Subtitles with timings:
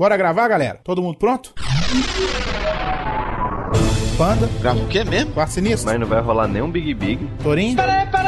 [0.00, 0.80] Bora gravar, galera?
[0.82, 1.52] Todo mundo pronto?
[4.16, 5.32] Panda, Grava o quê mesmo?
[5.32, 7.28] Quarto Sinistro, Mas não vai rolar nenhum Big Big.
[7.42, 7.76] Torinho,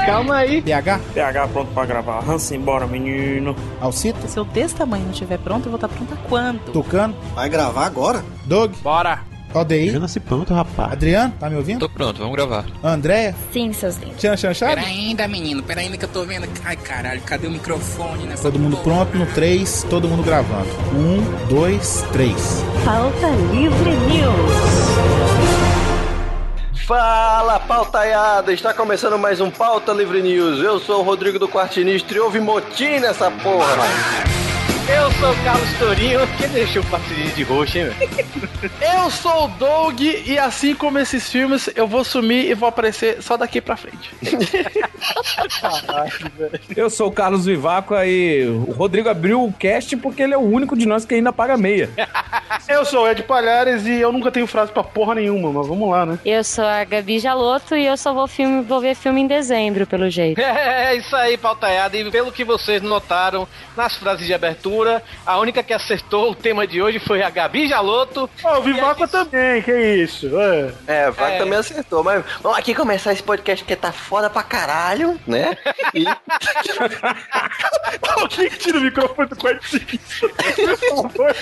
[0.04, 0.61] Calma aí.
[0.61, 2.29] PH, PH pronto pra gravar.
[2.29, 3.56] Hansen, bora, menino.
[3.80, 6.61] Alcita, Se eu desse tamanho não estiver pronto, eu vou estar pronta quando?
[6.72, 8.23] Tucano, Vai gravar agora?
[8.45, 9.31] Doug, Bora.
[9.55, 10.93] ODI, nasci pronto, rapaz.
[10.93, 11.80] Adriano, tá me ouvindo?
[11.80, 12.64] Tô pronto, vamos gravar.
[12.82, 14.16] Andréia, Sim, seus lindos.
[14.16, 14.75] Tchan Chan Chave?
[14.77, 16.48] Pera ainda, menino, pera ainda que eu tô vendo.
[16.64, 19.05] Ai, caralho, cadê o microfone nessa Todo mundo porra?
[19.07, 20.69] pronto no 3, todo mundo gravando.
[20.95, 22.65] 1, 2, 3.
[22.84, 24.52] Pauta Livre News.
[26.87, 28.52] Fala, pautaiada!
[28.52, 30.59] Está começando mais um Pauta Livre News.
[30.60, 33.87] Eu sou o Rodrigo do Quartinistro e houve motim nessa porra.
[34.88, 36.20] Eu sou o Carlos Torinho.
[36.38, 38.42] Quem deixou o passarinho de roxo, hein, velho?
[38.80, 43.20] Eu sou o Doug e assim como esses filmes, eu vou sumir e vou aparecer
[43.20, 44.10] só daqui pra frente.
[46.76, 50.40] Eu sou o Carlos Vivaco e o Rodrigo abriu o cast porque ele é o
[50.40, 51.90] único de nós que ainda paga meia.
[52.68, 55.90] Eu sou o Ed Palhares e eu nunca tenho frase pra porra nenhuma, mas vamos
[55.90, 56.18] lá, né?
[56.24, 59.87] Eu sou a Gabi Jaloto e eu só vou, filme, vou ver filme em dezembro,
[59.87, 60.40] pelo jeito.
[60.62, 61.96] É isso aí, pautaiada.
[61.96, 64.72] E pelo que vocês notaram nas frases de abertura,
[65.26, 68.28] a única que acertou o tema de hoje foi a Gabi Jaloto.
[68.42, 70.28] Ó, o Vivaco também, que isso?
[70.38, 70.72] É.
[70.87, 71.38] É, o Vaco É.
[71.38, 75.56] também acertou, mas vamos aqui começar esse podcast que tá foda pra caralho, né?
[75.94, 76.04] E
[78.16, 80.03] Alguém que tira o microfone do quarto seguinte.
[80.20, 81.36] Por favor.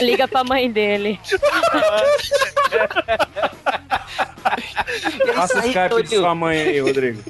[0.00, 1.18] Liga pra mãe dele.
[4.46, 7.22] é isso aí, Skype de sua mãe aí, Rodrigo.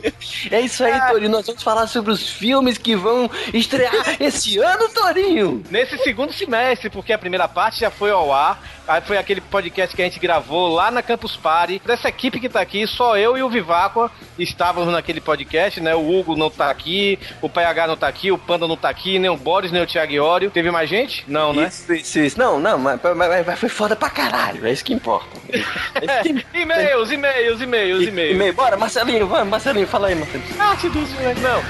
[0.51, 1.31] É isso aí, Torinho.
[1.31, 5.46] Nós vamos falar sobre os filmes que vão estrear esse ano, Torinho.
[5.71, 9.95] Nesse segundo semestre, porque a primeira parte já foi ao ar, aí foi aquele podcast
[9.95, 11.81] que a gente gravou lá na Campus Party.
[11.85, 15.95] Dessa equipe que tá aqui, só eu e o Viváqua estávamos naquele podcast, né?
[15.95, 19.19] O Hugo não tá aqui, o PH não tá aqui, o Panda não tá aqui,
[19.19, 20.51] nem o Boris, nem o Thiago Iório.
[20.51, 21.25] Teve mais gente?
[21.27, 21.69] Não, né?
[21.69, 22.39] Isso, isso, isso.
[22.39, 24.67] Não, não, mas, mas- mas foi foda pra caralho.
[24.67, 25.27] É isso que importa.
[25.97, 28.35] É isso que E-mails, e-mails, e-mails, e-mails.
[28.35, 28.53] E-mail.
[28.53, 30.55] Bora, Marcelinho, vamos, Marcelinho, fala aí, Marcelinho.
[30.55, 31.09] Parte dos
[31.41, 31.63] não.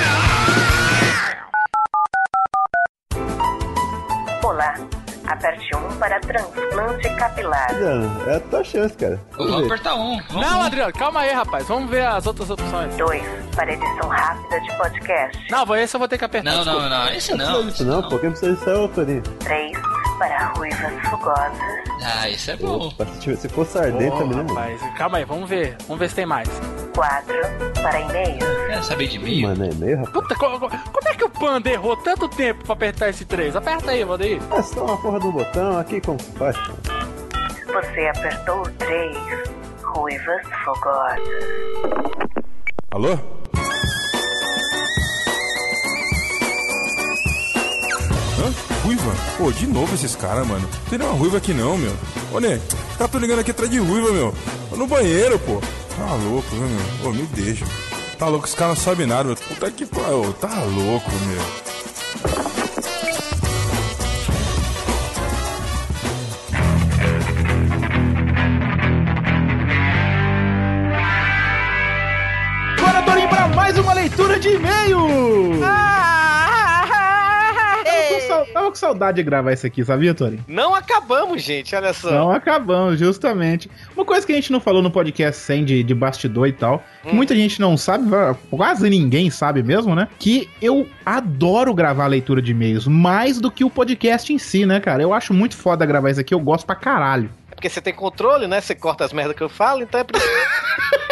[4.46, 5.05] Olá.
[5.28, 7.66] Aperte 1 para transplante capilar.
[8.26, 9.20] É a tua chance, cara.
[9.36, 10.20] Vamos apertar um.
[10.28, 11.66] Vamos Não, Adriano, calma aí, rapaz.
[11.66, 12.94] Vamos ver as outras opções.
[12.96, 13.22] 2
[13.54, 15.50] para edição rápida de podcast.
[15.50, 16.50] Não, esse eu vou ter que apertar.
[16.52, 16.88] Não, desculpa.
[16.88, 17.12] não, não.
[17.12, 17.66] Esse Não não.
[17.66, 18.18] disso não, pô.
[18.18, 19.22] Quem precisa disso é o Torinho.
[19.40, 19.72] 3
[20.18, 21.58] para ruivas fogosas.
[22.04, 22.88] Ah, isso é bom.
[22.88, 24.44] Opa, se, ardente Ô, também, né?
[24.48, 25.76] rapaz, calma aí, vamos ver.
[25.88, 26.48] Vamos ver se tem mais.
[26.94, 27.34] 4
[27.82, 28.44] para e-mails.
[28.66, 29.42] Quer saber de mim?
[29.42, 30.12] Mano, é meio, rapaz.
[30.12, 33.54] Puta, co- co- como é que o Panda errou tanto tempo pra apertar esse 3?
[33.56, 34.40] Aperta aí, Valdeir.
[34.52, 36.56] É só uma porra do botão aqui, como se faz?
[36.56, 36.74] pô?
[37.72, 39.16] Você apertou o 3.
[39.82, 41.20] Ruivas fogosas.
[42.90, 43.18] Alô?
[48.38, 48.54] Hã?
[48.84, 49.12] Ruiva?
[49.38, 50.68] Pô, de novo esses caras, mano.
[50.68, 51.92] Não tem nenhuma ruiva aqui não, meu.
[52.32, 54.34] Ô, os caras tão ligando aqui atrás de ruiva, meu.
[54.70, 55.60] Tô no banheiro, pô.
[55.96, 57.10] Tá louco, meu?
[57.10, 57.64] Ô, me deixa.
[58.18, 59.36] Tá louco, os caras não sabem nada, meu.
[59.36, 60.32] Puta que pariu.
[60.34, 61.75] Tá louco, meu.
[78.76, 80.44] Com, saudade de gravar isso aqui, sabia, Torinho?
[80.46, 82.10] Não acabamos, gente, olha só.
[82.10, 83.70] Não acabamos, justamente.
[83.96, 86.84] Uma coisa que a gente não falou no podcast 100 de, de bastidor e tal,
[87.02, 88.04] que muita gente não sabe,
[88.50, 90.06] quase ninguém sabe mesmo, né?
[90.18, 94.66] Que eu adoro gravar a leitura de e-mails, mais do que o podcast em si,
[94.66, 95.02] né, cara?
[95.02, 97.30] Eu acho muito foda gravar isso aqui, eu gosto pra caralho.
[97.50, 98.60] É porque você tem controle, né?
[98.60, 100.26] Você corta as merdas que eu falo, então é por isso.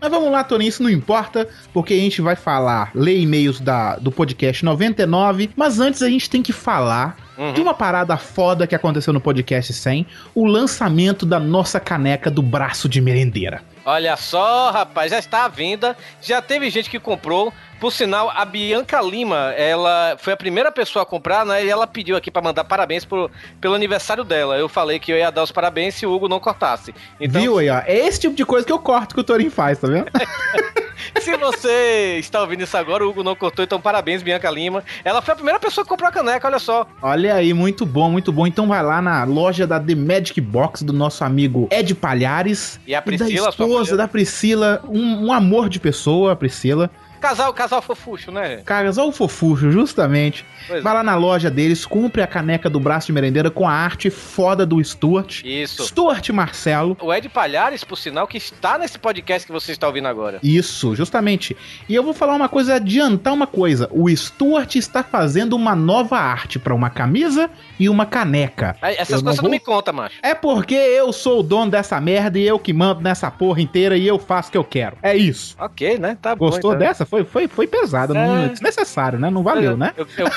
[0.00, 3.96] Mas vamos lá, Toninho, isso não importa, porque a gente vai falar, ler e-mails da,
[3.96, 7.16] do podcast 99, mas antes a gente tem que falar
[7.54, 12.42] de uma parada foda que aconteceu no podcast 100, o lançamento da nossa caneca do
[12.42, 13.62] braço de merendeira.
[13.84, 15.96] Olha só, rapaz, já está à venda.
[16.20, 17.50] Já teve gente que comprou.
[17.80, 21.64] Por sinal, a Bianca Lima, ela foi a primeira pessoa a comprar, né?
[21.64, 24.58] E ela pediu aqui para mandar parabéns pro, pelo aniversário dela.
[24.58, 26.94] Eu falei que eu ia dar os parabéns se o Hugo não cortasse.
[27.18, 27.78] Então, Viu aí, ó?
[27.86, 30.10] É esse tipo de coisa que eu corto que o Torinho faz, tá vendo?
[31.22, 34.84] se você está ouvindo isso agora, o Hugo não cortou, então parabéns, Bianca Lima.
[35.02, 36.86] Ela foi a primeira pessoa que comprou a caneca, olha só.
[37.00, 38.46] Olha aí, muito bom, muito bom.
[38.46, 42.78] Então vai lá na loja da The Magic Box do nosso amigo Ed Palhares.
[42.86, 43.96] E a da Priscila, sua esposa mulher.
[43.96, 46.90] da Priscila, um, um amor de pessoa, a Priscila.
[47.20, 48.62] Casal, casal fofucho, né?
[48.64, 50.44] Casal Fofuxo, justamente.
[50.66, 53.72] Pois Vai lá na loja deles, compre a caneca do braço de merendeira com a
[53.72, 55.42] arte foda do Stuart.
[55.44, 55.84] Isso.
[55.86, 56.96] Stuart Marcelo.
[57.00, 60.38] O Ed Palhares, por sinal, que está nesse podcast que você está ouvindo agora.
[60.42, 61.56] Isso, justamente.
[61.88, 63.88] E eu vou falar uma coisa, adiantar uma coisa.
[63.92, 68.76] O Stuart está fazendo uma nova arte para uma camisa e uma caneca.
[68.82, 70.16] Essas Eu coisas você vou- não me conta, macho.
[70.22, 73.96] É porque eu sou o dono dessa merda e eu que mando nessa porra inteira
[73.96, 74.96] e eu faço o que eu quero.
[75.02, 75.56] É isso.
[75.58, 76.16] Ok, né?
[76.20, 76.46] Tá bom.
[76.46, 76.78] Gostou então.
[76.86, 77.04] dessa?
[77.10, 78.48] Foi, foi, foi pesada, não, É.
[78.48, 79.28] desnecessário, né?
[79.30, 79.92] Não valeu, né?
[79.96, 80.28] Eu- eu-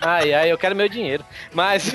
[0.00, 1.24] Ai, ai, eu quero meu dinheiro.
[1.52, 1.92] Mas.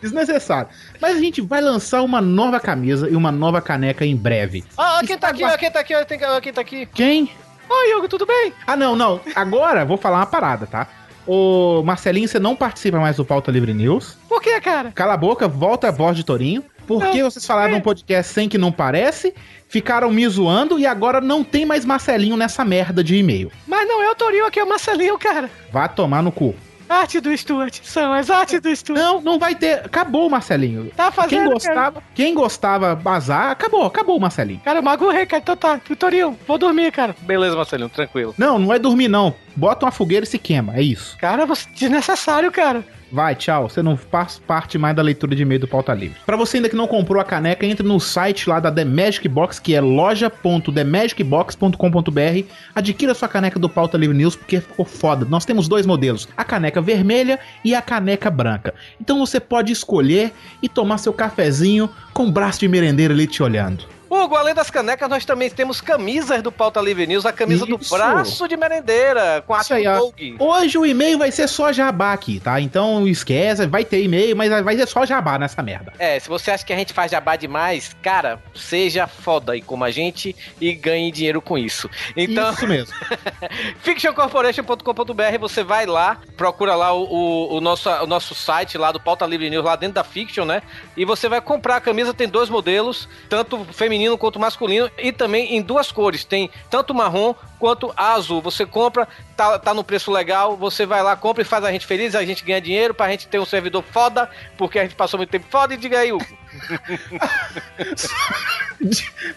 [0.00, 0.68] Desnecessário.
[1.00, 4.64] Mas a gente vai lançar uma nova camisa e uma nova caneca em breve.
[4.76, 6.00] Ah, quem tá aqui, ó, quem tá aqui, ó,
[6.36, 6.86] ó, quem tá aqui?
[6.86, 7.30] Quem?
[7.68, 8.52] Oi, Hugo, tudo bem?
[8.66, 9.20] Ah, não, não.
[9.34, 10.86] Agora vou falar uma parada, tá?
[11.26, 14.18] Ô, Marcelinho, você não participa mais do Pauta Livre News.
[14.28, 14.92] Por que, cara?
[14.92, 16.62] Cala a boca, volta a voz de Torinho.
[16.86, 19.34] Por que vocês falaram num podcast sem que não parece?
[19.68, 23.50] Ficaram me zoando e agora não tem mais Marcelinho nessa merda de e-mail.
[23.66, 25.50] Mas não é o Torinho aqui, é o Marcelinho, cara.
[25.72, 26.54] Vá tomar no cu.
[26.86, 29.00] Arte do Stuart, são as artes do Stuart.
[29.00, 29.80] Não, não vai ter.
[29.84, 30.92] Acabou o Marcelinho.
[30.94, 31.54] Tá fazendo, Quem cara.
[31.54, 34.60] gostava, quem gostava bazar, acabou, acabou o Marcelinho.
[34.62, 35.42] Cara, eu magurrei, cara.
[35.42, 37.16] Então tá, Torinho, vou dormir, cara.
[37.22, 38.34] Beleza, Marcelinho, tranquilo.
[38.36, 39.34] Não, não é dormir não.
[39.56, 41.16] Bota uma fogueira e se queima, é isso.
[41.16, 42.84] Cara, você desnecessário, cara.
[43.10, 43.68] Vai, tchau.
[43.68, 46.18] Você não faz parte mais da leitura de e-mail do Pauta Livre.
[46.26, 49.26] Pra você ainda que não comprou a caneca, entre no site lá da The Magic
[49.28, 52.48] Box, que é loja.themagicbox.com.br.
[52.74, 55.24] Adquira sua caneca do Pauta Livre News, porque ficou foda.
[55.24, 58.74] Nós temos dois modelos, a caneca vermelha e a caneca branca.
[59.00, 63.42] Então você pode escolher e tomar seu cafezinho com o braço de merendeira ali te
[63.42, 63.93] olhando.
[64.14, 67.78] Hugo, além das canecas, nós também temos camisas do Pauta Livre News, a camisa do
[67.80, 67.94] Isso.
[67.94, 70.14] braço de merendeira, com a Isso aí, do.
[70.38, 72.60] Hoje o e-mail vai ser só jabá aqui, tá?
[72.60, 75.92] Então esquece, vai ter e-mail, mas vai ser só jabá nessa merda.
[75.98, 79.84] É, se você acha que a gente faz jabá demais, cara, seja foda aí como
[79.84, 81.88] a gente e ganhe dinheiro com isso.
[82.16, 82.94] Então, Isso mesmo.
[83.82, 89.00] fictioncorporation.com.br, você vai lá, procura lá o, o, o nosso, o nosso site lá do
[89.00, 90.62] Pauta Livre News, lá dentro da Fiction, né?
[90.96, 95.56] E você vai comprar a camisa, tem dois modelos, tanto feminino quanto masculino, e também
[95.56, 98.42] em duas cores, tem tanto marrom quanto azul.
[98.42, 101.86] Você compra, tá, tá no preço legal, você vai lá, compra e faz a gente
[101.86, 105.18] feliz, a gente ganha dinheiro pra gente ter um servidor foda, porque a gente passou
[105.18, 106.26] muito tempo foda, e diga aí, Hugo.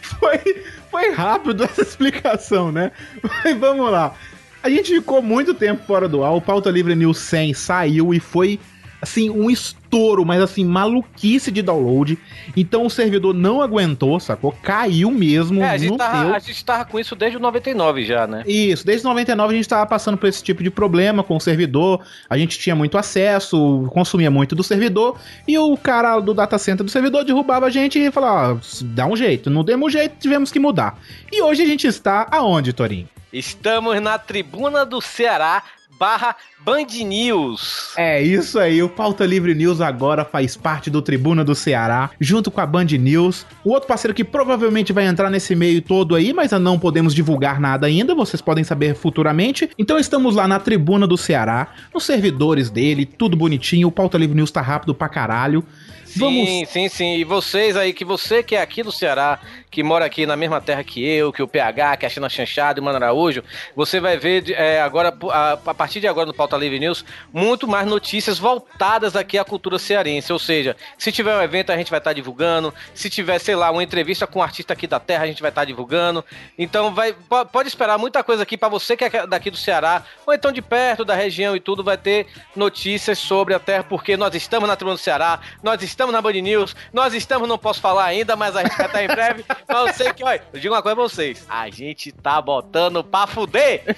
[0.01, 2.91] foi, foi rápido essa explicação, né?
[3.23, 4.13] Mas vamos lá.
[4.61, 6.31] A gente ficou muito tempo fora do ar.
[6.31, 8.59] O Pauta Livre News 100 saiu e foi,
[9.01, 12.17] assim, um estouro, mas assim, maluquice de download.
[12.55, 14.51] Então o servidor não aguentou, sacou?
[14.51, 15.61] Caiu mesmo.
[15.61, 18.44] É, a gente, tava, a gente tava com isso desde o 99 já, né?
[18.45, 22.01] Isso, desde 99 a gente tava passando por esse tipo de problema com o servidor.
[22.29, 25.17] A gente tinha muito acesso, consumia muito do servidor.
[25.47, 29.05] E o cara do data center do servidor derrubava a gente e falava: ó, dá
[29.05, 29.50] um jeito.
[29.50, 31.00] Não demos jeito, tivemos que mudar.
[31.31, 33.07] E hoje a gente está aonde, Torinho?
[33.31, 35.61] Estamos na tribuna do Ceará
[35.99, 37.94] barra Band News.
[37.97, 42.51] É isso aí, o Pauta Livre News agora faz parte do Tribuna do Ceará, junto
[42.51, 43.45] com a Band News.
[43.63, 47.59] O outro parceiro que provavelmente vai entrar nesse meio todo aí, mas não podemos divulgar
[47.59, 49.69] nada ainda, vocês podem saber futuramente.
[49.77, 54.35] Então estamos lá na Tribuna do Ceará, nos servidores dele, tudo bonitinho, o Pauta Livre
[54.35, 55.63] News tá rápido pra caralho.
[56.07, 57.15] Sim, sim, sim.
[57.18, 59.39] E vocês aí, que você que é aqui do Ceará,
[59.69, 62.30] que mora aqui na mesma terra que eu, que o PH, que é a China
[62.30, 63.44] Chanchado e o Mano Araújo,
[63.75, 67.68] você vai ver é, agora, a, a partir de agora no Pauta Livre News, muito
[67.68, 70.31] mais notícias voltadas aqui à cultura cearense.
[70.31, 72.74] Ou seja, se tiver um evento, a gente vai estar divulgando.
[72.94, 75.50] Se tiver, sei lá, uma entrevista com um artista aqui da terra, a gente vai
[75.50, 76.24] estar divulgando.
[76.57, 80.03] Então vai, po- pode esperar muita coisa aqui para você que é daqui do Ceará,
[80.25, 84.15] ou então de perto da região e tudo, vai ter notícias sobre a terra, porque
[84.15, 87.82] nós estamos na Tribuna do Ceará, nós estamos na Band News, nós estamos, não posso
[87.82, 89.46] falar ainda, mas a gente vai estar em breve.
[89.68, 93.04] Mas eu sei que, olha, eu digo uma coisa pra vocês: a gente tá botando
[93.04, 93.96] pra fuder.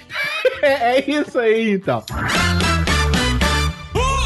[0.62, 2.04] É, é isso aí, então.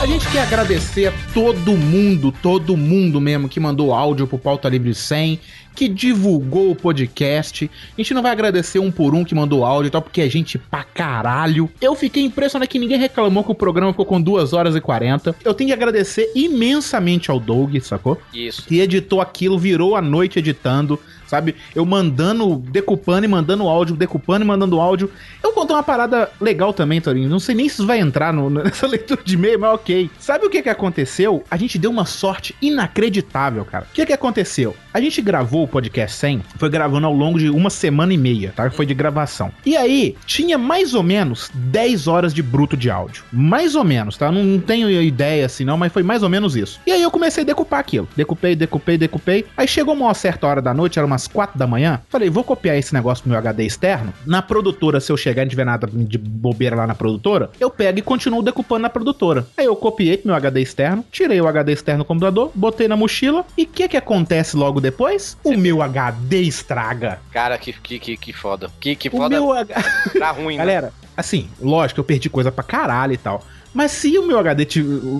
[0.00, 4.68] A gente quer agradecer a todo mundo, todo mundo mesmo que mandou áudio pro Pauta
[4.68, 5.40] Livre 100,
[5.74, 7.70] que divulgou o podcast.
[7.96, 10.28] A gente não vai agradecer um por um que mandou áudio e tal, porque é
[10.28, 11.68] gente pra caralho.
[11.80, 15.34] Eu fiquei impressionado que ninguém reclamou que o programa ficou com 2 horas e 40.
[15.44, 18.20] Eu tenho que agradecer imensamente ao Doug, sacou?
[18.32, 18.64] Isso.
[18.66, 21.54] Que editou aquilo, virou a noite editando, sabe?
[21.74, 25.10] Eu mandando, decupando e mandando áudio, decupando e mandando áudio.
[25.42, 27.28] Eu vou contar uma parada legal também, Torinho.
[27.28, 30.10] Não sei nem se isso vai entrar no- nessa leitura de e-mail, mas ok.
[30.18, 31.42] Sabe o que que aconteceu?
[31.50, 33.86] A gente deu uma sorte inacreditável, cara.
[33.90, 34.76] O que que aconteceu?
[34.94, 38.52] A gente gravou o podcast 100, foi gravando ao longo de uma semana e meia,
[38.54, 38.70] tá?
[38.70, 39.50] Foi de gravação.
[39.66, 43.24] E aí, tinha mais ou menos 10 horas de bruto de áudio.
[43.32, 44.30] Mais ou menos, tá?
[44.30, 46.80] Não, não tenho ideia assim não, mas foi mais ou menos isso.
[46.86, 48.06] E aí eu comecei a decupar aquilo.
[48.14, 49.44] Decupei, decupei, decupei.
[49.56, 52.00] Aí chegou uma certa hora da noite, era umas 4 da manhã.
[52.08, 54.14] Falei, vou copiar esse negócio pro meu HD externo.
[54.24, 57.68] Na produtora, se eu chegar e não tiver nada de bobeira lá na produtora, eu
[57.68, 59.44] pego e continuo decupando na produtora.
[59.56, 62.96] Aí eu copiei pro meu HD externo, tirei o HD externo do computador, botei na
[62.96, 63.44] mochila.
[63.58, 65.36] E o que que acontece logo depois?
[65.42, 67.20] O meu HD estraga.
[67.32, 68.70] Cara, que, que, que, que foda.
[68.80, 69.28] Que, que O foda.
[69.28, 69.74] meu H...
[70.18, 70.62] Tá ruim, né?
[70.62, 73.42] Galera, assim, lógico, eu perdi coisa pra caralho e tal.
[73.74, 74.68] Mas se o meu HD,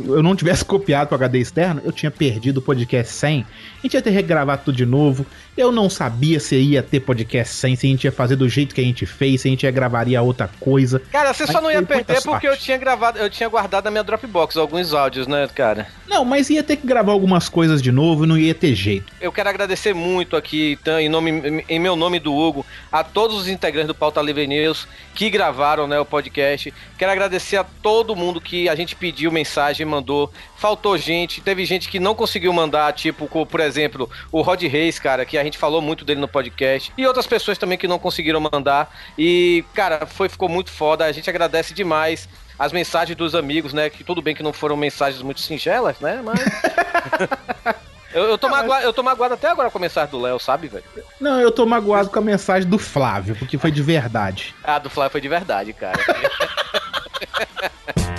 [0.07, 3.41] eu não tivesse copiado pro HD externo, eu tinha perdido o podcast 100.
[3.41, 5.27] A gente ia ter que regravar tudo de novo.
[5.57, 8.75] Eu não sabia se ia ter podcast 100, se a gente ia fazer do jeito
[8.75, 11.03] que a gente fez, se a gente ia gravaria outra coisa.
[11.11, 13.91] Cara, você só Mas não ia perder porque eu tinha gravado, eu tinha guardado na
[13.91, 15.89] minha Dropbox alguns áudios, né, cara?
[16.07, 19.13] Não, mas ia ter que gravar algumas coisas de novo e não ia ter jeito.
[19.21, 23.37] Eu quero agradecer muito aqui, então, em, nome, em meu nome do Hugo, a todos
[23.37, 26.73] os integrantes do Pauta Livre News que gravaram né, o podcast.
[26.99, 30.31] Quero agradecer a todo mundo que a gente pediu mensagem, mandou.
[30.57, 35.25] Faltou gente, teve gente que não conseguiu mandar, tipo, por exemplo, o Rod Reis, cara,
[35.25, 36.93] que a gente falou muito dele no podcast.
[36.97, 38.95] E outras pessoas também que não conseguiram mandar.
[39.19, 41.05] E, cara, foi, ficou muito foda.
[41.05, 43.91] A gente agradece demais as mensagens dos amigos, né?
[43.91, 46.23] Que tudo bem que não foram mensagens muito singelas, né?
[46.23, 46.41] Mas.
[48.15, 50.69] Eu, eu, tô magoado, eu tô magoado até agora com a mensagem do Léo, sabe,
[50.69, 50.85] velho?
[51.21, 54.55] Não, eu tô magoado com a mensagem do Flávio, porque foi de verdade.
[54.63, 55.99] A do Flávio foi de verdade, cara.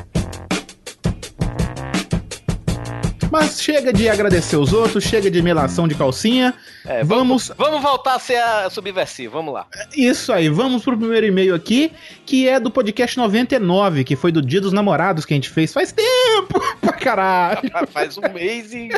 [3.31, 6.53] Mas chega de agradecer os outros, chega de melação de calcinha.
[6.85, 9.67] É, vamos Vamos voltar a ser a subversivo, vamos lá.
[9.95, 11.91] Isso aí, vamos pro primeiro e-mail aqui,
[12.25, 15.73] que é do podcast 99, que foi do Dia dos Namorados que a gente fez
[15.73, 17.71] faz tempo pra caralho.
[17.91, 18.89] Faz um mês e.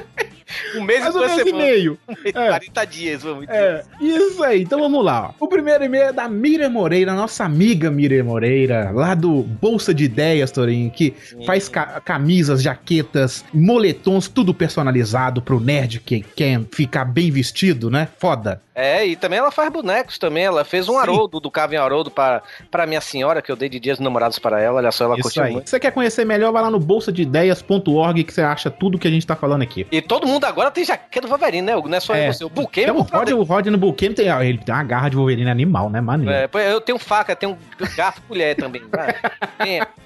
[0.78, 1.68] Um mês Faz e um duas mês e semanas.
[1.70, 2.00] meio.
[2.08, 2.48] Um mês, É.
[2.50, 3.58] 40 dias, vamos dizer.
[3.58, 5.34] É, isso aí, então vamos lá.
[5.40, 5.46] ó.
[5.46, 10.06] O primeiro e-mail é da Miriam Moreira, nossa amiga Miriam Moreira, lá do Bolsa de
[10.06, 11.14] Ideias, Torinho, que
[11.46, 18.08] faz ca- camisas, jaquetas, moletons, tudo personalizado pro nerd que quer ficar bem vestido, né?
[18.18, 18.62] Foda.
[18.80, 20.44] É, e também ela faz bonecos também.
[20.46, 23.80] Ela fez um Haroldo do Cavem Haroldo para, para minha senhora, que eu dei de
[23.80, 24.78] dias dos namorados para ela.
[24.78, 25.52] Olha só, ela Isso curtiu aí.
[25.54, 25.66] muito.
[25.66, 29.12] Se você quer conhecer melhor, vai lá no bolsadeideas.org que você acha tudo que a
[29.12, 29.88] gente tá falando aqui.
[29.92, 31.90] E todo mundo agora tem jaqueta do Wolverine, né, Hugo?
[31.90, 32.32] Não é só É.
[32.32, 32.46] você.
[32.46, 35.16] O buquê Então, o Rod, o Rod no buquê tem, ele tem uma garra de
[35.16, 36.32] Wolverine animal, né, maneiro?
[36.32, 37.58] É, eu tenho faca, tenho
[37.96, 38.84] garfo e colher também.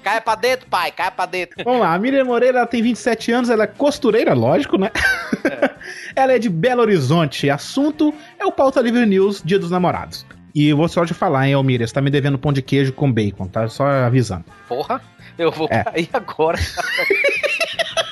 [0.02, 1.62] Cai pra dentro, pai, cai pra dentro.
[1.62, 4.90] Vamos lá, a Miriam Moreira ela tem 27 anos, ela é costureira, lógico, né?
[6.16, 7.50] ela é de Belo Horizonte.
[7.50, 10.26] Assunto é o Pauta Livre News, Dia dos Namorados.
[10.54, 12.92] E eu vou só te falar, hein, Almira, você tá me devendo pão de queijo
[12.92, 13.68] com bacon, tá?
[13.68, 14.44] Só avisando.
[14.68, 15.00] Porra,
[15.38, 15.82] eu vou É.
[15.84, 16.58] cair agora.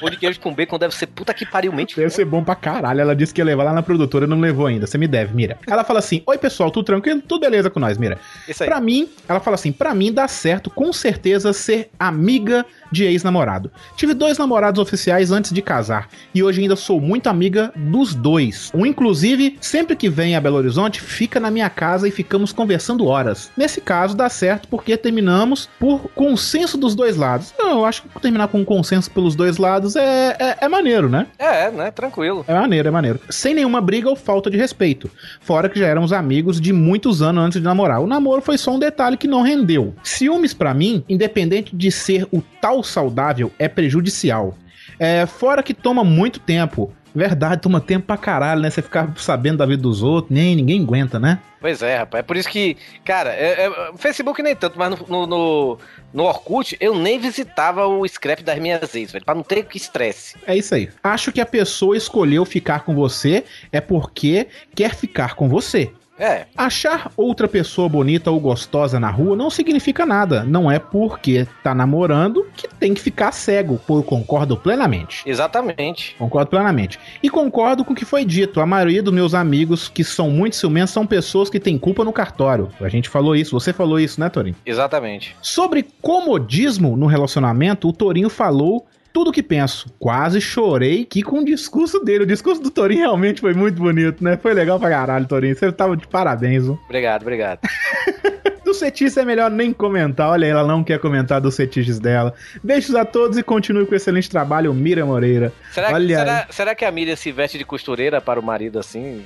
[0.00, 1.94] Pão de queijo com bacon deve ser puta que pariu mente.
[1.94, 3.02] Deve ser bom pra caralho.
[3.02, 4.86] Ela disse que ia levar lá na produtora, não levou ainda.
[4.86, 5.58] Você me deve, Mira.
[5.66, 7.20] Ela fala assim: Oi, pessoal, tudo tranquilo?
[7.20, 8.16] Tudo beleza com nós, Mira.
[8.48, 8.68] Isso aí.
[8.68, 13.70] Pra mim, ela fala assim: Pra mim dá certo, com certeza, ser amiga de ex-namorado.
[13.96, 18.70] Tive dois namorados oficiais antes de casar e hoje ainda sou muito amiga dos dois.
[18.74, 23.06] Um, inclusive, sempre que vem a Belo Horizonte, fica na minha casa e ficamos conversando
[23.06, 23.50] horas.
[23.56, 27.54] Nesse caso, dá certo porque terminamos por consenso dos dois lados.
[27.58, 31.26] Eu acho que terminar com um consenso pelos dois lados é, é, é maneiro, né?
[31.38, 31.90] É, né?
[31.90, 32.44] Tranquilo.
[32.46, 33.20] É maneiro, é maneiro.
[33.30, 35.10] Sem nenhuma briga ou falta de respeito.
[35.40, 38.00] Fora que já éramos amigos de muitos anos antes de namorar.
[38.00, 39.94] O namoro foi só um detalhe que não rendeu.
[40.02, 44.56] Ciúmes, pra mim, independente de ser o tal saudável, é prejudicial.
[44.98, 46.92] É, fora que toma muito tempo.
[47.14, 48.70] Verdade, toma tempo pra caralho, né?
[48.70, 51.40] Você ficar sabendo da vida dos outros, nem ninguém aguenta, né?
[51.60, 52.20] Pois é, rapaz.
[52.20, 55.78] É por isso que, cara, é, é- Facebook nem tanto, mas no, no, no,
[56.12, 59.76] no Orkut eu nem visitava o scrap das minhas ex, velho, pra não ter que
[59.76, 60.36] estresse.
[60.46, 60.88] É isso aí.
[61.02, 65.92] Acho que a pessoa escolheu ficar com você é porque quer ficar com você.
[66.20, 66.46] É.
[66.54, 70.44] Achar outra pessoa bonita ou gostosa na rua não significa nada.
[70.44, 73.80] Não é porque tá namorando que tem que ficar cego.
[73.88, 75.22] Eu concordo plenamente.
[75.26, 76.14] Exatamente.
[76.18, 76.98] Concordo plenamente.
[77.22, 78.60] E concordo com o que foi dito.
[78.60, 82.12] A maioria dos meus amigos que são muito ciumentos são pessoas que têm culpa no
[82.12, 82.68] cartório.
[82.80, 83.58] A gente falou isso.
[83.58, 84.56] Você falou isso, né, Torinho?
[84.66, 85.34] Exatamente.
[85.40, 89.92] Sobre comodismo no relacionamento, o Torinho falou tudo o que penso.
[89.98, 92.24] Quase chorei que com o discurso dele.
[92.24, 94.36] O discurso do Torinho realmente foi muito bonito, né?
[94.36, 95.54] Foi legal pra caralho, Torinho.
[95.54, 96.78] Você tava de parabéns, viu?
[96.86, 97.60] Obrigado, obrigado.
[98.70, 100.30] Do fetiche é melhor nem comentar.
[100.30, 102.32] Olha, ela não quer comentar dos fetiches dela.
[102.62, 105.52] Beijos a todos e continue com o excelente trabalho, Mira Moreira.
[105.72, 108.78] Será, que- Olha será, será que a Miriam se veste de costureira para o marido
[108.78, 109.24] assim?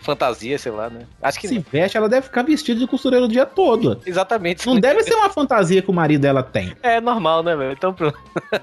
[0.00, 1.00] Fantasia, sei lá, né?
[1.20, 4.00] Acho que se veste, ela deve ficar vestida de costureira o dia todo.
[4.06, 4.66] Exatamente.
[4.66, 6.72] Não deve ser uma fantasia que o marido dela tem.
[6.82, 7.72] É normal, né, velho?
[7.72, 8.18] Então pronto.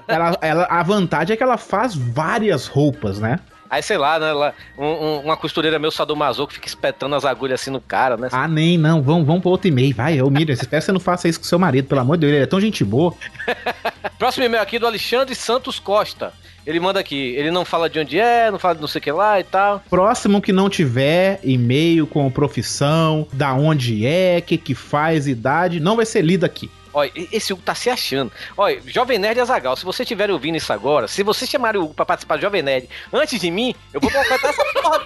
[0.08, 3.38] Ela, ela- a vantagem é que ela faz várias roupas, né?
[3.70, 4.32] Aí, sei lá, né?
[4.32, 8.28] lá, um- um- uma costureira meu sadomasoco fica espetando as agulhas assim no cara, né?
[8.32, 9.02] Ah, nem, não.
[9.02, 9.94] Vamos, vamos pro outro e-mail.
[9.94, 12.22] Vai, ô Miriam, espero que você não faça isso com seu marido, pelo amor de
[12.22, 12.32] Deus.
[12.34, 13.14] Ele é tão gente boa.
[14.18, 16.32] Próximo e-mail aqui do Alexandre Santos Costa.
[16.66, 19.02] Ele manda aqui, ele não fala de onde é, não fala de não sei o
[19.02, 19.80] que lá e tal.
[19.88, 25.94] Próximo que não tiver e-mail com profissão, da onde é, que que faz, idade, não
[25.94, 26.68] vai ser lido aqui.
[26.96, 28.32] Olha, esse Hugo tá se achando.
[28.56, 31.92] Olha, Jovem Nerd Azagal, se você estiver ouvindo isso agora, se você chamar o Hugo
[31.94, 35.02] pra participar do Jovem Nerd antes de mim, eu vou boicotar essa porra.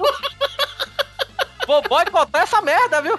[1.67, 3.19] Vou boicotar essa merda, viu?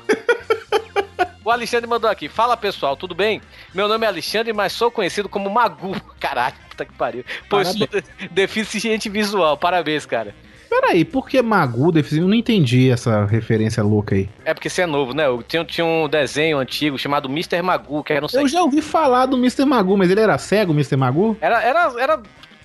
[1.44, 2.30] O Alexandre mandou aqui.
[2.30, 3.42] Fala pessoal, tudo bem?
[3.74, 6.00] Meu nome é Alexandre, mas sou conhecido como Magu.
[6.20, 7.26] Caralho, puta que pariu.
[7.50, 9.58] Pois sou de- deficiente visual.
[9.58, 10.34] Parabéns, cara.
[10.72, 12.24] Peraí, por que Magu deficiente?
[12.24, 14.30] Eu não entendi essa referência louca aí.
[14.46, 15.28] É porque você é novo, né?
[15.28, 15.44] Hugo?
[15.44, 17.62] Tinha, tinha um desenho antigo chamado Mr.
[17.62, 18.44] Magu, que era não sei.
[18.44, 19.66] Eu já ouvi falar do Mr.
[19.66, 20.96] Magu, mas ele era cego, Mr.
[20.96, 21.36] Magu?
[21.42, 22.22] Era, era, era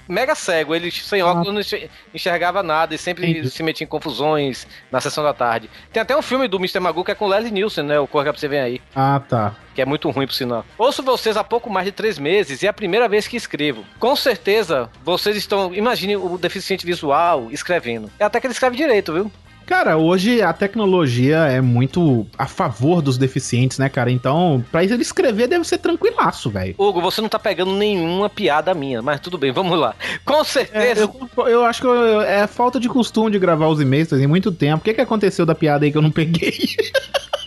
[0.08, 3.50] mega cego, ele sem óculos não enxer- enxergava nada e sempre Entendi.
[3.50, 5.68] se metia em confusões na sessão da tarde.
[5.92, 6.80] Tem até um filme do Mr.
[6.80, 7.98] Magu que é com o Leslie Nielsen, né?
[7.98, 8.80] O Corre pra você ver aí.
[8.94, 9.54] Ah, tá.
[9.74, 10.64] Que é muito ruim, por sinal.
[10.78, 13.84] Ouço vocês há pouco mais de três meses e é a primeira vez que escrevo.
[13.98, 15.74] Com certeza, vocês estão.
[15.74, 18.10] Imagine o deficiente visual escrevendo.
[18.18, 19.30] É até que ele escreve direito, viu?
[19.66, 24.12] Cara, hoje a tecnologia é muito a favor dos deficientes, né, cara?
[24.12, 26.74] Então, pra ele escrever deve ser tranquilaço, velho.
[26.78, 29.94] Hugo, você não tá pegando nenhuma piada minha, mas tudo bem, vamos lá.
[30.24, 31.10] Com É, certeza.
[31.36, 34.52] eu, eu acho que eu- é falta de costume de gravar os e-mails tem muito
[34.52, 34.82] tempo.
[34.82, 36.54] O que, que aconteceu da piada aí que eu não peguei?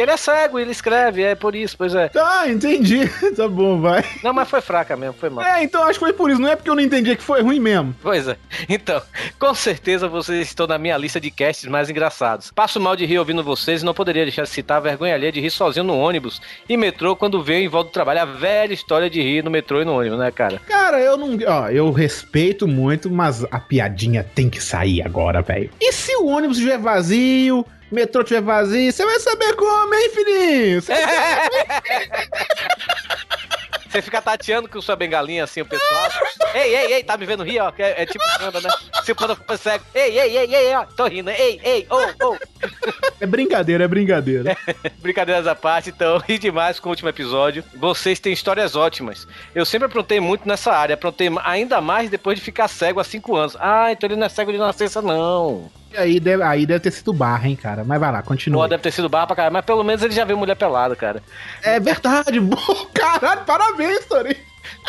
[0.00, 2.08] Que ele é cego, ele escreve, é por isso, pois é.
[2.08, 3.06] Tá, entendi.
[3.36, 4.02] tá bom, vai.
[4.24, 5.44] Não, mas foi fraca mesmo, foi mal.
[5.44, 6.40] É, então acho que foi por isso.
[6.40, 7.94] Não é porque eu não entendi é que foi ruim mesmo.
[8.00, 8.34] Pois é.
[8.66, 9.02] Então,
[9.38, 12.50] com certeza vocês estão na minha lista de casts mais engraçados.
[12.50, 15.32] Passo mal de rir ouvindo vocês e não poderia deixar de citar a vergonha alheia
[15.32, 18.20] de rir sozinho no ônibus e metrô quando veio em volta do trabalho.
[18.20, 20.62] A velha história de rir no metrô e no ônibus, né, cara?
[20.66, 21.36] Cara, eu não.
[21.46, 25.68] Ó, eu respeito muito, mas a piadinha tem que sair agora, velho.
[25.78, 30.82] E se o ônibus estiver vazio, metrô estiver vazio, você vai saber como, hein, filhinho?
[30.82, 30.92] Cê-
[33.90, 36.08] Você fica tateando com sua bengalinha assim, o pessoal.
[36.54, 37.72] ei, ei, ei, tá me vendo rir, ó?
[37.76, 38.70] É, é tipo panda, né?
[39.02, 39.84] Se o panda for cego.
[39.92, 40.84] Ei, ei, ei, ei, ó.
[40.84, 41.28] Tô rindo.
[41.28, 42.36] Ei, ei, oh, oh.
[43.20, 44.56] É brincadeira, é brincadeira.
[45.02, 47.64] Brincadeiras à parte, então, ri demais com o último episódio.
[47.74, 49.26] Vocês têm histórias ótimas.
[49.52, 53.34] Eu sempre aprontei muito nessa área, aprontei ainda mais depois de ficar cego há 5
[53.34, 53.56] anos.
[53.58, 55.68] Ah, então ele não é cego de nascença, não.
[55.96, 57.84] Aí deve, aí deve ter sido barra, hein, cara.
[57.84, 58.68] Mas vai lá, continua.
[58.68, 61.22] deve ter sido barra pra caralho, mas pelo menos ele já viu mulher pelada, cara.
[61.62, 62.56] É verdade, bom,
[62.94, 64.36] caralho, parabéns, Tori.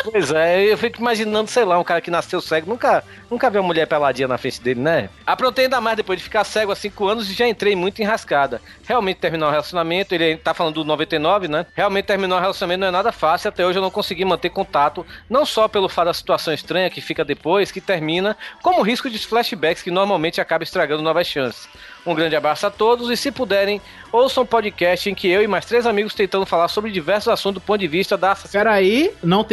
[0.04, 3.60] Pois é, eu fico imaginando, sei lá, um cara que nasceu cego, nunca, nunca viu
[3.60, 5.08] uma mulher peladinha na frente dele, né?
[5.24, 8.60] Aprontei ainda mais depois de ficar cego há 5 anos e já entrei muito enrascada.
[8.84, 11.66] Realmente terminar o relacionamento, ele tá falando do 99, né?
[11.74, 15.06] Realmente terminar o relacionamento não é nada fácil, até hoje eu não consegui manter contato,
[15.28, 19.08] não só pelo fato da situação estranha que fica depois, que termina, como o risco
[19.08, 21.68] de flashbacks que normalmente acaba estragando novas chances.
[22.04, 25.46] Um grande abraço a todos e se puderem, ouçam um podcast em que eu e
[25.46, 29.44] mais três amigos tentando falar sobre diversos assuntos do ponto de vista da Peraí, não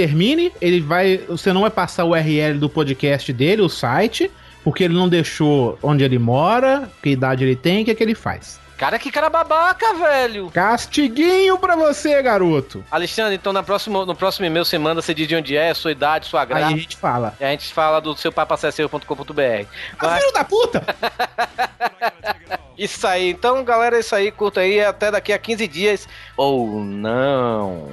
[0.62, 1.18] Ele vai.
[1.28, 4.32] Você não vai passar o URL do podcast dele, o site,
[4.63, 8.04] porque ele não deixou onde ele mora, que idade ele tem, o que, é que
[8.04, 8.60] ele faz.
[8.80, 10.50] Cara, que cara babaca, velho!
[10.52, 12.82] Castiguinho pra você, garoto.
[12.89, 15.92] Alexandre, então na próxima, no próximo e-mail você manda, você diz de onde é, sua
[15.92, 16.68] idade, sua graça.
[16.68, 17.36] Aí a gente fala.
[17.42, 19.65] E a gente fala do seu papacesseiro.com.br.
[20.00, 20.82] Ah, filho da puta!
[22.80, 26.08] Isso aí, então galera, é isso aí, curta aí, até daqui a 15 dias.
[26.38, 27.89] Ou não.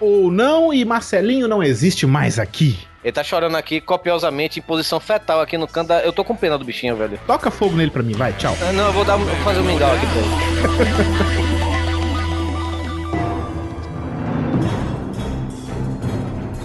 [0.00, 2.78] Ou não, e Marcelinho não existe mais aqui.
[3.02, 6.00] Ele tá chorando aqui copiosamente em posição fetal aqui no canto da...
[6.00, 7.18] Eu tô com pena do bichinho, velho.
[7.26, 8.56] Toca fogo nele pra mim, vai, tchau.
[8.60, 11.56] Ah, não, eu vou, dar, vou fazer um mingau aqui pra ele.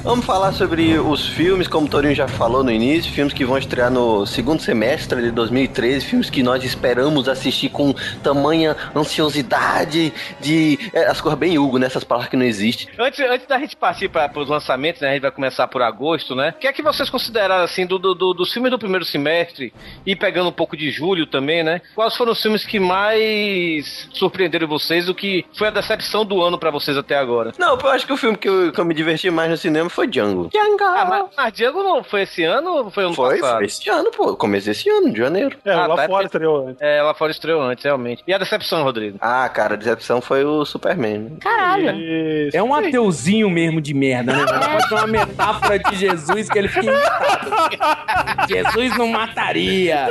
[0.06, 3.58] Vamos falar sobre os filmes, como o Torinho já falou no início, filmes que vão
[3.58, 7.92] estrear no segundo semestre de 2013, filmes que nós esperamos assistir com
[8.22, 10.78] tamanha ansiosidade de...
[10.94, 12.88] É, as coisas bem Hugo, nessas palavras que não existem.
[13.00, 15.10] Antes, antes da gente partir para os lançamentos, né?
[15.10, 16.54] A gente vai começar por agosto, né?
[16.56, 19.74] O que é que vocês consideraram, assim, do, do, do- dos filmes do primeiro semestre
[20.06, 21.82] e pegando um pouco de julho também, né?
[21.96, 25.10] Quais foram os filmes que mais surpreenderam vocês?
[25.10, 27.54] O que foi a decepção do ano para vocês até agora?
[27.58, 29.90] Não, eu acho que o filme que eu, que eu me diverti mais no cinema
[29.96, 30.50] foi Django.
[30.82, 33.56] Ah, mas, mas Diego não foi esse ano ou foi ano Foi, passado?
[33.58, 34.36] foi esse ano, pô.
[34.36, 35.58] Começo desse ano, de janeiro.
[35.64, 36.82] É, Ah, lá tá, fora é- estreou antes.
[36.82, 38.24] É, lá fora estreou antes, realmente.
[38.28, 39.18] E a decepção, Rodrigo?
[39.22, 41.38] Ah, cara, a decepção foi o Superman.
[41.40, 41.96] Caralho.
[41.96, 42.58] Isso.
[42.58, 44.46] É um ateuzinho mesmo de merda, né?
[44.46, 44.60] velho?
[44.72, 48.48] Pode ser uma metáfora de Jesus que ele fica irritado.
[48.50, 50.08] Jesus não mataria.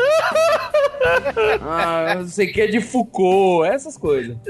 [1.63, 4.37] Ah, não sei o que é de Foucault, essas coisas.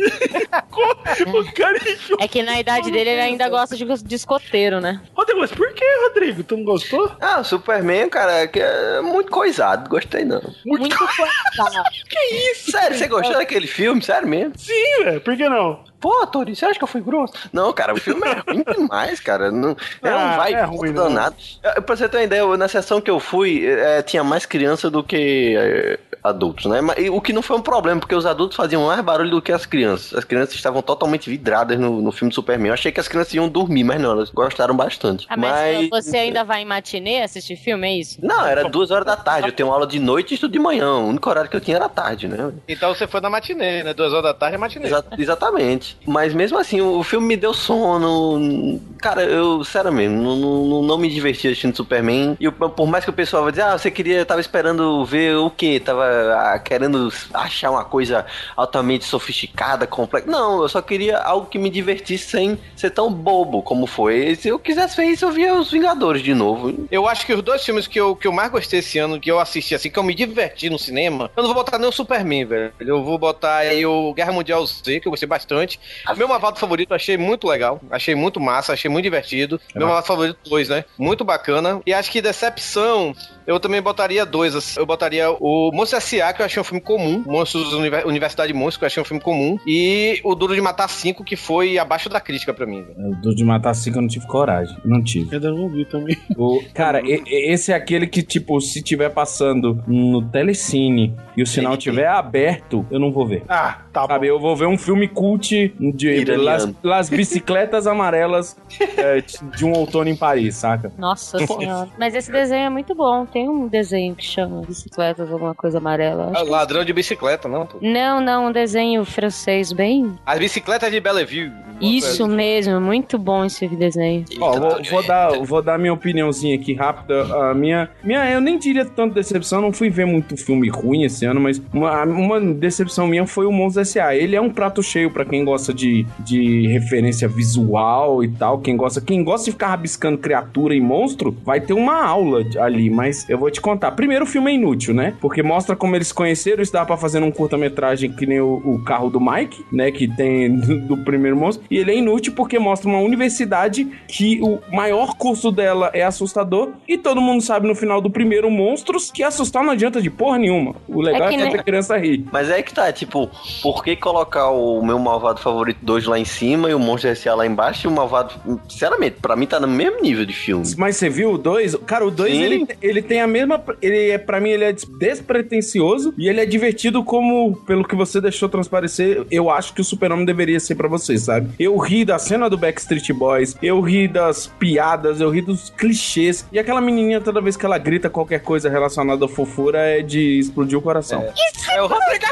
[1.27, 1.79] o cara.
[2.20, 5.01] É que na idade dele ele ainda gosta de, de escoteiro, né?
[5.37, 6.43] Mas por que, Rodrigo?
[6.43, 7.11] Tu não gostou?
[7.21, 9.89] Ah, o Superman, cara, que é muito coisado.
[9.89, 10.41] Gostei não.
[10.65, 11.85] Muito coitado.
[12.09, 12.19] Que
[12.53, 12.71] isso?
[12.71, 14.01] Sério, você gostou daquele filme?
[14.03, 14.53] Sério mesmo?
[14.57, 15.21] Sim, velho.
[15.21, 15.85] Por que não?
[16.05, 17.33] Pô, Tori, você acha que eu fui grosso?
[17.51, 19.51] Não, cara, o filme é ruim demais, cara.
[19.51, 21.05] Não, é Ah, um vai é ruim, não.
[21.05, 21.35] danado.
[21.62, 24.90] É, Pra você ter uma ideia, na sessão que eu fui, é, tinha mais criança
[24.90, 26.83] do que é, adultos, né?
[26.83, 29.40] Mas, e o que não foi um problema, porque os adultos faziam mais barulho do
[29.40, 30.12] que as crianças.
[30.14, 32.69] As crianças estavam totalmente vidradas no, no filme do Superman.
[32.69, 35.25] Eu achei que as crianças iam dormir, mas não, elas gostaram bastante.
[35.31, 38.19] Ah, mas você ainda vai em matinê assistir filme, é isso?
[38.23, 39.49] Não, era duas horas da tarde.
[39.49, 40.93] Eu tenho aula de noite e estudo de manhã.
[40.97, 42.53] O único horário que eu tinha era tarde, né?
[42.69, 43.95] Então você foi na matinê, né?
[43.95, 44.87] Duas horas da tarde é matinê.
[44.87, 45.94] Exa- exatamente.
[46.07, 48.81] Mas mesmo assim, o, filme me deu sono.
[48.99, 52.37] Cara, eu, sério mesmo, não, não, não me diverti assistindo Superman.
[52.41, 55.51] E por mais que o pessoal vai dizer, ah, você queria, tava esperando ver o
[55.51, 55.81] quê?
[55.85, 58.25] Tava ah, querendo achar uma coisa
[58.57, 60.31] altamente sofisticada, complexa.
[60.31, 64.35] Não, eu só queria algo que me divertisse sem ser tão bobo como foi.
[64.37, 66.87] Se eu quisesse ver isso, eu via os Vingadores de novo.
[66.91, 69.31] Eu acho que os dois filmes que eu, que eu mais gostei esse ano, que
[69.31, 71.93] eu assisti assim, que eu me diverti no cinema, eu não vou botar nem o
[71.93, 72.73] Superman, velho.
[72.81, 75.81] Eu vou botar aí o Guerra Mundial Z, que eu gostei bastante.
[76.16, 77.81] Meu Mavado favorito, eu achei muito legal.
[77.90, 79.61] Achei muito massa, achei muito divertido.
[79.75, 80.85] Meu Mavado favorito, dois, né?
[80.99, 81.81] Muito bacana.
[81.87, 83.14] E acho que Decepção,
[83.47, 84.55] eu também botaria dois.
[84.55, 84.79] assim.
[84.79, 87.23] Eu botaria o Monstro S.A., que eu achei um filme comum.
[87.27, 89.59] Monstros Univer- Universidade Monstros, que eu achei um filme comum.
[89.66, 92.94] E o Duro de Matar 5, que foi abaixo da crítica pra mim, velho.
[93.11, 94.77] O do de matar cinco eu não tive coragem.
[94.85, 95.27] Não tive.
[95.27, 96.16] Eu ainda não vi também.
[96.37, 101.42] O, cara, e- e- esse é aquele que, tipo, se tiver passando no telecine e
[101.42, 103.42] o sinal tiver aberto, eu não vou ver.
[103.49, 108.57] Ah, tá Sabe, eu vou ver um filme cult de las, las Bicicletas Amarelas
[108.97, 109.23] é,
[109.57, 110.93] de um outono em Paris, saca?
[110.99, 111.89] Nossa senhora.
[111.99, 113.27] Mas esse desenho é muito bom.
[113.27, 116.33] Tem um desenho que chama Bicicletas, alguma coisa amarela.
[116.35, 116.51] acho.
[116.51, 117.79] Ladrão de bicicleta, não, pô.
[117.81, 120.15] Não, não, um desenho francês bem.
[120.25, 121.53] As bicicletas de Bellevue.
[121.81, 124.25] Isso mesmo, muito bom esse desenho.
[124.41, 127.25] Ó, vou, vou dar, vou dar minha opiniãozinha aqui rápida.
[127.51, 131.25] A minha, minha, eu nem diria tanto decepção, não fui ver muito filme ruim esse
[131.25, 134.15] ano, mas uma, uma decepção minha foi o Monstros S.A.
[134.15, 138.59] Ele é um prato cheio pra quem gosta de, de referência visual e tal.
[138.59, 142.90] Quem gosta, quem gosta de ficar rabiscando criatura e monstro, vai ter uma aula ali,
[142.90, 143.93] mas eu vou te contar.
[143.93, 145.14] Primeiro, o filme é inútil, né?
[145.21, 148.55] Porque mostra como eles se conheceram, isso dá pra fazer um curta-metragem que nem o,
[148.64, 149.90] o carro do Mike, né?
[149.90, 150.55] Que tem
[150.87, 151.64] do, primeiro monstro.
[151.71, 156.71] E ele é inútil porque mostra uma universidade que o maior curso dela é assustador.
[156.88, 160.38] E todo mundo sabe no final do primeiro monstros que assustar não adianta de porra
[160.38, 160.75] nenhuma.
[160.88, 162.25] O legal É é, que que nem- a criança ri.
[162.33, 163.31] Mas é que tá, tipo,
[163.62, 167.35] por que colocar o meu malvado favorito 2 lá em cima e o Monstro S.A.
[167.35, 168.35] lá embaixo e o malvado.
[168.69, 170.65] Sinceramente, pra mim tá no mesmo nível de filme.
[170.77, 171.77] Mas você viu o 2?
[171.87, 172.43] Cara, o 2 Sim.
[172.43, 173.63] ele, ele tem a mesma.
[173.81, 177.95] Ele é, pra mim, ele é des- despretensioso e ele é divertido como, pelo que
[177.95, 181.51] você deixou transparecer, eu acho que o Super-Homem deveria ser pra você, sabe?
[181.59, 186.47] Eu ri da cena do Backstreet Boys, eu ri das piadas, eu ri dos clichês.
[186.51, 190.39] E aquela menininha, toda vez que ela grita qualquer coisa relacionada à fofura, é de
[190.39, 191.23] explodir o coração.
[191.71, 192.25] É o Rodrigo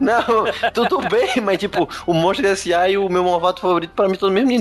[0.00, 2.88] Não, tudo bem, mas tipo, o Monstro S.A.
[2.88, 4.52] e o meu malvado favorito pra mim no mesmo.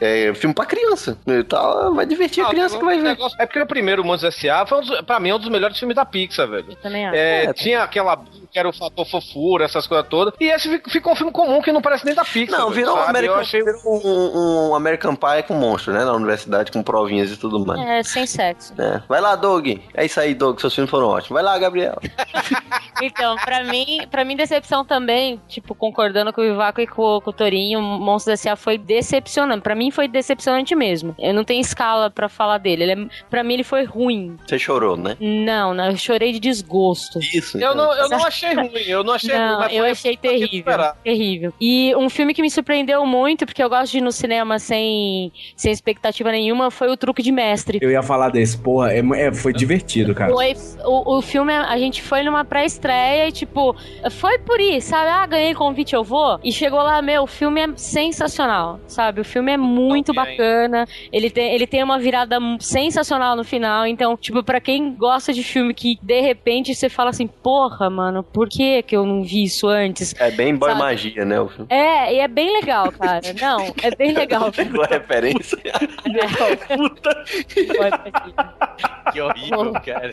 [0.00, 1.16] É filme pra criança.
[1.48, 3.16] Tá, vai divertir a criança que vai ver.
[3.38, 4.66] É porque o primeiro Monstros S.A.
[4.66, 6.76] foi um dos, pra mim é um dos melhores filmes da Pixar, velho.
[6.82, 7.16] Também acho.
[7.16, 8.18] É, tinha aquela
[8.50, 10.32] que era o fator fofura, essas coisas todas.
[10.40, 12.58] E esse fi- ficou um filme comum que não parece nem da Pixar.
[12.58, 13.10] Não, velho, virou, um sabe?
[13.10, 13.62] American, Eu achei...
[13.62, 16.04] virou um, um American Pie com monstro, né?
[16.04, 17.80] Na universidade, com provinhas e tudo mais.
[17.80, 18.72] É, sem sexo.
[18.78, 19.02] É.
[19.08, 19.68] Vai lá, Doug.
[19.94, 20.58] É isso aí, Doug.
[20.60, 21.28] Seus filmes foram ótimos.
[21.34, 21.98] Vai lá, Gabriel.
[23.00, 27.30] Então, pra mim, pra mim, decepção também, tipo, concordando com o Vivaco e com, com
[27.30, 28.56] o Torinho, Monstros S.A.
[28.56, 29.62] foi decepcionante.
[29.62, 31.14] Pra mim foi decepcionante mesmo.
[31.18, 32.82] Eu não tenho escala pra falar dele.
[32.84, 34.36] Ele é, pra mim ele foi ruim.
[34.46, 35.16] Você chorou, né?
[35.20, 37.18] Não, não, eu chorei de desgosto.
[37.18, 37.58] Isso.
[37.58, 40.12] Eu não, eu não achei ruim, eu não achei ruim, Não, mas eu foi- achei
[40.18, 40.58] foi terrível.
[40.58, 40.96] esperar.
[41.04, 41.52] Terrível.
[41.60, 45.32] E um filme que me surpreendeu muito, porque eu gosto de ir no cinema sem,
[45.56, 47.78] sem expectativa nenhuma, foi o Truque de Mestre.
[47.80, 50.32] Eu ia falar desse, porra, é, é- foi divertido, cara.
[50.32, 53.74] Foi, o, o filme, a gente foi numa pré-estreia e, tipo,
[54.10, 55.08] foi por isso, sabe?
[55.10, 56.38] Ah, ganhei convite, eu vou.
[56.42, 59.20] E chegou lá, meu, o filme é sensacional, sabe?
[59.20, 60.86] O filme é muito bacana.
[61.12, 63.86] Ele tem, ele tem uma virada sensacional no final.
[63.86, 68.22] Então, tipo, pra quem gosta de filme que de repente você fala assim, porra, mano,
[68.22, 70.14] por que que eu não vi isso antes?
[70.18, 70.80] É bem boy Sabe?
[70.80, 71.40] magia, né?
[71.40, 71.66] O filme.
[71.70, 73.20] É, e é bem legal, cara.
[73.40, 74.50] Não, é bem legal.
[74.52, 75.58] Pegou a referência.
[79.12, 80.10] que horrível, cara.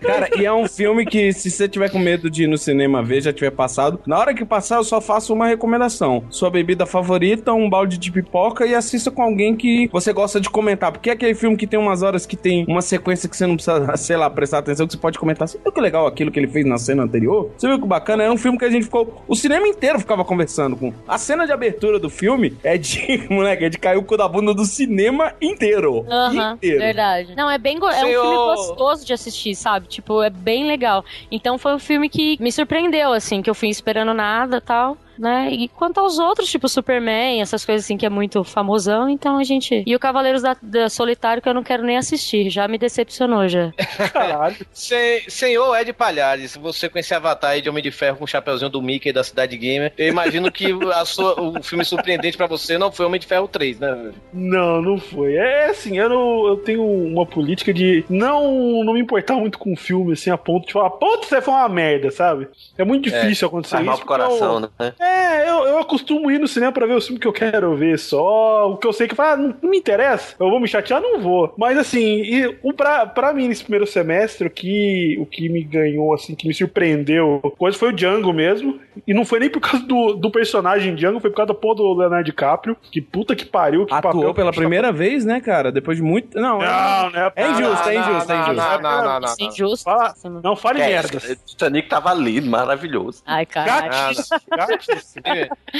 [0.00, 3.02] Cara, e é um filme que, se você tiver com medo de ir no cinema
[3.02, 6.24] ver, já tiver passado, na hora que passar, eu só faço uma recomendação.
[6.30, 10.48] Sua bebida favorita, um balde de pipoca e assista com alguém que você gosta de
[10.50, 10.92] comentar.
[10.92, 13.54] Porque é aquele filme que tem umas horas que tem uma sequência que você não
[13.56, 15.48] precisa, sei lá, prestar atenção, que você pode comentar.
[15.48, 17.50] Você viu que legal aquilo que ele fez na cena anterior?
[17.56, 18.24] Você viu que bacana?
[18.24, 19.22] Era um filme que a gente ficou.
[19.26, 20.92] O cinema inteiro ficava conversando com.
[21.06, 23.26] A cena de abertura do filme é de.
[23.30, 26.04] Moleque, é de cair o cu da bunda do cinema inteiro.
[26.08, 26.78] Aham, inteiro.
[26.78, 27.34] verdade.
[27.36, 29.86] Não, é bem go- é um filme gostoso de assistir, sabe?
[29.86, 31.04] Tipo, é bem legal.
[31.30, 34.96] Então foi um filme que me surpreendeu, assim, que eu fui esperando nada e tal.
[35.20, 35.50] Né?
[35.52, 39.44] E quanto aos outros, tipo Superman, essas coisas assim que é muito famosão, então a
[39.44, 39.84] gente.
[39.86, 43.46] E o Cavaleiros da, da Solitário, que eu não quero nem assistir, já me decepcionou
[43.46, 43.70] já.
[44.14, 44.56] Caralho.
[44.72, 48.26] Se- senhor Ed Palhares, você com esse avatar aí de Homem de Ferro com o
[48.26, 52.46] chapeuzinho do Mickey da Cidade Gamer, eu imagino que a sua- o filme surpreendente pra
[52.46, 53.92] você não foi Homem de Ferro 3, né?
[53.94, 54.14] velho?
[54.32, 55.34] Não, não foi.
[55.34, 59.74] É assim, eu, não- eu tenho uma política de não, não me importar muito com
[59.74, 62.48] o filme, assim, a ponto de falar, a ponto você foi uma merda, sabe?
[62.78, 64.04] É muito difícil acontecer Faz mal isso.
[64.06, 64.94] pro porque coração, eu- né?
[64.98, 65.09] É,
[65.46, 68.70] eu, eu costumo ir no cinema pra ver o filme que eu quero ver só.
[68.70, 71.20] O que eu sei que ah, não, não me interessa, eu vou me chatear, não
[71.20, 71.52] vou.
[71.56, 75.62] Mas assim, e, o pra, pra mim nesse primeiro semestre, o que, o que me
[75.62, 78.78] ganhou, assim, que me surpreendeu, coisa foi o Django mesmo.
[79.06, 81.76] E não foi nem por causa do, do personagem Django, foi por causa da porra
[81.76, 82.76] do Leonardo DiCaprio.
[82.90, 84.34] Que puta que pariu, que Atuou papel.
[84.34, 85.70] pela primeira vez, né, cara?
[85.72, 86.38] Depois de muito.
[86.40, 87.32] Não, Não, né?
[87.36, 88.56] É injusto, é Não, injusto, é não, injusto.
[88.56, 89.50] não, não, não, não, Isso é não.
[89.52, 89.84] injusto.
[89.84, 91.18] Fala- não fale É, merda.
[91.46, 93.22] Titanic tava lindo, maravilhoso.
[93.26, 94.16] Ai, caralho.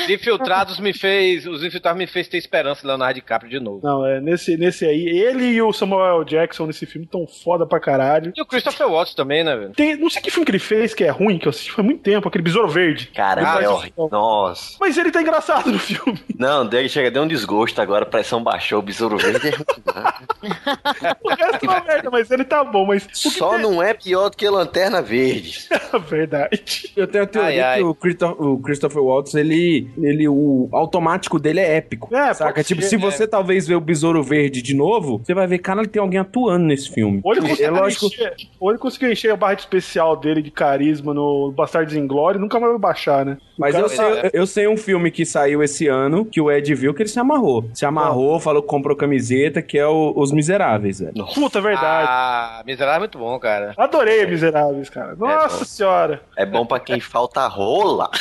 [0.07, 1.47] De Infiltrados me fez.
[1.47, 3.81] Os Infiltrados me fez ter esperança, Leonardo DiCaprio de novo.
[3.83, 7.81] Não, é, nesse, nesse aí, ele e o Samuel Jackson nesse filme tão foda pra
[7.81, 8.33] caralho.
[8.37, 9.71] E o Christopher Watts também, né, velho?
[9.73, 11.85] Tem, não sei que filme que ele fez que é ruim, que eu assisti faz
[11.85, 13.10] muito tempo, aquele Besouro Verde.
[13.15, 14.09] Cara, Ele é horrível.
[14.11, 14.77] Nossa.
[14.81, 16.19] Mas ele tá engraçado no filme.
[16.39, 19.53] Não, deu, chega, deu um desgosto agora, a pressão baixou, o besouro verde é?
[21.23, 23.07] O resto é uma merda, mas ele tá bom, mas.
[23.13, 25.67] Só não é pior do que Lanterna Verde.
[25.71, 26.93] é verdade.
[26.97, 27.79] Eu tenho a teoria Ai, ai.
[27.79, 30.29] que o, Christo- o Christopher Waltz, ele, ele.
[30.29, 32.15] O automático dele é épico.
[32.15, 32.63] É, saca?
[32.65, 32.99] Tipo, ser, se é.
[32.99, 36.65] você talvez ver o Besouro Verde de novo, você vai ver, cara, tem alguém atuando
[36.65, 37.21] nesse filme.
[37.23, 38.07] Ou ele É conseguiu, lógico.
[38.07, 42.41] encher, ou ele conseguiu encher a barra de especial dele de carisma no Bastardos Inglórios,
[42.41, 43.37] nunca mais vai baixar, né?
[43.59, 46.75] Mas eu tá- sei, eu sei um filme que saiu esse ano, que o Ed
[46.75, 47.69] viu, que ele se amarrou.
[47.75, 51.25] Se amarrou, falou que comprou camiseta, que é o- Os Miseráveis, velho.
[51.35, 52.09] Puta, é verdade.
[52.11, 53.75] Ah, Miserável é muito bom, cara.
[53.77, 55.15] Adorei Miseráveis, cara.
[55.17, 55.65] Nossa bom.
[55.65, 56.23] senhora.
[56.37, 58.11] É bom pra quem falta rola.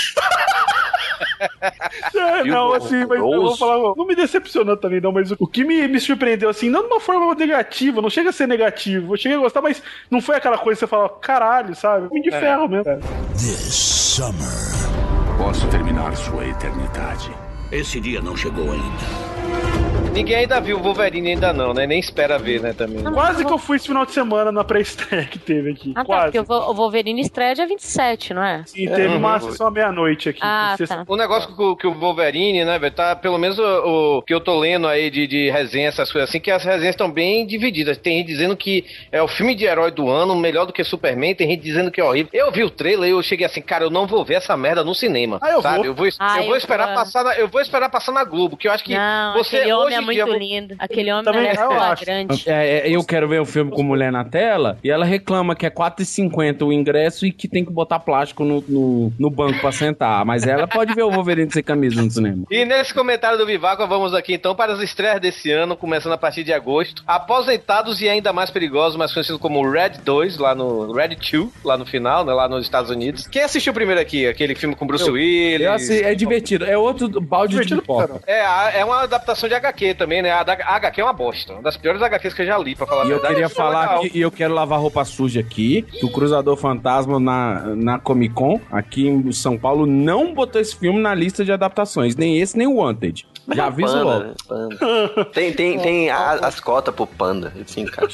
[2.16, 5.48] É, não, assim, mas eu vou falar, não me decepcionou também, não, mas o, o
[5.48, 9.14] que me, me surpreendeu, assim, não de uma forma negativa, não chega a ser negativo,
[9.14, 12.08] eu cheguei a gostar, mas não foi aquela coisa que você fala, caralho, sabe?
[12.08, 12.40] Homem de É.
[12.40, 12.86] ferro mesmo.
[12.86, 13.00] cara.
[13.38, 15.38] This summer.
[15.38, 17.32] Posso terminar sua eternidade.
[17.72, 19.89] Esse dia não chegou ainda.
[20.20, 21.88] Ninguém ainda viu o Wolverine, ainda não, né?
[21.88, 23.02] Nem espera ver, né, também.
[23.14, 25.92] Quase que eu fui esse final de semana na pré-estreia que teve aqui.
[25.96, 26.38] Ah, tá, Quase.
[26.38, 28.66] porque o Wolverine estreia dia 27, não é?
[28.76, 29.16] E teve Uhum.
[29.18, 30.40] uma sessão à meia-noite aqui.
[30.44, 31.06] Ah, tá.
[31.08, 34.34] O negócio que, o- que o Wolverine, né, velho, tá, pelo menos o, o que
[34.34, 37.48] eu tô lendo aí de, de resenha, essas coisas assim, que as resenhas estão bem
[37.48, 37.98] divididas.
[37.98, 41.34] Tem gente dizendo que é o filme de herói do ano, melhor do que Superman,
[41.34, 42.30] tem gente dizendo que é horrível.
[42.34, 44.84] Eu vi o trailer e eu cheguei assim, cara, eu não vou ver essa merda
[44.84, 45.40] no cinema.
[45.42, 45.78] Ah, eu sabe?
[45.78, 45.86] vou.
[45.86, 46.96] Eu vou, Ah, eu vou eu esperar vou.
[46.96, 49.96] passar na, eu vou esperar passar na Globo, que eu acho que Não, você hoje
[49.96, 50.76] é muito dia- lindo.
[50.80, 52.50] Aquele homem Também merece eu grande.
[52.50, 55.66] É, é, eu quero ver um filme com mulher na tela e ela reclama que
[55.66, 59.72] é R$4,50 o ingresso e que tem que botar plástico no, no, no banco pra
[59.72, 60.24] sentar.
[60.26, 62.44] Mas ela pode ver o Wolverine sem camisa no cinema.
[62.50, 66.18] E nesse comentário do Vivaco, vamos aqui então para as estreias desse ano, começando a
[66.18, 67.04] partir de agosto.
[67.08, 71.78] Aposentados e ainda mais perigosos, mais conhecido como Red 2, lá no Red 2, lá
[71.78, 73.28] no final, né, lá nos Estados Unidos.
[73.28, 74.28] Quem assistiu primeiro aqui?
[74.28, 75.62] Aquele filme com Bruce Willis?
[75.66, 76.66] Eu, assim, é divertido.
[76.66, 78.24] É outro balde de Divertido pra pipoca.
[78.28, 80.32] É, é uma adaptação de HQ também, né?
[80.32, 81.54] A, da- a HQ é uma bosta.
[81.54, 83.28] Uma das piores HQs que eu já li, pra falar E a eu verdade.
[83.34, 86.56] queria Mas é falar aqui, e eu quero lavar roupa suja aqui, que o Cruzador
[86.58, 91.44] Fantasma na, na Comic Con, aqui em São Paulo, não botou esse filme na lista
[91.46, 92.16] de adaptações.
[92.16, 93.26] Nem esse, nem o Wanted.
[93.56, 94.24] Já aviso Panda, logo.
[94.26, 94.34] né?
[94.48, 95.26] Panda.
[95.34, 97.54] Tem, tem, tem a- as cotas pro panda.
[97.64, 98.08] Assim, cara.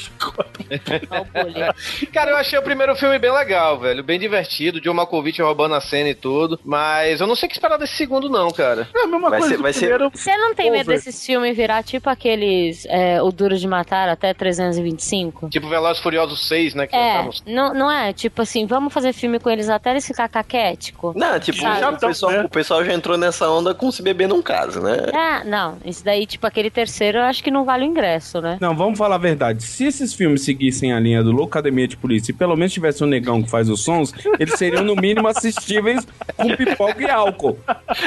[2.12, 4.02] Cara, eu achei o primeiro filme bem legal, velho.
[4.02, 4.80] Bem divertido.
[4.80, 6.58] John Malkovich roubando a cena e tudo.
[6.64, 8.88] Mas eu não sei o que esperar desse segundo, não, cara.
[8.94, 10.10] É a mesma Vai coisa ser- do vai ser- primeiro.
[10.14, 14.32] Você não tem medo desses filmes virar tipo aqueles é, O Duro de Matar até
[14.34, 15.48] 325?
[15.50, 16.86] Tipo Velozes e Furiosos 6, né?
[16.86, 18.12] Que É, no- não, não é?
[18.12, 21.12] Tipo assim, vamos fazer filme com eles até eles ficar caquético?
[21.16, 24.80] Não, tipo, o, pessoal, o pessoal já entrou nessa onda com se beber num caso,
[24.80, 24.96] né?
[25.12, 25.76] É, Ah, não.
[25.84, 28.58] Isso daí, tipo, aquele terceiro, eu acho que não vale o ingresso, né?
[28.60, 29.62] Não, vamos falar a verdade.
[29.64, 33.08] Se esses filmes seguissem a linha do Loucademia de Polícia e pelo menos tivesse um
[33.08, 37.58] negão que faz os sons, eles seriam no mínimo assistíveis com pipoca e álcool.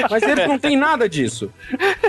[0.10, 1.52] Mas eles não têm nada disso.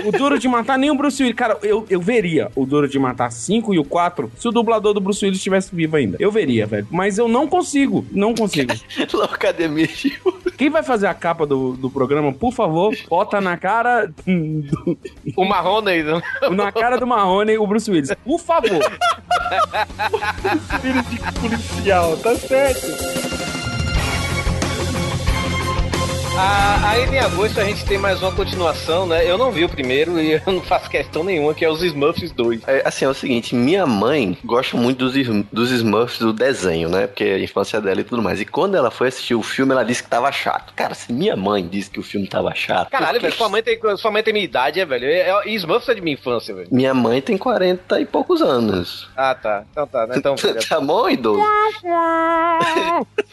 [0.05, 1.35] O Duro de Matar nem o Bruce Willis.
[1.37, 4.93] Cara, eu, eu veria o Duro de Matar 5 e o 4 se o dublador
[4.93, 6.15] do Bruce Willis estivesse vivo ainda.
[6.21, 6.87] Eu veria, velho.
[6.89, 8.05] Mas eu não consigo.
[8.11, 8.73] Não consigo.
[9.13, 10.17] Loucademia de
[10.57, 14.07] Quem vai fazer a capa do, do programa, por favor, bota na cara.
[14.07, 14.97] do-
[15.35, 16.21] O Marrone, né?
[16.51, 18.11] na cara do Marrone o Bruce Willis.
[18.23, 18.69] Por favor.
[20.81, 23.50] Filho de policial, tá certo.
[26.37, 29.29] Aí em agosto a gente tem mais uma continuação, né?
[29.29, 32.31] Eu não vi o primeiro e eu não faço questão nenhuma, que é os Smurfs
[32.31, 32.61] 2.
[32.67, 35.13] É, assim, é o seguinte, minha mãe gosta muito dos,
[35.51, 37.07] dos Smurfs do desenho, né?
[37.07, 38.39] Porque é a infância dela e tudo mais.
[38.39, 40.73] E quando ela foi assistir o filme, ela disse que tava chato.
[40.73, 42.89] Cara, se minha mãe disse que o filme tava chato.
[42.89, 45.05] Caralho, velho, sua mãe tem, sua mãe tem minha idade, é, velho?
[45.05, 46.69] É, é, Smurfs é de minha infância, velho.
[46.71, 49.09] Minha mãe tem 40 e poucos anos.
[49.17, 49.65] Ah, tá.
[49.71, 50.15] Então tá, né?
[50.17, 50.67] Então, velho.
[50.67, 51.41] tá bom, idoso?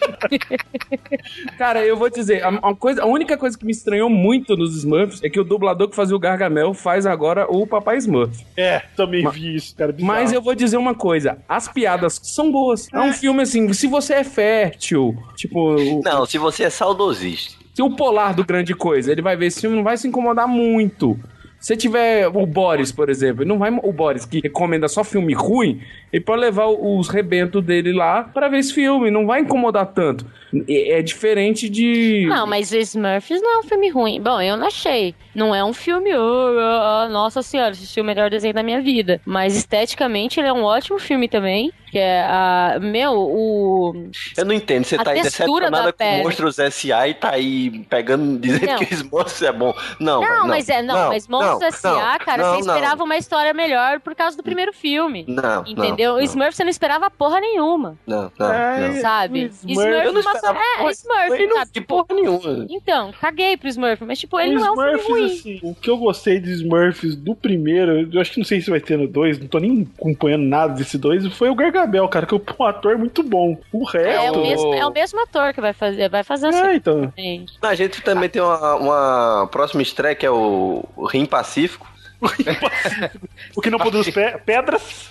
[1.59, 4.77] Cara, eu vou dizer, a, a coisa, a única coisa que me estranhou muito nos
[4.77, 8.45] Smurfs é que o dublador que fazia o Gargamel faz agora o Papai Smurf.
[8.57, 9.93] É, também vi isso, cara.
[9.93, 10.13] bizarro.
[10.13, 12.89] Mas eu vou dizer uma coisa, as piadas são boas.
[12.93, 15.75] É um filme assim, se você é fértil, tipo...
[15.77, 17.57] o- Não, se você é saudosista.
[17.75, 20.49] Se o polar do grande coisa, ele vai ver esse filme, não vai se incomodar
[20.49, 21.17] muito.
[21.61, 25.81] Se tiver o Boris, por exemplo, não vai o Boris que recomenda só filme ruim,
[26.13, 30.25] ele pode levar os rebentos dele lá pra ver esse filme, não vai incomodar tanto.
[30.69, 34.21] É é diferente de Não, mas Smurfs não é um filme ruim.
[34.21, 35.15] Bom, eu não achei.
[35.35, 38.81] Não é um filme, oh, oh, oh, nossa senhora, assisti o melhor desenho da minha
[38.81, 39.21] vida.
[39.25, 41.73] Mas esteticamente ele é um ótimo filme também.
[41.91, 42.79] Que é a.
[42.81, 44.11] Meu, o.
[44.37, 46.23] Eu não entendo, você A tá aí decepcionada da com pele.
[46.23, 47.09] Monstros S.A.
[47.09, 48.79] e tá aí pegando, dizendo Não.
[48.79, 49.75] que os monstros é bom.
[49.99, 53.17] Não, Não, velho, mas é, não, mas Monstros não, S.A., cara, não, você esperava uma
[53.17, 55.25] história melhor por causa do primeiro filme.
[55.29, 56.13] Não, Entendeu?
[56.15, 57.97] não, O Smurf você não esperava porra nenhuma.
[58.07, 59.01] Não, não, não.
[59.01, 59.45] Sabe?
[59.47, 61.71] Smurf- Smurf, Eu não uma- esperava é, porra- Smurf, não sabe?
[61.75, 62.67] vi porra nenhuma.
[62.71, 65.25] Então, caguei pro Smurf, mas tipo, ele não é um filme Smurfs, ruim.
[65.57, 68.71] assim, o que eu gostei de Smurfs do primeiro, eu acho que não sei se
[68.71, 72.27] vai ter no 2, não tô nem acompanhando nada desse 2, foi o Gargabel, cara,
[72.27, 73.57] que é um ator muito bom.
[73.73, 74.09] O resto.
[74.09, 77.05] É o, mesmo, é o mesmo ator que vai fazer, vai fazer É, então.
[77.05, 77.47] assim.
[77.63, 81.87] A gente também tem uma, uma próxima estreia que é o, o Rim Pacífico.
[83.57, 85.11] O que não produz pe- pedras.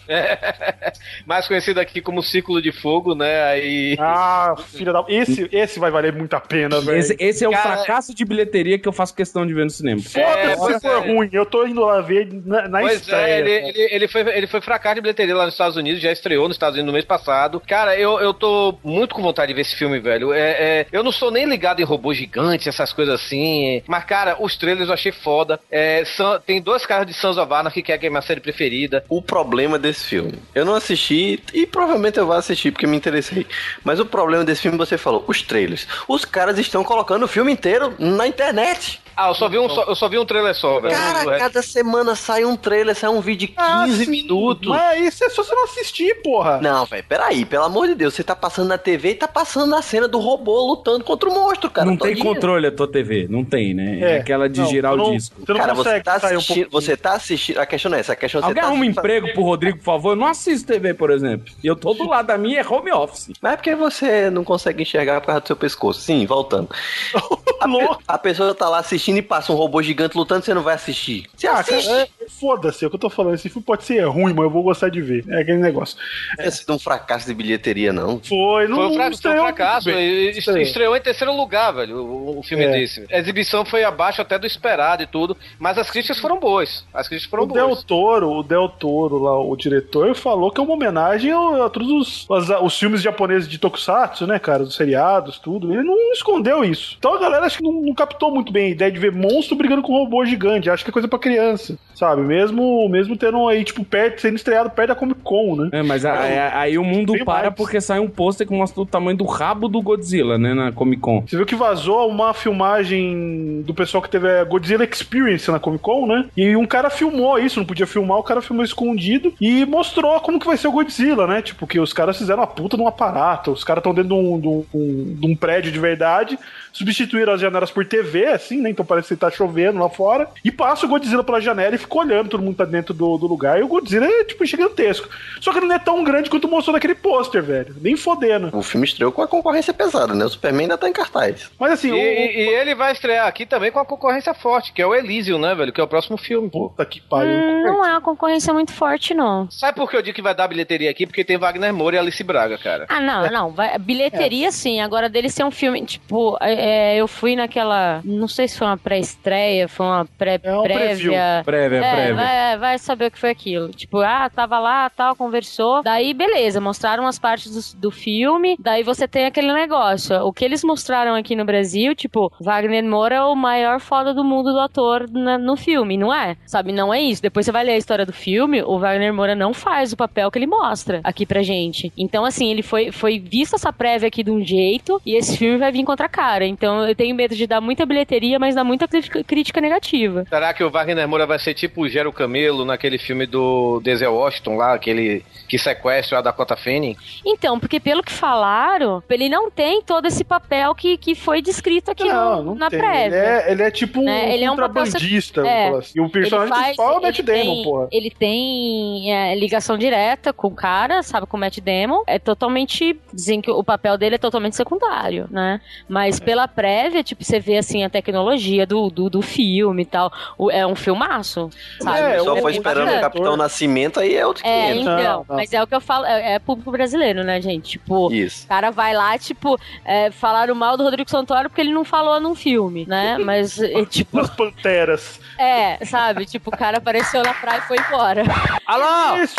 [1.26, 3.44] Mais conhecido aqui como Círculo de Fogo, né?
[3.46, 3.96] Aí.
[4.00, 5.04] Ah, filha da.
[5.08, 6.98] Esse, esse vai valer muito a pena, velho.
[6.98, 9.70] Esse, esse é o Cara- fracasso de bilheteria que eu faço questão de ver no
[9.70, 10.02] cinema.
[10.16, 11.12] É, Foda-se se for é.
[11.14, 11.30] ruim.
[11.32, 13.22] Eu tô indo lá ver na, na Pois estreia.
[13.22, 16.12] é, ele, ele, ele foi, ele foi fracasso de bilheteria lá nos Estados Unidos, já
[16.12, 17.62] estreou nos Estados Unidos no mês passado.
[17.68, 20.34] Cara, eu, eu tô muito com vontade de ver esse filme, velho.
[20.34, 20.40] É,
[20.82, 23.82] é, eu não sou nem ligado em robô gigante, essas coisas assim.
[23.88, 25.60] Mas, cara, os trailers eu achei foda.
[25.72, 29.04] É, são- tem dois caras de Sons of Anarchy, que é a minha série preferida.
[29.10, 30.34] O problema desse filme.
[30.54, 33.46] Eu não assisti e provavelmente eu vou assistir porque me interessei.
[33.84, 35.88] Mas o problema desse filme, você falou, os trailers.
[36.08, 39.02] Os caras estão colocando o filme inteiro na internet.
[39.20, 40.96] Ah, eu só vi um, só, eu só vi um trailer só, velho.
[40.96, 44.70] Cara, cada semana sai um trailer, sai um vídeo de 15 Ah, minutos.
[44.70, 46.60] Mas isso é só você não assistir, porra.
[46.62, 49.74] Não, velho, peraí, pelo amor de Deus, você tá passando na TV e tá passando
[49.76, 51.88] a cena do robô lutando contra o monstro, cara.
[51.90, 52.26] não tem todinho.
[52.36, 54.00] controle a tua TV, não tem, né?
[54.00, 55.36] É, É, aquela de não, girar tu o não- disco.
[55.44, 56.82] Você não Cara, você consegue tá, sair um assistindo, pouco.
[56.86, 57.58] você tá assistindo.
[57.60, 59.42] A questão não é essa, a questão é você Alguém tá arruma assistindo- emprego pro
[59.44, 60.12] Rodrigo, por favor?
[60.12, 61.52] Eu não assisto TV, por exemplo.
[61.64, 63.32] E eu tô do lado da minha, é home office.
[63.42, 66.02] Mas é porque você não consegue enxergar por causa do seu pescoço.
[66.02, 66.70] Sim, voltando.
[67.60, 70.64] A, pe- a pessoa tá lá assistindo e passa um robô gigante lutando, você não
[70.64, 71.28] vai assistir.
[71.36, 71.90] Você Ah, assiste.
[71.90, 73.36] é- foda-se, é o que eu tô falando.
[73.36, 75.24] Esse filme pode ser ruim, mas eu vou gostar de ver.
[75.30, 75.98] É aquele negócio.
[76.38, 78.20] Não é sido um fracasso de bilheteria, não.
[78.24, 79.90] Foi, não Foi um, fra- foi um estreou fracasso.
[79.90, 80.62] Estreou.
[80.62, 82.72] Estreou em terceiro lugar, velho, o, o filme É.
[82.72, 83.06] desse.
[83.12, 86.86] A exibição foi abaixo até do esperado e tudo, mas as críticas foram boas.
[86.94, 87.84] As críticas foram O Del boas.
[87.84, 91.90] Toro, o Del Toro lá, o diretor, falou que é uma homenagem a, a todos
[91.90, 94.64] os, os, os filmes japoneses de Tokusatsu, né, cara?
[94.64, 95.74] Os seriados, tudo.
[95.74, 96.96] Ele não escondeu isso.
[96.98, 99.56] Então a galera acho que não, não captou muito bem a ideia de ver monstro
[99.56, 100.70] brigando com robô gigante.
[100.70, 102.17] Acho que é coisa pra criança, sabe?
[102.24, 105.70] Mesmo, mesmo tendo aí, tipo, perto, sendo estreado perto da Comic Con, né?
[105.72, 107.56] É, mas a- a- aí o mundo para mais.
[107.56, 111.02] porque sai um pôster que mostra o tamanho do rabo do Godzilla, né, na Comic
[111.02, 111.24] Con.
[111.28, 115.84] Você viu que vazou uma filmagem do pessoal que teve a Godzilla Experience na Comic
[115.84, 116.26] Con, né?
[116.36, 120.40] E um cara filmou isso, não podia filmar, o cara filmou escondido e mostrou como
[120.40, 121.42] que vai ser o Godzilla, né?
[121.42, 124.14] Tipo, que os caras fizeram uma puta de um aparato, os caras estão dentro de
[124.16, 126.38] um, de, um, de um prédio de verdade,
[126.72, 128.70] substituíram as janelas por TV, assim, né?
[128.70, 132.02] Então parece que tá chovendo lá fora, e passa o Godzilla pela janela e ficou
[132.08, 135.08] olhando, todo mundo tá dentro do, do lugar, e o Godzilla é, tipo, gigantesco.
[135.42, 137.76] Só que ele não é tão grande quanto mostrou naquele pôster, velho.
[137.82, 138.50] Nem fodendo.
[138.58, 140.26] O filme estreou com a concorrência pesada, né?
[140.26, 141.50] O Superman ainda tá em cartaz.
[141.60, 144.82] Mas assim, E, e- e ele vai estrear aqui também com a concorrência forte, que
[144.82, 145.72] é o Elysium, né, velho?
[145.74, 146.50] Que é o próximo filme.
[146.50, 149.50] Puta que Hum, não é uma concorrência muito forte, não.
[149.52, 151.06] Sabe por que eu digo que vai dar bilheteria aqui?
[151.06, 152.86] Porque tem Wagner Moura e Alice Braga, cara.
[152.90, 153.50] Ah, não, não.
[153.52, 154.82] vai- bilheteria, sim.
[154.82, 158.02] Agora, dele ser um filme, tipo, é, é, eu fui naquela.
[158.04, 160.64] Não sei se foi uma pré-estreia, foi uma um preview.
[160.64, 161.42] pré-prévia.
[161.46, 162.16] Prévia, É, prévia.
[162.16, 163.70] Vai, vai saber o que foi aquilo.
[163.70, 165.82] Tipo, ah, tava lá, tal, conversou.
[165.84, 168.56] Daí, beleza, mostraram as partes do, do filme.
[168.60, 170.16] Daí você tem aquele negócio.
[170.26, 174.24] O que eles mostraram aqui no Brasil, tipo, Wagner Moura é o maior foda do
[174.24, 176.36] mundo do ator na- no filme, não é?
[176.46, 177.22] Sabe, não é isso.
[177.22, 180.30] Depois você vai ler a história do filme, o Wagner Moura não faz o papel
[180.32, 181.92] que ele mostra aqui pra gente.
[181.98, 185.58] Então, assim, ele foi, foi visto essa prévia aqui de um jeito e esse filme
[185.58, 186.46] vai vir contra a cara.
[186.46, 190.26] Então, eu tenho medo de dar muita bilheteria, mas dar muita crítica, crítica negativa.
[190.30, 194.14] Será que o Wagner Moura vai ser tipo o Gero Camelo naquele filme do Denzel
[194.14, 196.96] Washington lá, aquele que sequestra a Dakota Fanning?
[197.26, 201.90] Então, porque pelo que falaram, ele não tem todo esse papel que, que foi descrito
[201.92, 202.80] aqui Não, no- não na tem.
[202.80, 203.06] prévia.
[203.08, 204.34] Ele é, ele é tipo um Né?
[204.34, 205.68] Ele é um papel contrabandista, é.
[205.68, 206.00] falar assim.
[206.00, 207.88] E o personagem faz- principal é o Matt ele Damon, tem- porra.
[207.92, 212.04] Ele tem é, ligação direta com o cara, sabe, com o Matt Damon.
[212.06, 213.00] É totalmente.
[213.14, 215.62] Dizem que o papel dele é totalmente secundário, né?
[215.88, 220.12] Mas pela prévia, tipo, você vê assim a tecnologia do, do, do filme e tal.
[220.38, 221.50] O- é um filmaço.
[221.82, 222.20] Sabe?
[222.20, 223.02] Se só É foi esperando o.
[223.02, 224.82] Capitão Nascimento, aí é outro É, 500.
[224.82, 227.70] então, mas é o que eu falo, é, é público brasileiro, né, gente?
[227.72, 228.46] Tipo, Isso.
[228.46, 232.20] o cara vai lá, tipo, é, falaram mal do Rodrigo Santoro porque ele não falou
[232.20, 233.18] num filme, né?
[233.18, 235.20] Mas, é, tipo, As Panteras.
[235.38, 236.26] é, sabe?
[236.26, 238.24] Tipo, o cara apareceu na praia e foi embora.
[238.66, 239.18] Alô?
[239.24, 239.36] Isso!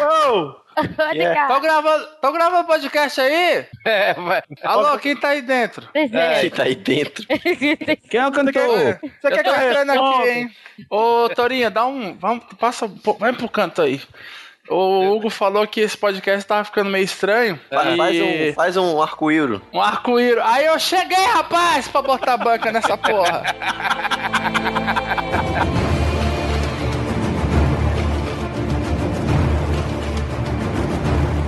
[0.00, 0.61] Uou!
[1.34, 1.48] Cara.
[1.54, 3.66] Tô gravando, tô gravando podcast aí?
[3.84, 4.42] É, vai.
[4.62, 5.88] Alô, quem tá aí dentro?
[5.94, 6.40] É.
[6.40, 7.24] Quem tá aí dentro?
[8.08, 8.52] Quem é o cantor?
[8.52, 10.50] Você Eu quer que eu aqui, hein?
[10.88, 12.14] Ô, Torinha, dá um.
[12.16, 14.00] Vamos, passa, vai pro canto aí.
[14.68, 17.60] O Hugo falou que esse podcast tava ficando meio estranho.
[17.68, 19.60] Fa- e- Faz um, faz um arco-íro.
[19.72, 20.42] Um arco-íris.
[20.44, 23.42] Aí eu cheguei, rapaz, pra botar banca nessa porra.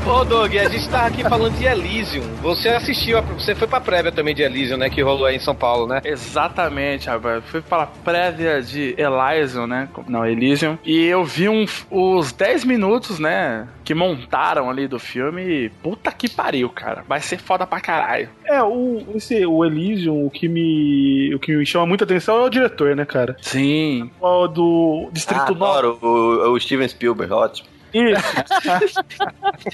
[0.06, 2.22] Ô, Doug, a gente tava aqui falando de Elysium.
[2.42, 4.90] Você assistiu, a- você foi pra prévia também de Elysium, né?
[4.90, 6.02] Que rolou aí em São Paulo, né?
[6.04, 7.42] Exatamente, rapaz.
[7.46, 9.88] Fui para a prévia de Elysium, né?
[10.06, 10.78] Não, Elysium.
[10.84, 13.66] E eu vi um, os 10 minutos, né?
[13.82, 15.42] Que montaram ali do filme.
[15.42, 17.02] E puta que pariu, cara.
[17.08, 18.28] Vai ser foda pra caralho.
[18.44, 22.42] É, o, esse, o Elysium, o que, me, o que me chama muita atenção é
[22.42, 23.36] o diretor, né, cara?
[23.40, 24.10] Sim.
[24.20, 25.64] O do Distrito Ah, 9.
[25.64, 27.68] adoro o, o Steven Spielberg, ótimo.
[27.94, 29.00] Isso.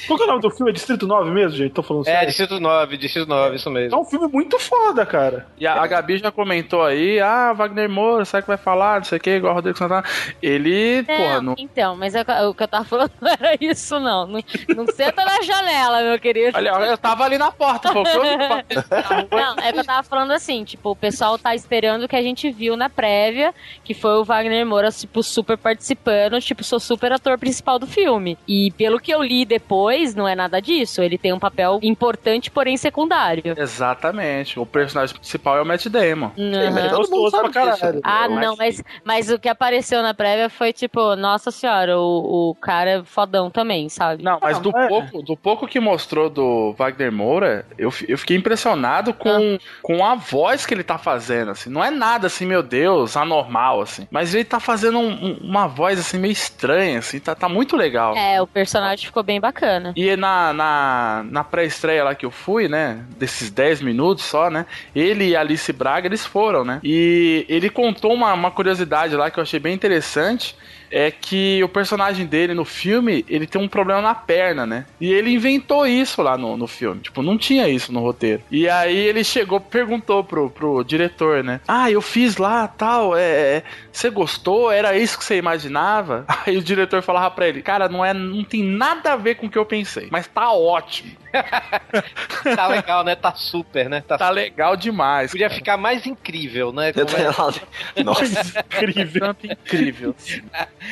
[0.07, 0.71] Qual que é o nome do filme?
[0.71, 1.73] É Distrito 9 mesmo, gente?
[1.73, 2.29] Tô falando É, sério.
[2.29, 4.01] Distrito 9, Distrito 9, isso É mesmo.
[4.01, 5.47] um filme muito foda, cara.
[5.59, 8.99] E a, a Gabi já comentou aí, ah, Wagner Moura, sabe o que vai falar,
[8.99, 10.05] não sei o que, igual o Rodrigo Santana.
[10.43, 11.55] Ele, porra, Não, não.
[11.59, 14.27] Então, mas é o que eu tava falando não era isso, não.
[14.27, 14.41] Não,
[14.77, 16.57] não senta na janela, meu querido.
[16.57, 18.03] Olha, eu tava ali na porta, pô.
[18.07, 18.31] eu-
[19.31, 22.23] Não, é que eu tava falando assim, tipo, o pessoal tá esperando o que a
[22.23, 23.55] gente viu na prévia,
[23.85, 28.10] que foi o Wagner Moura, tipo, super participando, tipo, sou super ator principal do filme.
[28.49, 31.03] E pelo que eu li depois, não é nada disso.
[31.03, 33.55] Ele tem um papel importante, porém secundário.
[33.57, 34.59] Exatamente.
[34.59, 36.31] O personagem principal é o Matt Damon.
[36.39, 36.71] Aham.
[36.73, 38.01] mas todo mundo sabe disso.
[38.05, 42.51] Ah, Eu não, mas, mas o que apareceu na prévia foi tipo, nossa senhora, o,
[42.51, 44.23] o cara é fodão também, sabe?
[44.23, 44.89] Não, mas do, é.
[44.89, 50.15] pouco, do pouco que mostrou do Wagner Moura, eu, eu fiquei impressionado com, com a
[50.15, 51.71] voz que ele tá fazendo, assim.
[51.71, 54.07] Não é nada assim, meu Deus, anormal, assim.
[54.11, 57.19] Mas ele tá fazendo um- um- uma voz, assim, meio estranha, assim.
[57.19, 58.00] Tá, tá muito legal.
[58.17, 59.93] É, o personagem ficou bem bacana.
[59.97, 63.05] E na, na, na pré-estreia lá que eu fui, né?
[63.19, 64.67] Desses 10 minutos só, né?
[64.95, 66.81] Ele e Alice Braga, eles foram, né?
[66.83, 70.57] E ele contou uma, uma curiosidade lá que eu achei bem interessante.
[70.91, 74.87] É que o personagem dele no filme, ele tem um problema na perna, né?
[75.01, 77.01] E ele inventou isso lá no, no filme.
[77.01, 78.43] Tipo, não tinha isso no roteiro.
[78.51, 81.61] E aí ele chegou, perguntou pro, pro diretor, né?
[81.67, 83.57] Ah, eu fiz lá, tal, é...
[83.59, 83.63] é,
[83.93, 84.71] Você gostou?
[84.71, 86.25] Era isso que você imaginava?
[86.47, 89.47] Aí o diretor falava pra ele, cara, não, é, não tem nada a ver com
[89.47, 90.09] o que eu pensei.
[90.11, 91.13] Mas tá ótimo.
[92.57, 93.15] Tá legal, né?
[93.15, 94.03] Tá super, né?
[94.07, 95.31] Tá, Tá legal demais.
[95.31, 96.93] Podia ficar mais incrível, né?
[96.93, 97.31] Como é-
[98.03, 98.61] Nossa.
[98.61, 99.21] Incrível.
[99.21, 100.15] Tanto incrível.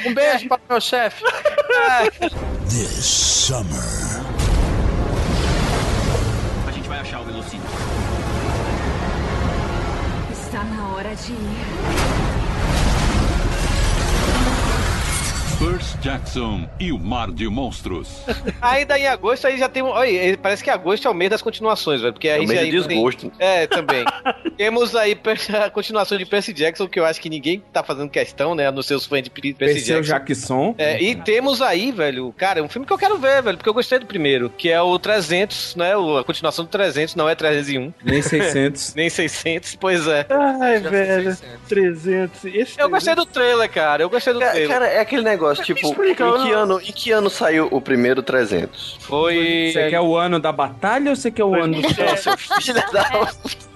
[0.06, 1.24] Um beijo para o meu chefe.
[2.68, 3.82] This summer.
[6.66, 7.64] A gente vai achar o Velocino.
[10.30, 12.27] Está na hora de ir.
[15.58, 18.22] Percy Jackson e o Mar de Monstros.
[18.62, 19.82] Ainda em agosto aí já tem.
[19.82, 22.12] um- Olha, parece que agosto é o mês das continuações, velho.
[22.12, 23.30] Porque aí É o mês já do desgosto.
[23.30, 23.46] Tem...
[23.48, 24.04] É, também.
[24.56, 25.18] Temos aí
[25.64, 28.68] a continuação de Percy Jackson, que eu acho que ninguém tá fazendo questão, né?
[28.68, 30.12] A não ser os fãs de Percy Perseu Jackson.
[30.12, 30.74] Jackson.
[30.78, 33.74] É, e temos aí, velho, cara, um filme que eu quero ver, velho, porque eu
[33.74, 35.92] gostei do primeiro, que é o 300, né?
[36.20, 37.92] A continuação do 300, não é 301.
[38.04, 38.94] Nem 600.
[38.98, 40.24] Nem 600, pois é.
[40.30, 41.36] Ai, velho.
[41.68, 42.44] 300.
[42.44, 44.02] Esse Eu gostei do trailer, cara.
[44.02, 44.68] Eu gostei do Ca- trailer.
[44.68, 47.80] Cara, é aquele negócio, tipo, explica, em, que não- ano, em que ano saiu o
[47.80, 48.96] primeiro 300?
[49.00, 49.70] Foi.
[49.72, 51.88] Você quer o ano da batalha ou você quer o ano do
[52.92, 53.28] da...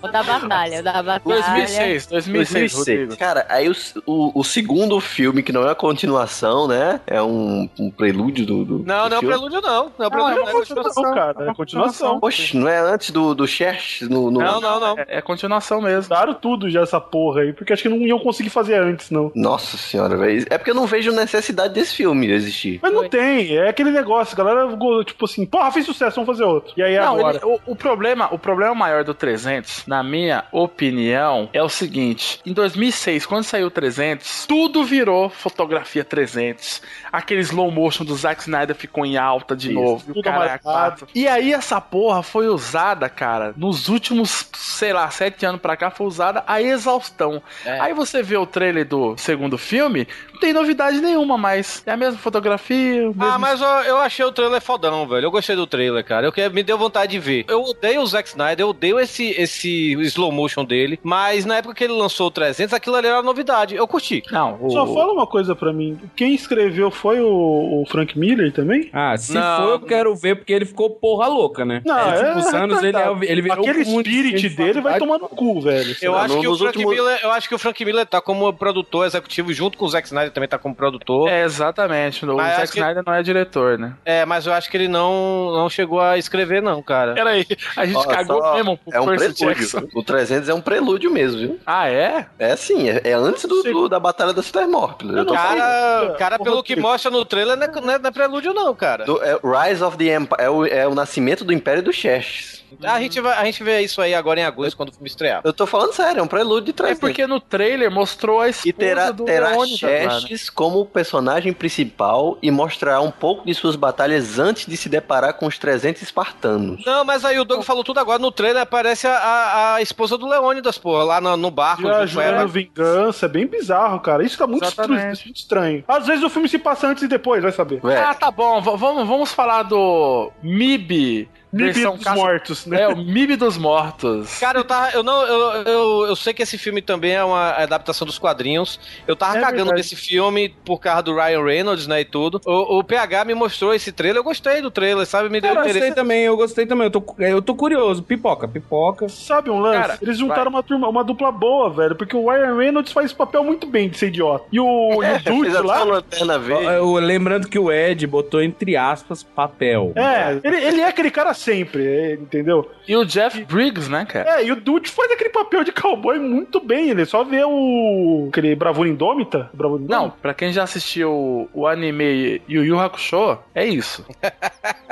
[0.02, 1.20] O da batalha, o da batalha.
[1.42, 3.16] 2006, 2006, Rodrigo.
[3.16, 7.00] Cara, aí o, o, o segundo filme, que não é a continuação, né?
[7.06, 8.64] É um, um prelúdio do.
[8.64, 9.26] do Não, do não é filme.
[9.28, 9.92] prelúdio, não.
[9.96, 11.50] Não é prelúdio, é uma continuação, cara.
[11.50, 12.18] É continuação.
[12.20, 14.98] Oxe, não é antes do, do Xerxes no, no- Não, não, não.
[14.98, 16.08] É, é continuação mesmo.
[16.10, 19.30] Daram tudo já essa porra aí, porque acho que não iam conseguir fazer antes, não.
[19.36, 20.44] Nossa senhora, velho.
[20.50, 22.78] É porque eu não vejo necessidade desse filme existir.
[22.82, 24.68] Mas não tem, é aquele negócio, a galera,
[25.04, 26.72] tipo assim, porra, fez sucesso, vamos fazer outro.
[26.76, 27.36] E aí Não, agora?
[27.38, 32.40] ele- o, o problema, o problema maior do 300, na minha opinião, é o seguinte:
[32.44, 36.82] em 2006, quando saiu o 300, tudo virou fotografia 300.
[37.12, 39.74] Aquele slow motion do Zack Snyder ficou em alta de Isso.
[39.80, 40.04] novo.
[40.06, 40.92] Tudo o cara é.
[41.14, 45.90] E aí essa porra foi usada, cara, nos últimos, sei lá, sete anos pra cá,
[45.90, 47.42] foi usada a exaustão.
[47.64, 47.80] É.
[47.80, 50.06] Aí você vê o trailer do segundo filme,
[50.42, 54.24] tem novidade nenhuma, mas é a mesma fotografia, o mesmo Ah, mas eu, eu achei
[54.24, 55.26] o trailer fodão, velho.
[55.26, 56.26] Eu gostei do trailer, cara.
[56.26, 57.44] Eu que, me deu vontade de ver.
[57.48, 60.98] Eu odeio o Zack Snyder, eu odeio esse, esse slow motion dele.
[61.02, 63.76] Mas na época que ele lançou o 300, aquilo ali era novidade.
[63.76, 64.22] Eu curti.
[64.32, 65.96] Não, o- Só fala uma coisa pra mim.
[66.16, 68.90] Quem escreveu foi o, o Frank Miller também?
[68.92, 69.56] Ah, se Não.
[69.58, 71.80] for, eu quero ver, porque ele ficou porra louca, né?
[71.86, 75.18] Não, é, é tipo, o Sanos, ele, é, ele virou Aquele spirit dele vai tomar
[75.18, 75.94] no cu, velho.
[76.02, 78.20] Eu Não, acho, que o Frank últimos- Miller, eu acho que o Frank Miller tá
[78.20, 81.28] como produtor executivo, junto com o Zack Snyder também tá como produtor.
[81.28, 82.24] É, É, exatamente.
[82.24, 83.94] O Mas Zack acho que- Snyder não é diretor, né?
[84.26, 87.14] mas eu acho que ele não, não chegou a escrever, não, cara.
[87.14, 89.48] Peraí, a gente Ó, cagou só- mesmo É um Percy prelúdio.
[89.48, 89.88] Jackson.
[89.94, 91.60] O 300 é um prelúdio mesmo, viu?
[91.66, 92.26] Ah, é?
[92.38, 95.16] É sim, é, é antes do, do- da Batalha das Termópilas.
[95.16, 95.58] Eu tô falando.
[95.58, 96.80] Cara, cara pelo que Rodrigo.
[96.82, 99.04] mostra no trailer, não é, não é- não é prelúdio, não, cara.
[99.04, 102.61] Do- é Rise of the Empire, é o, é o nascimento do Império do Xerxes.
[102.82, 105.40] A gente, vai, a gente vê isso aí agora em agosto, quando o filme estrear.
[105.44, 107.00] Eu tô falando sério, é um prelúdio de É 300.
[107.00, 110.10] porque no trailer mostrou a esposa E terá, do terá Leônidas, cara.
[110.20, 115.34] Xerxes como personagem principal e mostrará um pouco de suas batalhas antes de se deparar
[115.34, 116.84] com os 300 espartanos.
[116.84, 118.18] Não, mas aí o Doug falou tudo agora.
[118.18, 121.82] No trailer aparece a, a, a esposa do Leônidas, porra, lá no, no barco.
[121.82, 122.32] Já junto com ela.
[122.38, 124.24] jurando vingança, é bem bizarro, cara.
[124.24, 125.24] Isso tá muito estranho, Exatamente.
[125.26, 125.84] muito estranho.
[125.88, 127.80] Às vezes o filme se passa antes e depois, vai saber.
[127.84, 128.60] Ué, Ah, tá bom.
[128.60, 131.28] v- vamos, vamos falar do MIB.
[131.52, 132.82] Mib dos caça- mortos, né?
[132.82, 134.38] É, o MIB dos mortos.
[134.38, 134.90] Cara, eu tava.
[134.92, 135.22] Eu não.
[135.22, 138.80] Eu, eu, eu sei que esse filme também é uma adaptação dos quadrinhos.
[139.06, 139.82] Eu tava É cagando verdade.
[139.82, 142.00] desse filme por causa do Ryan Reynolds, né?
[142.00, 142.40] E tudo.
[142.46, 144.20] O, o PH me mostrou esse trailer.
[144.20, 145.28] Eu gostei do trailer, sabe?
[145.28, 145.86] Me deu Cara, eu interesse.
[145.88, 146.86] gostei também, eu gostei também.
[146.86, 148.02] Eu tô, eu tô curioso.
[148.02, 149.08] Pipoca, pipoca.
[149.08, 149.78] Sabe um lance?
[149.80, 153.14] Cara, Eles juntaram uma turma, uma dupla boa, velho, porque o Ryan Reynolds faz esse
[153.14, 154.44] papel muito bem de ser idiota.
[154.50, 154.64] E o,
[155.04, 155.84] e o Dude fez até lá.
[155.84, 156.64] lanterna verde.
[156.64, 159.92] Eu- lembrando que o Ed botou entre aspas papel.
[159.96, 162.70] É, ele, ele é aquele cara sempre, é, entendeu?
[162.86, 164.40] E o Jeff Briggs, né, cara?
[164.40, 166.90] É, e o Dude faz aquele papel de cowboy muito bem.
[166.90, 168.26] Ele só vê o.
[168.30, 169.50] aquele Bravura Indômita.
[169.52, 170.16] Bravura Não, Indômita?
[170.22, 174.04] pra quem já assistiu o anime Yu Yu Hakusho, é isso.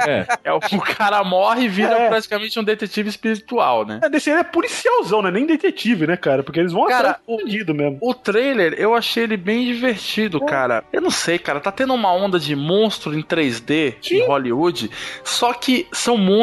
[0.02, 0.26] É.
[0.44, 2.08] É o, o cara morre e vira É.
[2.08, 4.00] praticamente um detetive espiritual, né?
[4.02, 5.30] É, desse ele é policialzão, né?
[5.30, 6.42] Nem detetive, né, cara?
[6.42, 7.98] Porque eles vão Cara, atrás bandido mesmo.
[8.00, 10.82] O trailer, eu achei ele bem divertido, cara.
[10.90, 14.90] Eu não sei, cara, tá tendo uma onda de monstro em 3D em Hollywood,
[15.22, 16.39] só que são monstros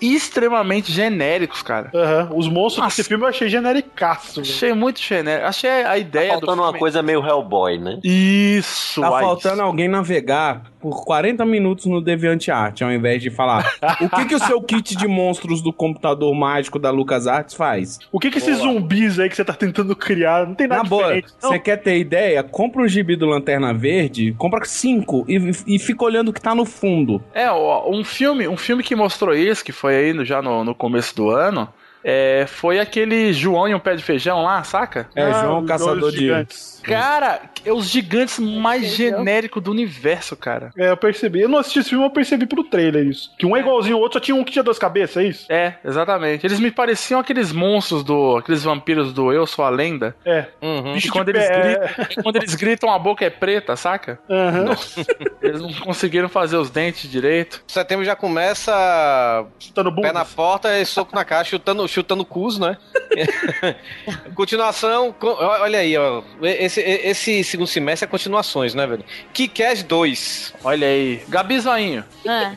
[0.00, 1.90] extremamente genéricos, cara.
[1.94, 2.96] Aham, Os monstros Nossa.
[2.96, 4.52] desse filme eu achei genericaço, velho.
[4.54, 5.46] Achei muito genérico.
[5.46, 6.78] Achei a Tá ideia do faltando uma filme...
[6.78, 7.98] coisa meio Hellboy, né?
[8.04, 13.64] Isso, Tá faltando alguém navegar por 40 minutos no DeviantArt, ao invés de falar
[14.00, 17.98] o que, que o seu kit de monstros do computador mágico da LucasArts faz.
[18.12, 20.46] O que que esses zumbis aí que você tá tentando criar?
[20.46, 22.42] Não tem nada Na boa, você quer ter ideia?
[22.42, 26.54] Compra o gibi do Lanterna Verde, compra cinco e, e fica olhando o que tá
[26.54, 27.22] no fundo.
[27.34, 30.62] É, ó, um filme, um filme que mostrou isso, que foi aí no- já no,
[30.62, 31.68] no começo do ano,
[32.04, 35.08] é, foi aquele João e um pé de feijão lá, saca?
[35.14, 36.18] É, Ah, João Caçador de.
[36.18, 36.75] gigantes.
[36.86, 40.70] Cara, é os gigantes mais genéricos do universo, cara.
[40.78, 41.40] É, eu percebi.
[41.40, 43.30] Eu não assisti esse filme, eu percebi pelo trailer isso.
[43.38, 45.46] Que um é igualzinho ao outro, só tinha um que tinha duas cabeças, é isso?
[45.52, 46.46] É, exatamente.
[46.46, 48.36] Eles me pareciam aqueles monstros do.
[48.36, 50.14] aqueles vampiros do Eu Sou a Lenda.
[50.24, 50.46] É.
[50.62, 50.92] Uhum.
[50.92, 51.60] E Bicho quando de eles, pé,
[51.96, 54.18] gritam, quando eles gritam, a boca é preta, saca?
[54.30, 54.76] Aham.
[55.42, 57.62] Eles não conseguiram fazer os dentes direito.
[57.68, 60.08] Setembro já começa Chutando bunda.
[60.08, 62.76] pé na porta e soco na caixa, chutando, chutando cus, né?
[64.34, 66.22] Continuação, co- olha aí, ó.
[66.42, 69.04] Esse, esse segundo semestre é continuações, né, velho?
[69.32, 70.54] Kick-Ass 2.
[70.64, 71.22] Olha aí.
[71.28, 72.04] Gabi Zoinho.
[72.26, 72.54] Ah.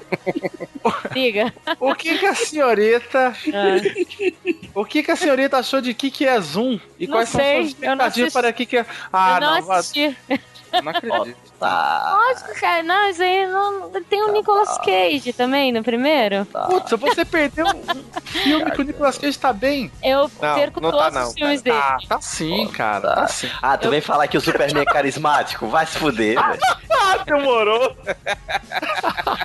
[1.13, 1.53] Diga.
[1.79, 3.33] O que que a senhorita...
[3.53, 4.39] Ah.
[4.73, 5.93] O que que a senhorita achou de
[6.25, 6.79] é Zoom?
[6.99, 8.85] E Não quais sei, são eu não as expectativas para é...
[9.11, 10.17] Ah, eu não, não, assisti.
[10.71, 11.48] não acredito.
[11.61, 12.83] Lógico, cara.
[12.83, 13.89] Não, isso aí não.
[14.09, 16.45] Tem o Nicolas Cage também no primeiro.
[16.45, 19.91] Putz, você perdeu um filme que o Nicolas Cage tá bem.
[20.03, 21.77] Eu Não, perco não tá todos não, os filmes dele.
[21.77, 23.15] Ah, tá sim, cara.
[23.15, 23.49] Tá sim.
[23.61, 25.67] Ah, tu vem falar que o Superman é carismático?
[25.67, 26.59] Vai se fuder, velho.
[26.91, 27.95] Ah, demorou.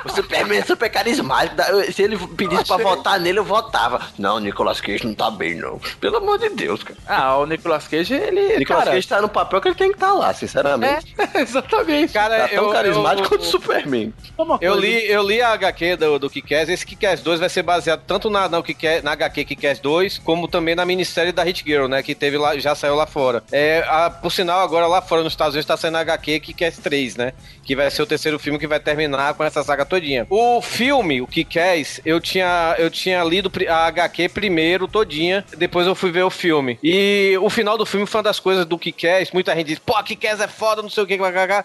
[0.05, 1.57] O Superman é super carismático.
[1.93, 4.01] Se ele pedisse pra votar nele, eu votava.
[4.19, 5.81] Não, o Nicolas Cage não tá bem, não.
[6.01, 6.99] Pelo amor de Deus, cara.
[7.07, 8.55] Ah, o Nicolas Cage, ele.
[8.55, 11.15] O Nicolas cara, Cage tá no papel que ele tem que estar lá, sinceramente.
[11.35, 12.04] É, exatamente.
[12.13, 14.13] Cara, Tá tão eu, carismático eu, quanto o Superman.
[14.61, 16.69] Eu li, eu li a HQ do, do Kick-Ass.
[16.69, 20.49] Esse Kick-Ass 2 vai ser baseado tanto na, na, Kick na HQ Kick-Ass 2, como
[20.49, 22.03] também na minissérie da Hit Girl, né?
[22.03, 23.43] Que teve lá, já saiu lá fora.
[23.53, 26.79] É, a- por sinal, agora lá fora nos Estados Unidos tá saindo a HQ Kick-Ass
[26.79, 27.33] 3, né?
[27.65, 30.27] Que vai ser o terceiro filme que vai terminar com essa saga todinha.
[30.29, 35.95] O filme, o Kick-Ass, eu tinha, eu tinha lido a HQ primeiro, todinha, depois eu
[35.95, 36.79] fui ver o filme.
[36.83, 39.31] E o final do filme foi uma das coisas do Kick-Ass.
[39.33, 41.19] Muita gente diz, pô, Kick-Ass é foda, não sei o que,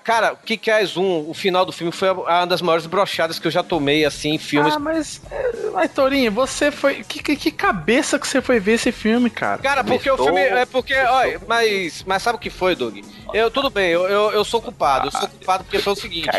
[0.04, 3.64] cara, Kick-Ass 1, o final do filme foi uma das maiores brochadas que eu já
[3.64, 4.74] tomei, assim, em filmes.
[4.76, 5.22] Ah, mas.
[5.32, 7.04] é, Mas, Torinho, você foi.
[7.04, 9.62] Que, que, que cabeça que você foi ver esse filme, cara?
[9.62, 10.40] Cara, porque o filme.
[10.42, 10.94] É porque.
[10.96, 12.98] Olha, mas, mas sabe o que foi, Doug?
[13.34, 15.08] Eu, tudo bem, eu, eu, eu sou culpado.
[15.08, 16.30] Eu sou culpado porque foi o seguinte.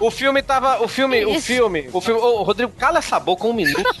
[0.00, 0.82] O filme tava.
[0.82, 1.24] O filme.
[1.24, 1.88] O filme.
[1.92, 2.20] O filme.
[2.20, 3.82] Ô, Rodrigo, cala essa boca um minuto.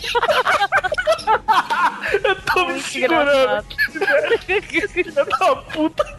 [2.22, 3.64] Eu tô me segurando.
[4.92, 6.18] Filha da puta.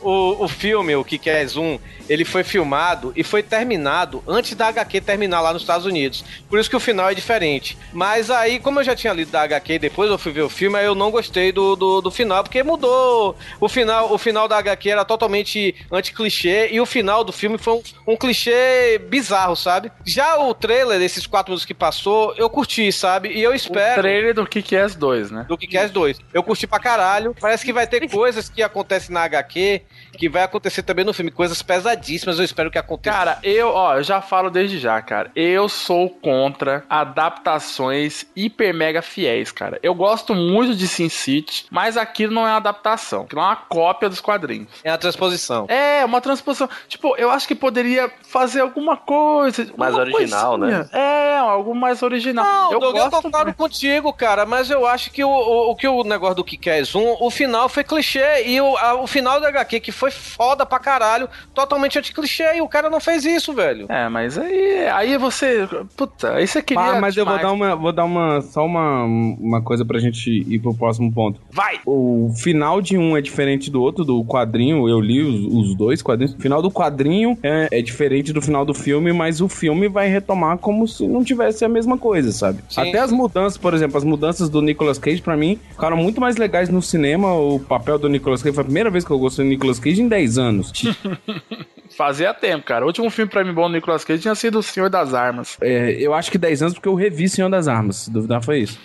[0.00, 1.78] O, o filme, o que é Zoom,
[2.08, 6.24] ele foi filmado e foi terminado antes da HQ terminar lá nos Estados Unidos.
[6.48, 7.76] Por isso que o final é diferente.
[7.92, 10.48] Mas aí, como eu já tinha lido da HQ e depois eu fui ver o
[10.48, 13.36] filme, aí eu não gostei do, do, do final, porque mudou.
[13.60, 17.74] O final, o final da HQ era totalmente anti-clichê e o final do filme foi
[17.74, 19.90] um, um clichê bizarro, sabe?
[20.04, 23.30] Já o trailer, desses quatro minutos que passou, eu curti, sabe?
[23.30, 24.00] E eu espero.
[24.00, 25.46] O trailer do Kick-Ass 2, né?
[25.48, 26.18] do Kick-Ass 2.
[26.32, 27.34] Eu curti pra caralho.
[27.40, 29.75] Parece que vai ter coisas que acontecem na HQ
[30.16, 31.30] que vai acontecer também no filme.
[31.30, 33.16] Coisas pesadíssimas, eu espero que aconteça.
[33.16, 35.30] Cara, eu, ó, eu já falo desde já, cara.
[35.36, 39.78] Eu sou contra adaptações hiper mega fiéis, cara.
[39.82, 43.56] Eu gosto muito de Sin City, mas aquilo não é uma adaptação, aquilo é uma
[43.56, 44.68] cópia dos quadrinhos.
[44.82, 45.66] É a transposição.
[45.68, 46.68] É, uma transposição.
[46.88, 49.66] Tipo, eu acho que poderia fazer alguma coisa.
[49.76, 50.78] Mais uma original, coisinha.
[50.80, 50.88] né?
[50.92, 52.44] É, algo mais original.
[52.44, 55.76] Não, eu Doug, eu gosto concordo contigo, cara, mas eu acho que o, o, o
[55.76, 59.40] que o negócio do Kick-Ass 1, o final foi clichê e o, a- o final
[59.40, 63.52] da HQ, que foi foda pra caralho, totalmente anti-clichê e o cara não fez isso,
[63.52, 63.86] velho.
[63.88, 65.68] É, mas aí, aí você.
[65.96, 66.82] Puta, aí você queria.
[66.82, 70.30] Ah, mas eu vou dar uma, vou dar uma, só uma, uma coisa pra gente
[70.30, 71.40] ir pro próximo ponto.
[71.50, 71.80] Vai!
[71.86, 76.02] O final de um é diferente do outro, do quadrinho, eu li os, os dois
[76.02, 76.34] quadrinhos.
[76.34, 80.08] O final do quadrinho é, é diferente do final do filme, mas o filme vai
[80.08, 82.62] retomar como se não tivesse a mesma coisa, sabe?
[82.68, 82.80] Sim.
[82.80, 86.36] Até as mudanças, por exemplo, as mudanças do Nicolas Cage, pra mim, ficaram muito mais
[86.36, 87.34] legais no cinema.
[87.34, 89.95] O papel do Nicolas Cage foi a primeira vez que eu gostei do Nicolas Cage
[90.02, 90.72] em 10 anos.
[91.96, 92.84] Fazia tempo, cara.
[92.84, 95.56] O último filme pra mim bom do Nicolas Cage tinha sido O Senhor das Armas.
[95.62, 97.96] É, eu acho que 10 anos porque eu revi Senhor das Armas.
[97.96, 98.78] Se duvidar, foi isso.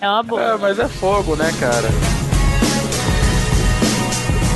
[0.00, 0.42] É uma boa.
[0.42, 1.88] É, mas é fogo, né, cara?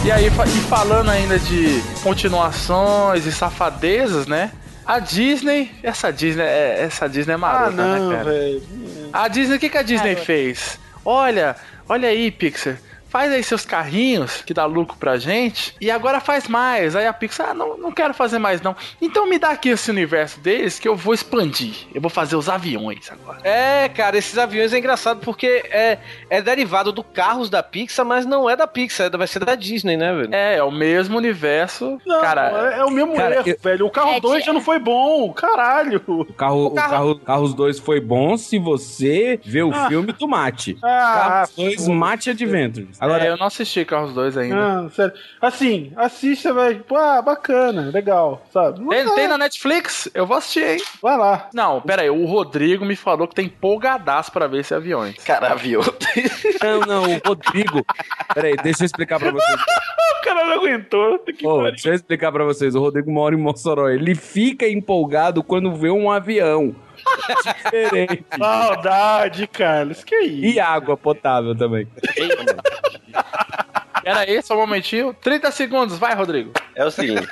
[0.04, 4.50] E aí, e falando ainda de continuações e safadezas, né?
[4.84, 8.30] A Disney, essa Disney, é, essa Disney é marota, Ah, não, né, cara?
[8.30, 8.62] velho.
[9.12, 10.76] A Disney, o que, que a Disney fez?
[11.04, 11.54] Olha,
[11.88, 12.78] olha aí, Pixar.
[13.12, 16.96] Faz aí seus carrinhos que dá lucro pra gente e agora faz mais.
[16.96, 18.74] Aí a Pixar, ah, não, não quero fazer mais não.
[19.02, 21.74] Então me dá aqui esse universo deles que eu vou expandir.
[21.94, 23.38] Eu vou fazer os aviões agora.
[23.44, 25.98] É, cara, esses aviões é engraçado porque é,
[26.30, 29.54] é derivado do carros da Pixar, mas não é da Pixar, é- vai ser da
[29.54, 30.34] Disney, né, velho?
[30.34, 32.00] É, é o mesmo universo.
[32.06, 33.86] Não, cara, é, é o mesmo Cara, erro, eu- velho.
[33.86, 36.00] O carro É, 2 tia- já não foi bom, caralho.
[36.06, 39.88] O carro, o carro, Carros 2 foi bom se você vê o Ah.
[39.88, 40.78] filme tu mate.
[40.82, 43.01] Ah, Carros 2 mate Adventures.
[43.02, 44.56] Agora, Agora, eu não assisti Carros 2 ainda.
[44.56, 45.12] Ah, sério.
[45.40, 46.76] Assim, assista, velho.
[46.76, 48.78] Tipo, ah, bacana, legal, sabe?
[48.78, 50.08] Tem, Vai, tem na Netflix?
[50.14, 50.80] Eu vou assistir, hein?
[51.02, 51.48] vai lá.
[51.52, 55.16] Não, pera aí, o Rodrigo me falou que tem empolgadaço pra ver esse aviões.
[55.24, 55.80] Cara, viu?
[56.62, 57.84] não, não, o Rodrigo.
[58.32, 59.60] Peraí, deixa eu explicar pra vocês.
[60.22, 61.20] O cara não aguentou.
[61.26, 62.76] Deixa eu explicar pra vocês.
[62.76, 63.88] O Rodrigo mora em Mossoró.
[63.88, 66.72] Ele fica empolgado quando vê um avião.
[67.44, 68.24] Diferente.
[68.38, 70.04] Maldade, Carlos.
[70.04, 70.56] Que isso?
[70.56, 71.86] E água potável também.
[74.02, 75.14] Pera aí, só um momentinho.
[75.20, 76.52] 30 segundos, vai, Rodrigo.
[76.74, 77.26] É o seguinte.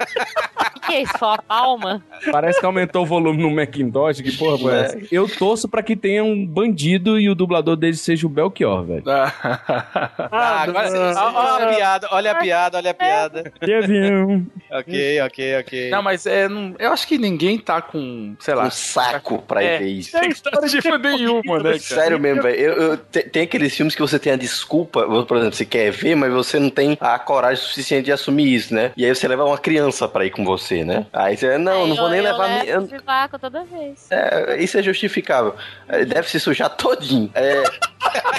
[0.87, 1.13] que é isso?
[1.19, 2.03] Só a palma?
[2.31, 4.99] Parece que aumentou o volume no Macintosh, que porra foi essa?
[5.11, 9.03] Eu torço pra que tenha um bandido e o dublador dele seja o Belchior, velho.
[9.09, 13.53] Ah, agora, olha a piada, olha a piada, olha a piada.
[13.61, 14.47] Que avião.
[14.71, 15.91] ok, ok, ok.
[15.91, 18.67] Não, mas é, não- eu acho que ninguém tá com, sei lá.
[18.67, 19.79] Um saco pra É.
[19.79, 20.19] ver isso.
[20.19, 21.79] Tem história de nenhuma, né, cara?
[21.79, 22.59] Sério mesmo, velho.
[22.61, 25.91] Eu, eu- te- tem aqueles filmes que você tem a desculpa, por exemplo, você quer
[25.91, 28.93] ver, mas você não tem a coragem suficiente de assumir isso, né?
[28.97, 31.07] E aí você leva uma criança pra ir com você, né?
[31.13, 32.49] Aí você, não, não vou nem eu, levar.
[32.49, 34.07] Eu mi- levo eu- Vivaco toda vez.
[34.11, 35.55] é, isso é justificável.
[35.89, 37.31] É, Deve se sujar todinho.
[37.35, 37.63] É,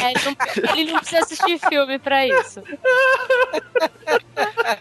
[0.02, 2.62] É, ele, não, ele não precisa assistir filme pra isso.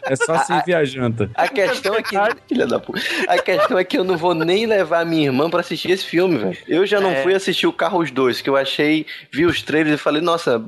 [0.04, 1.30] É só servir a janta.
[1.34, 2.16] a questão é que.
[2.48, 3.00] Filha da puta.
[3.28, 6.38] A questão é que eu não vou nem levar minha irmã pra assistir esse filme,
[6.38, 6.56] velho.
[6.66, 7.22] Eu já não É.
[7.22, 10.62] fui assistir o Carros 2, que eu achei, vi os trailers e falei, nossa,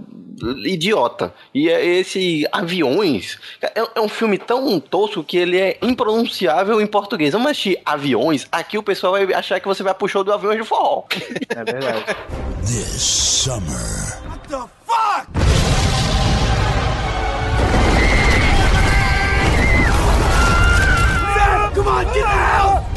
[0.64, 1.32] idiota.
[1.54, 6.86] E é esse Aviões é, é um filme tão tosco que ele é impronunciável em
[6.86, 7.32] português.
[7.32, 10.58] Vamos assistir Aviões, aqui o pessoal vai achar que você vai pro show do Aviões
[10.58, 11.04] de Forró.
[11.48, 12.04] É verdade.
[12.62, 14.22] This summer.
[14.28, 15.28] What the fuck?
[21.74, 22.91] Come on, get out!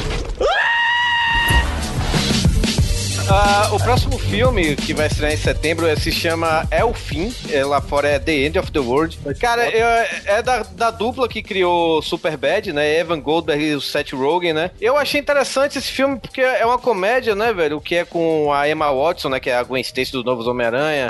[3.28, 7.34] Ah, o próximo filme que vai estrear em setembro é- se chama É o Fim,
[7.50, 9.18] é, lá fora é The End of the World.
[9.40, 9.86] Cara, eu-
[10.26, 13.00] é da, da dupla que criou Superbad, né?
[13.00, 14.70] Evan Goldberg e o Seth Rogen, né?
[14.80, 17.78] Eu achei interessante esse filme porque é uma comédia, né, velho?
[17.78, 19.40] O que é com a Emma Watson, né?
[19.40, 21.08] Que é a Gwen Stacy dos Novos Homem-Aranha.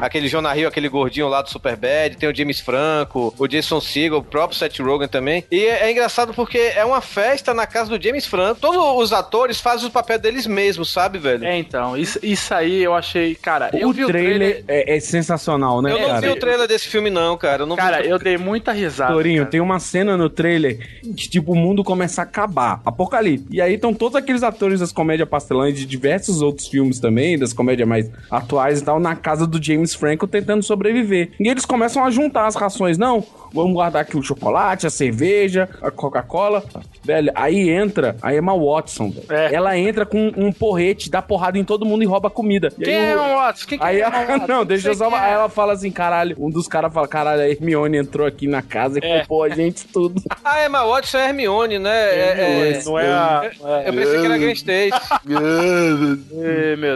[0.00, 2.16] Aquele Jonah Hill, aquele gordinho lá do Superbad.
[2.16, 5.44] Tem o James Franco, o Jason Segel, o próprio Seth Rogen também.
[5.50, 8.60] E é, é engraçado porque é uma festa na casa do James Franco.
[8.60, 11.44] Todos os atores fazem o papel deles mesmos, sabe, velho?
[11.44, 15.80] É, então, isso, isso aí eu achei, cara, eu o vi trailer, É, é sensacional,
[15.82, 16.20] né, Eu não cara?
[16.20, 17.62] vi o trailer desse filme, não, cara.
[17.62, 18.08] Eu não Cara, vi...
[18.08, 19.12] eu dei muita risada.
[19.12, 19.50] Torinho, cara.
[19.50, 22.80] tem uma cena no trailer que, tipo, o mundo começa a acabar.
[22.84, 23.46] Apocalipse.
[23.50, 27.52] E aí estão todos aqueles atores das comédias pastelãs de diversos outros filmes também, das
[27.52, 31.30] comédias mais atuais e tal, na casa do James Franco tentando sobreviver.
[31.38, 32.98] E eles começam a juntar as rações.
[32.98, 33.24] Não,
[33.56, 36.62] vamos guardar aqui o chocolate, a cerveja, a Coca-Cola.
[37.04, 39.26] Velho, aí entra a Emma Watson, velho.
[39.30, 39.54] É.
[39.54, 42.68] Ela entra com um porrete, dá porrada em todo mundo e rouba comida.
[42.78, 43.66] E Quem aí é o Watson?
[43.68, 44.46] Quem que Aí é Emma Watson?
[44.46, 45.08] não, deixa eu só.
[45.08, 45.20] quem é.
[45.20, 46.36] Aí ela fala assim, caralho.
[46.38, 49.18] Um dos caras fala, caralho, a Hermione entrou aqui na casa e É.
[49.20, 50.20] culpou a gente tudo.
[50.48, 51.90] Ah, Emma Watson é Hermione, né?
[51.90, 53.50] É, é- Não é a.
[53.84, 54.90] Eu pensei que era Gwen Stacy.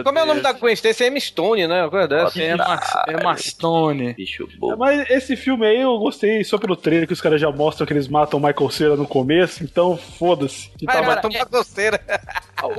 [0.03, 1.03] Como é o nome da Gwen Stacy?
[1.03, 1.81] É Emma Stone, né?
[1.83, 2.39] Uma coisa dessa.
[2.41, 4.13] Emma, Emma Stone.
[4.13, 4.77] Bicho bobo.
[4.77, 7.93] Mas esse filme aí eu gostei só pelo trailer que os caras já mostram que
[7.93, 10.69] eles matam o Michael Cera no começo, então foda-se.
[10.83, 11.99] Vai, tava- vai tomar coceira.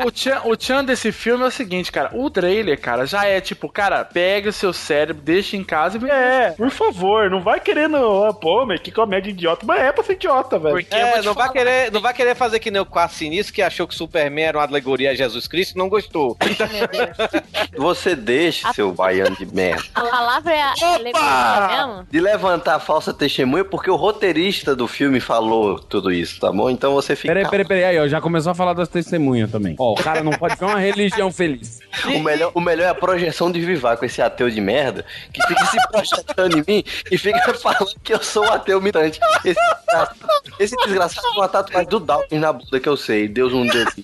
[0.04, 2.10] O tchan, o tchan desse filme é o seguinte, cara.
[2.14, 6.10] O trailer, cara, já é tipo, cara, pega o seu cérebro, deixa em casa e
[6.10, 7.96] É, por favor, não vai querendo.
[8.24, 9.64] ah, Pô, mas que comédia idiota.
[9.66, 10.74] Mas é pra ser idiota, velho.
[10.74, 13.62] Porque É, não vai, querer, não vai querer fazer que nem o Quarto Sinistro, que
[13.62, 16.36] achou que Superman era uma alegoria a Jesus Cristo e não gostou.
[16.72, 17.42] Meu Deus.
[17.76, 19.82] Você deixa, seu baiano de merda.
[19.94, 22.06] A palavra é a alegoria mesmo?
[22.10, 26.70] De levantar a falsa testemunha, porque o roteirista do filme falou tudo isso, tá bom?
[26.70, 27.32] Então você fica.
[27.34, 27.84] Peraí, peraí, peraí.
[27.84, 29.71] Aí, ó, já começou a falar das testemunhas também.
[29.78, 31.80] Ó, o cara não pode ter uma religião feliz.
[32.06, 35.42] O melhor, o melhor é a projeção de Vivar com esse ateu de merda que
[35.46, 39.20] fica se projetando em mim e fica falando que eu sou um ateu mitante.
[39.44, 40.16] Esse, desgraçado-
[40.58, 43.28] esse desgraçado com uma tatuagem do Dawkins na bunda que eu sei.
[43.28, 43.94] Deus um deles.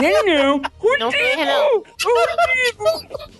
[0.00, 0.60] Nem não.
[0.98, 1.82] Não não.
[2.02, 3.30] Rodrigo!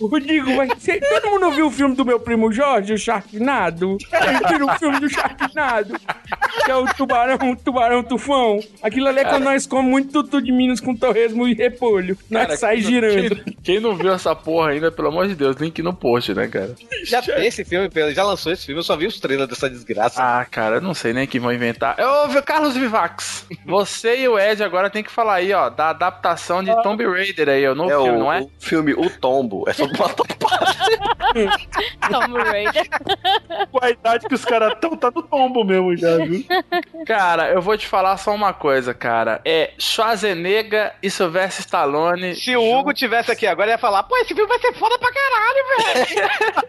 [0.00, 1.00] Rodrigo, vai ser...
[1.00, 3.96] todo mundo viu o filme do meu primo Jorge, o Sharknado?
[4.12, 5.98] Ele viu o filme do Sharknado,
[6.64, 8.60] que é o tubarão, o tubarão tufão.
[8.82, 12.16] Aquilo ali é quando nós comemos muito tutu de Minas com torresmo e repolho.
[12.30, 13.36] Nós Cara, sai quem girando.
[13.36, 16.48] Quem, quem não viu essa porra ainda, pelo amor de Deus, link no post, né,
[16.48, 16.74] cara?
[17.04, 20.22] Já tem esse filme, já lançou esse filme, eu só vi os trailers dessa desgraça.
[20.22, 21.96] Ah, cara, eu não sei nem que vão inventar.
[21.98, 26.62] Ô, Carlos Vivax, você e o Ed agora tem que falar aí, ó, da adaptação
[26.62, 28.40] de Tomb Raider aí, ó, no É filme, o, não é?
[28.40, 29.64] o filme O Tombo.
[29.68, 30.24] É só botar
[32.10, 32.86] Tomb Raider.
[33.70, 36.44] Com a idade que os caras estão, tá no tombo mesmo já, viu?
[37.06, 39.40] Cara, eu vou te falar só uma coisa, cara.
[39.44, 42.34] É Schwarzenegger e Sylvester Stallone.
[42.34, 45.10] Se o Hugo tivesse aqui agora, ia falar, pô, esse filme vai ser foda pra
[45.12, 45.64] caralho,
[45.94, 46.66] velho.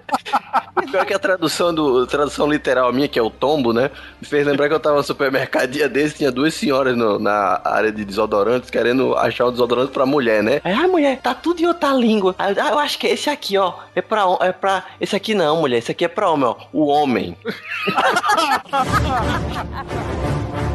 [0.91, 3.91] Pior que a tradução, do, a tradução literal minha, que é o tombo, né?
[4.21, 7.59] Me fez lembrar que eu tava no supermercado dia desse, tinha duas senhoras no- na
[7.63, 10.61] área de desodorantes querendo achar um desodorante pra mulher, né?
[10.63, 12.35] Aí, ah, mulher, tá tudo em outra língua.
[12.37, 13.73] Aí, eu, ah, eu acho que é esse aqui, ó.
[13.95, 14.83] É pra, é pra.
[14.99, 15.77] Esse aqui não, mulher.
[15.77, 16.55] Esse aqui é pra homem, ó.
[16.73, 17.37] O homem.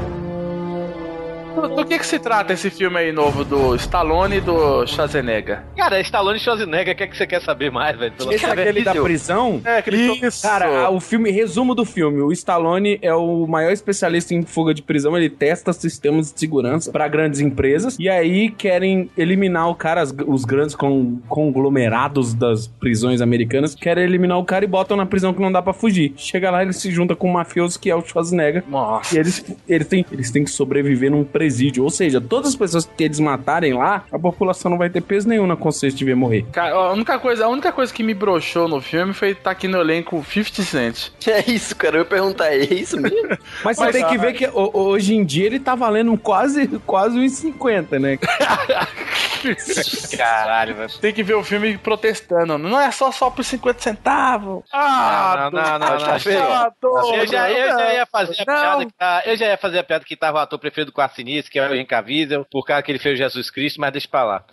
[1.55, 5.61] Do, do que que se trata esse filme aí novo do Stallone e do Schwarzenegger?
[5.77, 8.13] Cara, Stallone e Schwarzenegger, o que, é que você quer saber mais, velho?
[8.13, 9.61] Pelo Esse é aquele da prisão?
[9.65, 9.97] É, aquele
[10.27, 10.43] Isso.
[10.43, 14.83] Cara, o filme, resumo do filme: o Stallone é o maior especialista em fuga de
[14.83, 15.17] prisão.
[15.17, 17.97] Ele testa sistemas de segurança pra grandes empresas.
[17.99, 23.75] E aí querem eliminar o cara, as- os grandes con- conglomerados das prisões americanas.
[23.75, 26.13] Querem eliminar o cara e botam na prisão que não dá pra fugir.
[26.17, 28.65] Chega lá, ele se junta com um mafioso que é o Schwarzenegger.
[28.69, 29.15] Nossa.
[29.15, 31.83] E eles, eles, têm, eles têm que sobreviver num presídio.
[31.83, 35.29] Ou seja, todas as pessoas que eles matarem lá, a população não vai ter peso
[35.29, 36.45] nenhum na consciência de ver morrer.
[36.53, 39.67] Cara, a única coisa, a única coisa que me broxou no filme foi estar aqui
[39.67, 41.09] no elenco 50 Cent.
[41.27, 41.97] É isso, cara.
[41.97, 43.17] Eu ia perguntar, é isso mesmo?
[43.65, 46.69] Mas você Mas, tem que ver que ho- hoje em dia ele tá valendo quase,
[46.87, 48.19] quase uns 50, né?
[50.17, 50.99] Caralho, velho.
[51.01, 52.59] Tem que ver o filme protestando.
[52.59, 54.65] Não é só só por 50 centavos.
[54.73, 56.39] Ah, não, não, não, não, tá feio.
[56.39, 59.85] Eu já, eu já ia fazer a piada que tá, eu já ia fazer a
[59.85, 62.65] piada que tava o ator preferido do quarto sinistro, que é o Henry Cavill, por
[62.65, 64.45] causa que ele fez Jesus Cristo, mas deixa pra lá.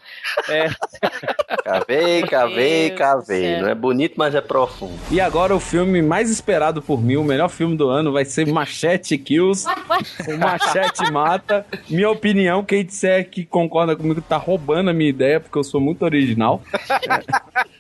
[0.48, 0.70] É,
[1.64, 3.62] Cavei, cavei, cavei.
[3.62, 4.98] Não é bonito, mas é profundo.
[5.12, 8.48] E agora o filme mais esperado por mim, o melhor filme do ano, vai ser
[8.48, 9.68] Machete Kills.
[10.28, 11.66] O Machete Mata.
[11.90, 15.82] Minha opinião, quem disser que concorda comigo tá roubando a minha ideia, porque eu sou
[15.82, 16.62] muito original.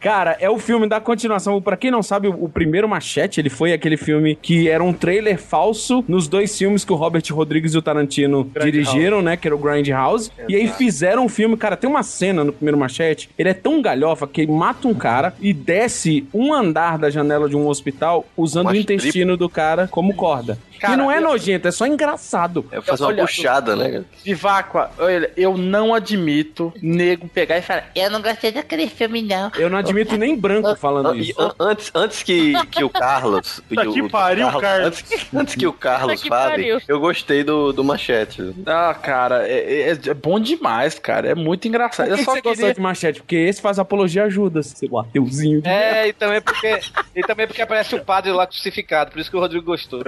[0.00, 1.60] Cara, é o filme da continuação.
[1.60, 5.38] Pra quem não sabe, o primeiro Machete, ele foi aquele filme que era um trailer
[5.38, 9.36] falso nos dois filmes que o Robert Rodrigues e o Tarantino dirigiram, né?
[9.36, 10.30] Que era o Grindhouse.
[10.48, 13.80] E aí fizeram um filme, cara, tem uma cena no primeiro Machete, ele é tão
[13.82, 18.24] galhofa que ele mata um cara e desce um andar da janela de um hospital
[18.36, 20.58] usando o intestino do cara como corda.
[20.78, 22.66] Cara, e não é eu- nojento, é só engraçado.
[22.70, 24.04] É fazer uma Olha, puxada, né?
[24.22, 27.90] Viváqua, olha, eu não admito nego pegar e falar.
[27.94, 29.35] Eu não gostei daquele filme, não.
[29.58, 31.40] Eu não admito nem branco falando isso.
[31.40, 33.60] an- antes, antes que, que o Carlos.
[33.76, 34.86] Tá que o pariu, Carlos.
[34.86, 36.80] Antes, antes que o Carlos Tá fale, pariu.
[36.88, 38.54] eu gostei do, do Machete.
[38.64, 41.28] Ah, cara, é, é- é bom demais, cara.
[41.30, 42.08] É muito engraçado.
[42.08, 42.74] Eu só você gostou queria.
[42.74, 43.20] de Machete?
[43.20, 45.60] Porque esse faz apologia a Judas, seu ateuzinho.
[45.62, 46.80] de é e também porque
[47.14, 50.02] e também porque aparece o padre lá crucificado, por isso que o Rodrigo gostou.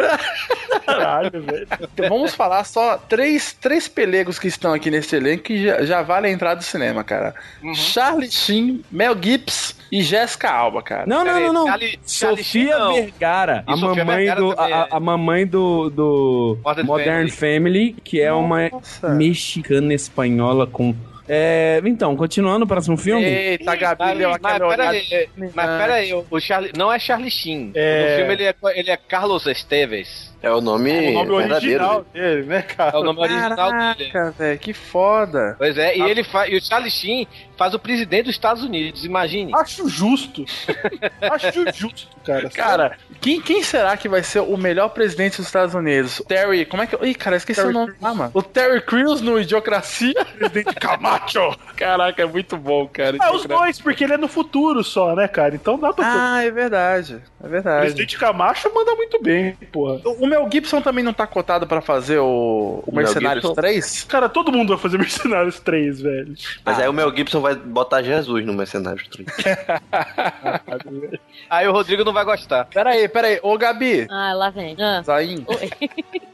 [0.87, 1.69] Caralho, velho.
[1.81, 6.03] Então, vamos falar só três, três pelegos que estão aqui nesse elenco que já, já
[6.03, 7.35] vale a entrada do cinema, cara.
[7.75, 11.07] Charlie Sheen, Mel Gibson e Jessica Alba, cara.
[11.07, 11.67] Não, não, não, não.
[11.67, 12.95] Charlie- Charlie Sheen, Sofia não.
[12.95, 14.89] Vergara, a Sofia mamãe Vergara do também a, é.
[14.91, 19.09] a mamãe do, do Modern Modern Family, que é uma Nossa.
[19.11, 20.95] mexicana espanhola com
[21.31, 23.23] é, então, continuando o próximo filme.
[23.27, 24.69] Eita, Gabi Mas, deu mas olhada.
[24.77, 27.71] peraí, mas peraí, o, o Charlie, não é Charlie Sheen.
[27.75, 28.11] É.
[28.13, 30.35] No filme ele é, ele é Carlos Esteves.
[30.41, 32.97] É o nome, O nome original dele, né, cara?
[32.97, 34.11] É o nome original dele.
[34.11, 35.57] Caraca, velho, que foda.
[35.59, 36.53] Pois é, e ele faz.
[36.53, 37.27] E o Charlie Sheen
[37.57, 39.53] faz o presidente dos Estados Unidos, imagine.
[39.55, 40.45] Acho justo.
[41.21, 42.49] Acho justo, cara.
[42.51, 46.23] Cara, quem, quem será que vai ser o melhor presidente dos Estados Unidos?
[46.29, 46.97] Terry, como é que.
[47.05, 47.95] Ih, cara, esqueci Terry o nome.
[48.01, 48.31] Ah, mano.
[48.33, 50.15] O Terry Crews no Idiocracia.
[50.39, 51.57] presidente Camacho.
[51.77, 53.17] Caraca, é muito bom, cara.
[53.21, 55.55] É, os dois, porque ele é no futuro só, né, cara?
[55.57, 56.35] Então dá pra.
[56.37, 57.21] Ah, é verdade.
[57.43, 57.81] É O verdade.
[57.81, 60.01] presidente Camacho manda muito bem, porra.
[60.05, 63.55] O Mel Gibson também não tá cotado pra fazer o, o Mercenários Gibson?
[63.61, 64.05] 3?
[64.05, 66.35] Cara, todo mundo vai fazer Mercenários 3, velho.
[66.65, 69.29] Mas aí o Mel Gibson vai botar Jesus no Mercenário 3.
[71.51, 72.65] Aí o Rodrigo não vai gostar.
[72.67, 73.41] Pera aí, pera aí.
[73.43, 74.07] Ô, Gabi.
[74.11, 74.77] Ah, lá vem.
[74.81, 75.03] Ah.
[75.03, 75.71] Zain, Oi.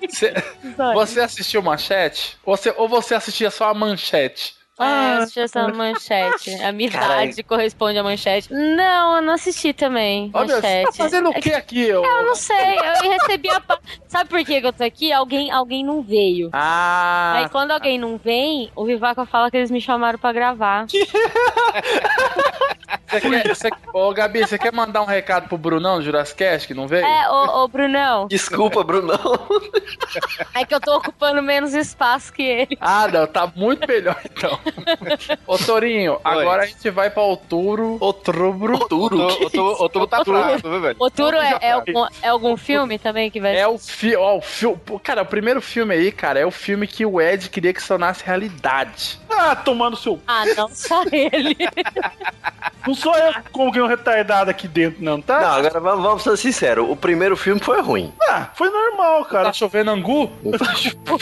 [0.08, 0.34] cê-
[0.94, 2.36] você assistiu Manchete?
[2.44, 4.54] Ou você, ou você assistia só a Manchete?
[4.78, 6.50] Ah, assisti essa manchete.
[6.62, 8.52] A minha idade corresponde à manchete.
[8.52, 10.30] Não, eu não assisti também.
[10.34, 10.60] Meu, manchete.
[10.60, 11.92] você tá fazendo o que aqui?
[11.92, 12.04] ô?
[12.04, 13.62] Eu não sei, eu recebi a.
[14.08, 15.12] Sabe por que que eu tô aqui?
[15.12, 16.50] Alguém, alguém não veio.
[16.52, 20.86] Ah, Aí quando alguém não vem, o Vivaco fala que eles me chamaram pra gravar.
[23.08, 26.74] você quer, você- ô, Gabi, você quer mandar um recado pro Brunão do Jurassic que
[26.74, 27.04] não veio?
[27.06, 29.18] É, ô, ô Brunão, Desculpa, Brunão.
[30.54, 32.76] é que eu tô ocupando menos espaço que ele.
[32.80, 34.58] Ah, não, tá muito melhor então.
[35.46, 38.74] Ô, Torinho, agora a gente vai pra outubro, outubro.
[38.74, 39.20] Outubro?
[39.22, 40.96] Outubro, outubro tá fraco, viu, velho?
[40.98, 44.40] Outuro é, é, algum, é algum filme também que vai É o filme, ó, o
[44.40, 47.80] filme, cara, o primeiro filme aí, cara, é o filme que o Ed queria que
[47.82, 49.18] se tornasse realidade.
[49.36, 50.20] Ah, tomando seu.
[50.26, 51.56] Ah, não, só ele.
[52.86, 55.40] Não sou eu com alguém retardado aqui dentro, não, tá?
[55.40, 56.86] Não, agora vamos, vamos ser sinceros.
[56.88, 58.12] O primeiro filme foi ruim.
[58.28, 59.46] Ah, foi normal, cara.
[59.46, 60.30] Tá chovendo angu?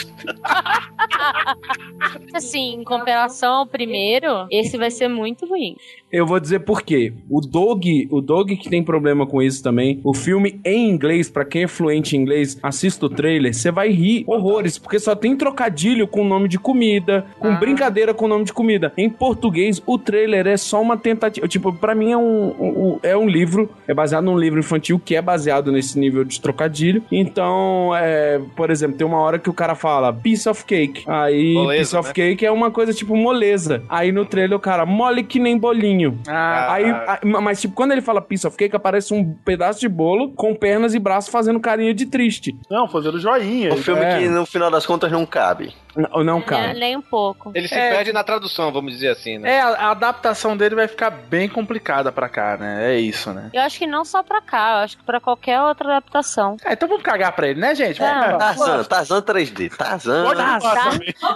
[2.33, 5.77] Assim, em comparação ao primeiro, esse vai ser muito ruim.
[6.13, 7.11] Eu vou dizer por quê.
[7.27, 9.99] O Doug, o Doug que tem problema com isso também.
[10.03, 13.89] O filme em inglês, pra quem é fluente em inglês, assista o trailer, você vai
[13.89, 18.43] rir horrores, porque só tem trocadilho com nome de comida, com brincadeira inteira com nome
[18.45, 18.91] de comida.
[18.97, 21.47] Em português, o trailer é só uma tentativa.
[21.47, 25.15] Tipo, pra mim é um, um- é um livro, é baseado num livro infantil que
[25.15, 27.01] é baseado nesse nível de trocadilho.
[27.11, 31.03] Então, é, por exemplo, tem uma hora que o cara fala piece of cake.
[31.07, 32.13] Aí, Moleza, piece of né?
[32.13, 33.81] cake é uma coisa tipo moleza.
[33.89, 36.02] Aí no trailer o cara mole que nem bolinho.
[36.27, 39.87] Ah, Aí, a- mas tipo, quando ele fala piece of cake, aparece um pedaço de
[39.89, 42.55] bolo com pernas e braços fazendo carinha de triste.
[42.69, 43.73] Não, fazendo joinha.
[43.73, 44.19] Um filme É.
[44.19, 45.73] que no final das contas não cabe.
[45.95, 46.73] Não, não É, cara.
[46.73, 47.51] nem um pouco.
[47.53, 47.91] Ele se É.
[47.91, 49.55] perde na tradução, vamos dizer assim, né?
[49.55, 52.93] É, a, a adaptação dele vai ficar bem complicada pra cá, né?
[52.93, 53.49] É isso, né?
[53.53, 56.57] Eu acho que não só pra cá, eu acho que pra qualquer outra adaptação.
[56.65, 58.01] É, então vamos cagar pra ele, né, gente?
[58.03, 59.75] Ah, Tarzan, Tarzan 3D.
[59.77, 60.33] Tarzan.
[60.35, 60.59] Tá.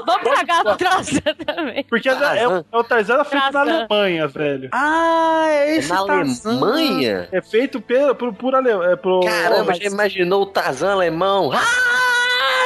[0.06, 1.10] Vamos cagar pra trás
[1.46, 1.84] também.
[1.84, 3.86] Porque é, é, o- é o Tarzan feito na Tarzan.
[3.90, 4.70] Alemanha, velho.
[4.72, 6.50] Ah, é É esse na Tarzan.
[6.52, 7.28] Alemanha?
[7.32, 8.70] É feito pelo, por, por ale...
[8.70, 9.20] é pro...
[9.22, 11.52] Caramba, mas- já imaginou o Tarzan alemão?
[11.54, 11.60] Ah,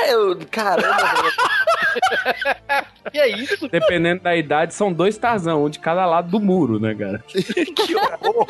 [0.09, 0.37] eu...
[0.49, 1.31] Caramba, velho.
[3.13, 3.67] E é isso?
[3.67, 7.23] Dependendo da idade, são dois Tarzan, um de cada lado do muro, né, cara?
[7.27, 8.47] que horror.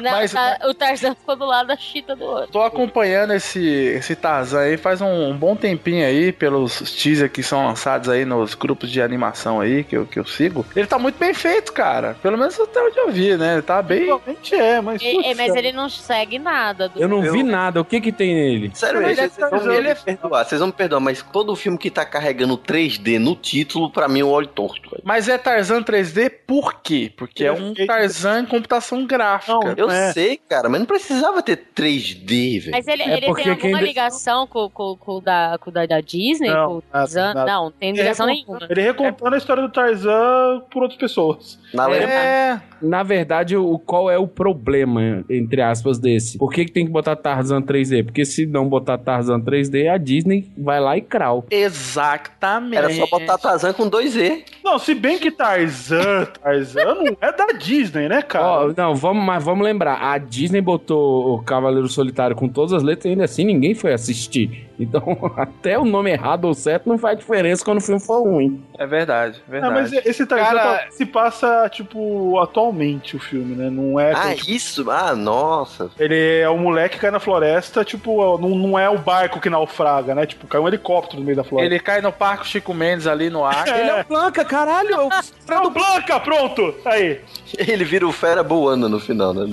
[0.00, 2.52] Não, Mas- tá- o Tarzan ficou do lado da Chita do outro.
[2.52, 7.42] Tô acompanhando esse, esse Tarzan aí faz um, um bom tempinho aí, pelos teasers que
[7.42, 10.64] são lançados aí nos grupos de animação aí que eu, que eu sigo.
[10.74, 12.16] Ele tá muito bem feito, cara.
[12.22, 13.54] Pelo menos até onde eu vi, né?
[13.54, 14.04] Ele tá bem.
[14.06, 15.00] Realmente é, mas...
[15.02, 16.88] E- putz, e- mas ele não segue nada.
[16.88, 17.00] Do...
[17.00, 17.80] Eu não vi Eu- nada.
[17.80, 18.70] O que que tem nele?
[18.74, 21.22] Sério, Ele vocês é vão Tarzan, ele me é- perdoar, vocês vão me perdoar, mas
[21.32, 24.90] todo filme que tá carregando 3D no título, pra mim, é um olho torto.
[24.90, 25.02] velho.
[25.04, 27.12] Mas é Tarzan 3D por quê?
[27.16, 29.52] Porque é Ele é um Tarzan em computação gráfica.
[29.52, 30.12] Não, Eu É.
[30.12, 32.70] sei, cara, mas não precisava ter 3D, velho.
[32.72, 35.84] Mas ele, É ele tem alguma quem- ligação com, com, com o da, com da,
[35.86, 36.48] da Disney?
[36.50, 37.34] Não, com o nada, Tarzan?
[37.34, 37.52] nada.
[37.52, 38.66] Não, não tem Ele ligação recontando- nenhuma.
[38.70, 41.58] Ele recontando a história do Tarzan por outras pessoas.
[41.74, 41.90] Na.
[41.94, 46.36] É, Na verdade, o, qual é o problema, entre aspas, desse?
[46.38, 48.02] Por que, que tem que botar Tarzan 3D?
[48.04, 51.44] Porque se não botar Tarzan 3D, a Disney vai lá e crau.
[51.50, 52.76] exatamente.
[52.76, 54.42] Era só botar Tarzan com 2E.
[54.64, 58.44] Não, se bem que Tarzan, Tarzan não é da Disney, né, cara?
[58.66, 62.82] Ó, não, vamos, mas vamos lembrar, a Disney botou o Cavaleiro Solitário com todas as
[62.82, 64.68] letras e ainda assim ninguém foi assistir.
[64.78, 65.02] Então,
[65.36, 68.62] até o nome errado ou certo não faz diferença quando o filme for ruim.
[68.78, 69.74] É verdade, Ah, verdade.
[69.74, 73.70] mas esse Tarzan Cara- tá- se passa, tipo, atualmente o filme, né?
[73.70, 74.12] Não é.
[74.12, 74.90] Ah, tipo, isso?
[74.90, 75.90] Ah, nossa.
[75.98, 79.48] Ele é um moleque que cai na floresta, tipo, não, não é o barco que
[79.48, 80.26] naufraga, né?
[80.26, 81.72] Tipo, cai um helicóptero no meio da floresta.
[81.74, 83.66] Ele cai no Parque Chico Mendes ali no ar.
[83.68, 83.80] É.
[83.80, 84.90] Ele é o Blanca, caralho!
[84.90, 85.08] eu-
[85.48, 86.74] É o Blanca, pronto!
[86.84, 87.20] Aí.
[87.58, 89.44] Ele vira o fera boando no final, né?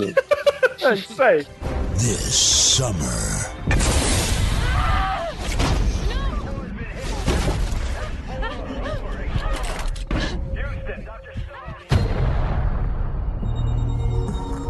[0.82, 1.46] É isso aí.
[1.98, 3.99] This summer.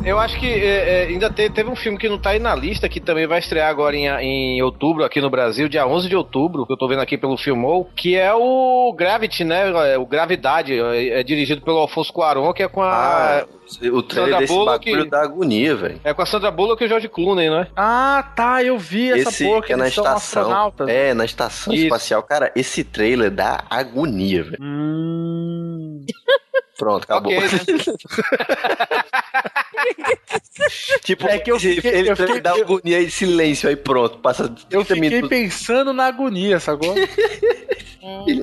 [0.03, 2.55] Eu acho que é, é, ainda te- teve um filme que não tá aí na
[2.55, 6.17] lista, que também vai estrear agora em, em outubro aqui no Brasil, dia 11 de
[6.17, 9.71] outubro, que eu tô vendo aqui pelo Filmou, que é o Gravity, né?
[9.93, 13.41] É, O Gravidade, é, é dirigido pelo Alfonso Cuarón, que é com a...
[13.43, 13.47] Ah,
[13.93, 16.01] o trailer Sandra desse Bullock- bagulho da agonia, velho.
[16.03, 17.69] É com a Sandra Bullock e o George Clooney, né?
[17.77, 20.73] Ah, tá, eu vi essa Esse porra que é na estação.
[20.89, 21.85] É, na estação Isso.
[21.85, 22.23] espacial.
[22.23, 24.57] Cara, esse trailer dá agonia, velho.
[24.61, 26.05] Hum.
[26.81, 27.33] Pronto, acabou.
[27.37, 27.49] Ok, né?
[31.05, 34.17] tipo, É que eu fiquei- ele eu fiquei- dá agonia e silêncio aí pronto.
[34.19, 35.29] Passa 30 Eu fiquei minutos.
[35.29, 36.95] pensando na agonia, sacou?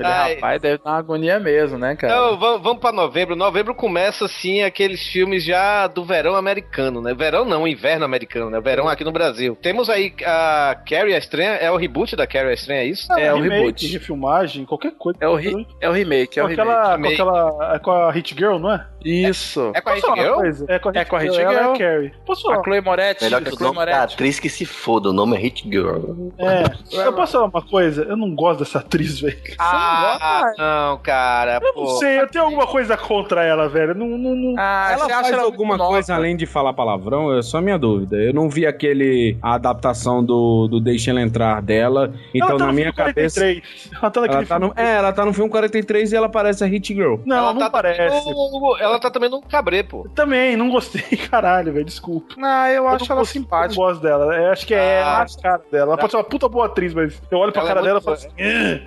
[0.03, 0.35] Ai.
[0.35, 2.13] Rapaz, deve dar uma agonia mesmo, né, cara?
[2.13, 3.35] Então, vamos, vamos pra novembro.
[3.35, 7.13] Novembro começa, assim, aqueles filmes já do verão americano, né?
[7.13, 8.59] Verão não, inverno americano, né?
[8.59, 9.57] Verão aqui no Brasil.
[9.61, 13.11] Temos aí a Carrie a Estranha, é o reboot da Carrie a Estranha, é isso?
[13.13, 13.87] É, o remake, reboot.
[13.87, 15.17] refilmagem, qualquer coisa.
[15.21, 17.17] É o, ri- é o remake, é com o aquela, remake.
[17.17, 17.75] com aquela.
[17.75, 18.85] É com a Hit Girl, não é?
[19.03, 19.71] Isso.
[19.73, 20.35] É com a Posso falar Hit Girl?
[20.35, 20.65] coisa?
[20.69, 21.49] É com a Hit, É com a Hit Girl.
[21.51, 21.71] É Girl.
[21.73, 22.11] a Carrie.
[22.25, 22.59] Posso falar?
[22.59, 23.23] A Chloe Moretz.
[23.23, 24.13] Melhor a que o da Moretz.
[24.13, 25.09] atriz que se foda.
[25.09, 26.29] O nome é Hit Girl.
[26.37, 26.63] É.
[27.05, 28.03] Eu posso falar uma coisa?
[28.03, 29.37] Eu não gosto dessa atriz, velho.
[29.57, 31.59] Ah, não, cara.
[31.61, 31.81] Eu pô.
[31.81, 33.93] não sei, eu tenho alguma coisa contra ela, velho.
[33.95, 34.55] Não, não, não...
[34.57, 37.35] Ah, ela você acha faz ela alguma coisa além de falar palavrão?
[37.37, 38.17] É só minha dúvida.
[38.17, 42.13] Eu não vi aquele a adaptação do, do Deixa Ela Entrar dela.
[42.33, 43.41] Então, tá na minha cabeça.
[43.41, 43.91] 43.
[44.01, 44.67] Ela tá Ela tá, filme.
[44.67, 47.15] no, é, ela tá no filme 43 e ela parece a Hit Girl.
[47.25, 47.97] Não, ela não tá parece.
[47.97, 50.07] também no- ela tá também no cabré, pô.
[50.15, 51.85] Também, não gostei, caralho, velho.
[51.85, 52.35] Desculpa.
[52.41, 53.73] Ah, eu Eu acho não ela simpática.
[53.73, 54.35] Eu não gosto dela.
[54.35, 55.21] Eu acho que é Ah.
[55.23, 55.91] a cara dela.
[55.91, 57.99] Ela pode ser uma puta boa atriz, mas eu olho pra Ela é cara dela
[57.99, 58.29] e falo assim.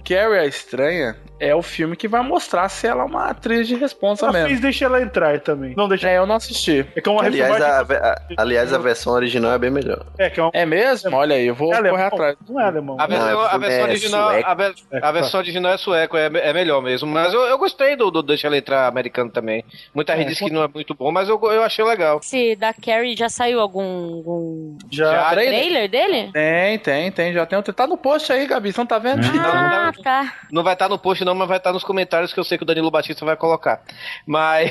[0.05, 3.75] Carrie a Estranha é o filme que vai mostrar se ela é uma atriz de
[3.75, 4.49] responsa Ela mesmo.
[4.49, 5.75] fez Deixa Ela Entrar também.
[5.77, 6.09] Não, deixa.
[6.09, 6.87] É, eu não assisti.
[6.95, 10.05] É que é uma Aliás, a, a- aliás, a versão original é bem melhor.
[10.19, 10.51] É, que é uma.
[10.55, 11.15] É mesmo?
[11.17, 12.07] Olha aí, eu vou É correr alemão?
[12.07, 12.37] atrás.
[12.49, 12.97] Não é alemão.
[13.01, 15.13] A versão, Não, a versão é original, a, ve- É, a tá.
[15.13, 17.09] versão original é sueco, é, é melhor mesmo.
[17.11, 19.65] Mas eu, eu gostei do, do Deixa Ela Entrar americano também.
[19.95, 22.21] Muita gente É, diz que não é muito bom, mas eu, eu achei legal.
[22.23, 25.13] Se da Carrie já saiu algum, algum Já.
[25.13, 26.31] Já, trailer dele?
[26.33, 27.33] Tem, tem, tem.
[27.33, 27.57] Já tem.
[27.57, 28.73] outro- Tá no post aí, Gabi.
[28.73, 29.21] Você não tá vendo?
[29.43, 30.33] Ah, tá.
[30.51, 32.65] Não vai estar no post não, mas vai estar nos comentários que eu sei que
[32.65, 33.83] o Danilo Batista vai colocar.
[34.27, 34.71] Mas.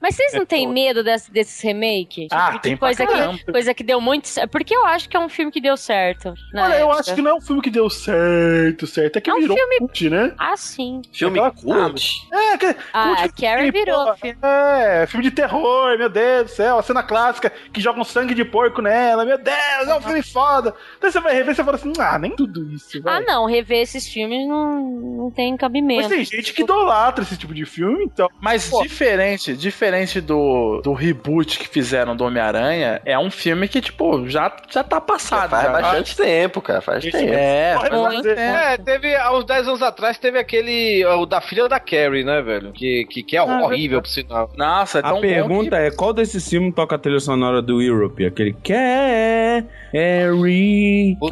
[0.00, 2.28] Mas vocês não têm medo desse, desses remake?
[2.32, 4.50] Ah, Tipo, tem de pra coisa que, coisa que deu muito certo.
[4.50, 6.32] Porque eu acho que é um filme que deu certo.
[6.54, 9.16] Olha, eu acho que não é um filme que deu certo, certo.
[9.16, 10.34] É que É um virou filme- cult, né?
[10.38, 11.02] Ah, sim.
[11.12, 11.50] Filme Aquela
[11.90, 12.26] cult?
[12.32, 14.38] É, que, Ah, cult, Carrie virou pô, filme.
[14.42, 18.34] É, filme de terror, meu Deus do céu, a cena clássica que joga um sangue
[18.34, 20.74] de porco nela, meu Deus, é um filme foda.
[21.00, 23.24] Daí você vai rever e você fala assim, ah, nem tudo isso, Ah, vai.
[23.24, 26.02] não, rever esses filmes não, não tem cabimento.
[26.02, 28.28] Mas tem gente que idolatra esse tipo de filme, então.
[28.40, 29.89] Mas diferente, diferente
[30.20, 35.00] do, do reboot que fizeram do Homem-Aranha, é um filme que, tipo, já, já tá
[35.00, 35.50] passado.
[35.50, 35.70] Faz já.
[35.70, 37.32] bastante tempo, cara, faz Isso tempo.
[37.32, 38.40] É, faz bastante tempo.
[38.40, 41.04] É, teve, há uns 10 anos atrás, teve aquele.
[41.04, 42.72] O da filha da Carrie, né, velho?
[42.72, 44.50] Que, que, que é horrível, por sinal.
[44.56, 47.80] Nossa, é tão A bom pergunta é: qual desses filmes toca a trilha sonora do
[47.82, 48.24] Europe?
[48.24, 49.66] Aquele Carrie.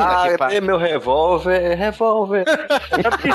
[0.00, 2.44] Ah, é meu revólver, revólver.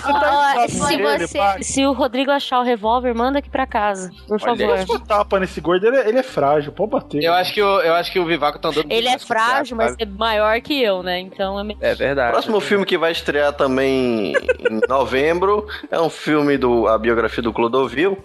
[0.03, 4.39] Ó, se, ele, você, se o Rodrigo achar o revólver, manda aqui pra casa, por
[4.39, 4.77] favor.
[5.13, 7.23] Tapa nesse gordo, ele, é- ele é frágil, pode bater.
[7.23, 8.87] Eu acho que o, eu acho que o Vivaco tá andando.
[8.91, 11.19] Ele é frágil, mas é maior que eu, né?
[11.19, 11.77] Então é meio...
[11.81, 12.31] É verdade.
[12.31, 17.53] Próximo filme que vai estrear também em novembro é um filme do a biografia do
[17.53, 18.17] Clodovil,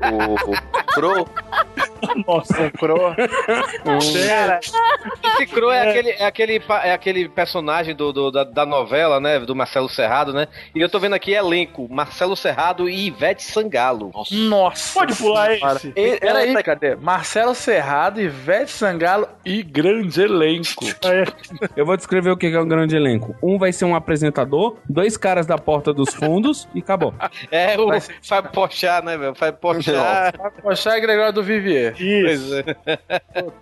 [0.00, 1.28] o Crow.
[2.26, 3.14] Nossa, Crow.
[4.26, 9.20] Cara, esse Crow é, aquele, é, aquele, é aquele personagem do, do- da, da novela,
[9.20, 9.38] né?
[9.40, 10.48] Do Marcelo Serrado, né?
[10.74, 14.10] E eu tô vendo aqui elenco: Marcelo Serrado e Ivete Sangalo.
[14.30, 14.92] Nossa.
[14.94, 15.76] Pode pular senhora.
[15.76, 15.88] esse.
[15.96, 16.96] E- Peraí, essa- cadê?
[16.96, 20.84] Marcelo Serrado, Ivete Sangalo e grande elenco.
[21.76, 23.34] Eu vou descrever o que é um grande elenco.
[23.42, 27.14] Um vai ser um apresentador, dois caras da porta dos fundos e acabou.
[27.50, 27.88] É o
[28.22, 29.34] Fábio Pochá, né, velho?
[29.34, 30.32] Fábio Pochá.
[30.62, 31.85] Poxa, é Gregório do Vivier.
[31.98, 32.52] Isso.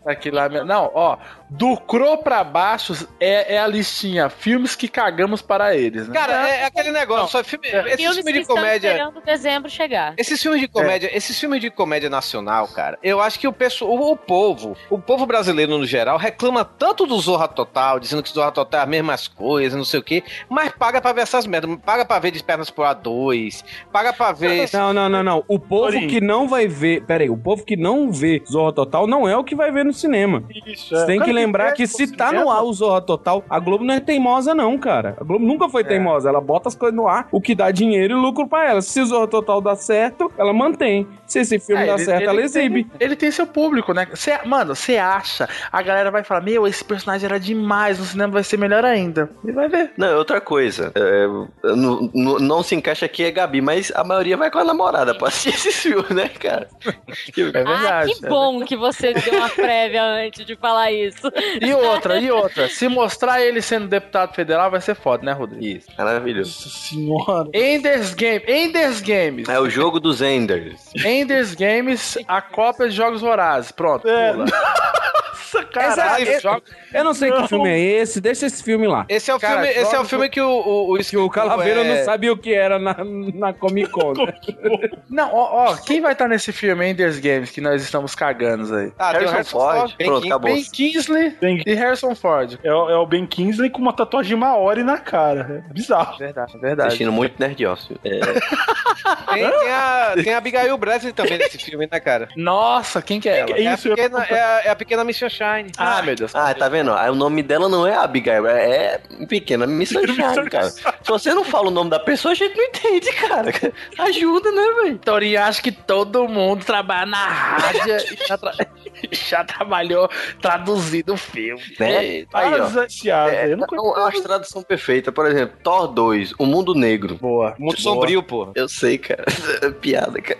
[0.07, 0.66] Aqui lá mesmo.
[0.66, 1.16] Não, ó.
[1.51, 4.29] Do Cro pra baixo é, é a listinha.
[4.29, 6.14] Filmes que cagamos para eles, né?
[6.14, 7.29] Cara, é, é aquele negócio.
[7.29, 8.89] Só filme, esses Filmes filmes de comédia.
[8.89, 10.14] esperando dezembro chegar.
[10.16, 13.91] Esses filmes de comédia, esses filmes de comédia nacional, cara, eu acho que o pessoal,
[13.93, 18.31] o, o povo, o povo brasileiro no geral reclama tanto do Zorra Total, dizendo que
[18.31, 21.47] Zorra Total é as mesmas coisas, não sei o quê, mas paga pra ver essas
[21.47, 25.45] merdas, paga pra ver de pernas pro A2, paga pra ver Não, não, não, não.
[25.49, 27.03] O povo que não vai ver.
[27.05, 29.85] Pera aí, o povo que não vê Zorra Total não é o que vai ver
[29.85, 30.43] no cinema.
[30.67, 31.07] Isso, Você é.
[31.07, 33.59] tem O que lembrar que ir se tá no cinema, ar o Zorra Total, a
[33.59, 35.17] Globo não é teimosa, não, cara.
[35.21, 36.29] A Globo nunca foi teimosa.
[36.29, 38.81] Ela bota as coisas no ar, o que dá dinheiro e lucro pra ela.
[38.81, 41.07] Se o Zorra Total dá certo, ela mantém.
[41.35, 42.87] Se esse filme É, dá ele- certo, ele ela exibe.
[43.01, 44.07] Ele tem seu público, né?
[44.14, 45.49] Cê, mano, você acha?
[45.72, 49.28] A galera vai falar: Meu, esse personagem era demais, no cinema vai ser melhor ainda.
[49.45, 49.91] E vai ver.
[49.97, 50.93] Não, é outra coisa.
[50.95, 51.26] É,
[51.74, 55.14] não, não- não se encaixa aqui é Gabi, mas a maioria vai com a namorada
[55.14, 56.68] pra assistir esse filme, né, cara?
[56.87, 61.30] É Ah, que bom que você deu uma prévia antes de falar isso.
[61.61, 62.68] E outra, e outra.
[62.68, 65.64] Se mostrar ele sendo deputado federal, vai ser foda, né, Rodrigo?
[65.64, 66.51] Isso, maravilhoso.
[66.51, 67.49] Nossa senhora.
[67.53, 69.49] Enders Game, Enders Games.
[69.49, 70.80] É o jogo dos Enders.
[71.05, 71.24] Enders
[71.55, 73.72] Games, a cópia de Jogos Vorazes.
[73.72, 74.33] Pronto, É.
[74.33, 74.45] pula.
[75.55, 76.22] Nossa, caralho.
[76.25, 76.62] Esse jogo-
[76.95, 79.05] Eu não sei que filme é esse, deixa esse filme lá.
[79.09, 81.28] Esse é o Cara, filme, esse é o filme que o o, o, Que o
[81.28, 82.97] Calaveira é- não sabia o que era na,
[83.34, 84.12] na Comic Con.
[84.14, 84.32] né?
[85.11, 88.92] Não, ó, ó, quem vai estar nesse filme, Enders Games, que nós estamos cagando aí?
[88.99, 89.76] Ah, tem o Harrison Harrison Ford.
[89.78, 90.53] Ford, Ben Pronto, King- acabou.
[90.55, 92.59] Ben Kingsley Ben- e Harrison Ford.
[92.64, 95.64] É, o- é o Ben Kingsley com uma tatuagem Maori na cara.
[95.68, 96.18] É bizarro.
[96.18, 96.88] Verdade, verdade.
[96.88, 97.97] Assistindo muito Nerd Office.
[98.05, 98.24] É, Tem,
[99.51, 102.28] tem a, tem a Abigail Breslin também nesse filme, né, cara?
[102.36, 103.51] Nossa, quem que é ela?
[103.51, 105.70] É É a isso, eu- pequena, é a, é a pequena Miss Sunshine.
[105.78, 106.34] Ah, meu Deus.
[106.34, 106.84] Ah, tá vendo?
[106.93, 110.70] Aí o nome dela não é Abigail, é é pequena Miss Sunshine, cara.
[110.70, 113.53] Se você não fala o nome da pessoa, a gente não entende, cara.
[113.99, 114.99] Ajuda, né, velho?
[114.99, 118.55] Torinho, acho que todo mundo trabalha na rádio e já, tra-
[119.12, 120.09] já trabalhou
[120.41, 121.62] traduzindo o filme.
[121.78, 122.26] Né?
[122.32, 123.28] Aí, ó.
[123.28, 125.12] É, eu não é uma tradução perfeita.
[125.12, 127.16] Por exemplo, Thor 2, O Mundo Negro.
[127.16, 127.55] Boa.
[127.59, 127.95] Muito Boa.
[127.95, 128.53] sombrio, porra.
[128.55, 129.24] Eu sei, cara.
[129.62, 130.39] É Piada, cara.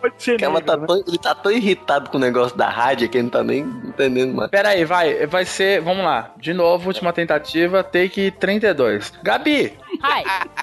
[0.00, 0.86] pode ser negro, tá né?
[0.86, 3.60] tão, ele tá tão irritado com o negócio da rádio que ele não tá nem
[3.60, 4.50] entendendo mais.
[4.50, 6.32] Pera aí, vai, vai ser, vamos lá.
[6.36, 9.12] De novo, última tentativa, take 32.
[9.22, 10.24] Gabi, Ai,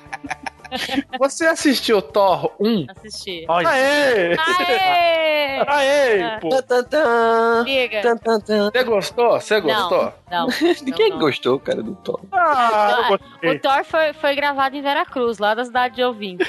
[1.20, 2.86] você assistiu Thor 1?
[2.90, 3.46] assisti.
[3.48, 4.36] Aê!
[4.38, 5.20] Aê!
[5.68, 6.50] Aê, pô.
[6.62, 7.64] Tan, tan.
[7.66, 8.02] Liga.
[8.72, 9.40] Você gostou?
[9.40, 10.14] Você gostou?
[10.32, 10.76] Não, não.
[10.84, 11.20] Ninguém não.
[11.20, 12.20] gostou, cara, do Thor.
[12.32, 13.60] Ah, eu O gostei.
[13.60, 16.46] Thor foi, foi gravado em Veracruz, lá da cidade de Ouvinte.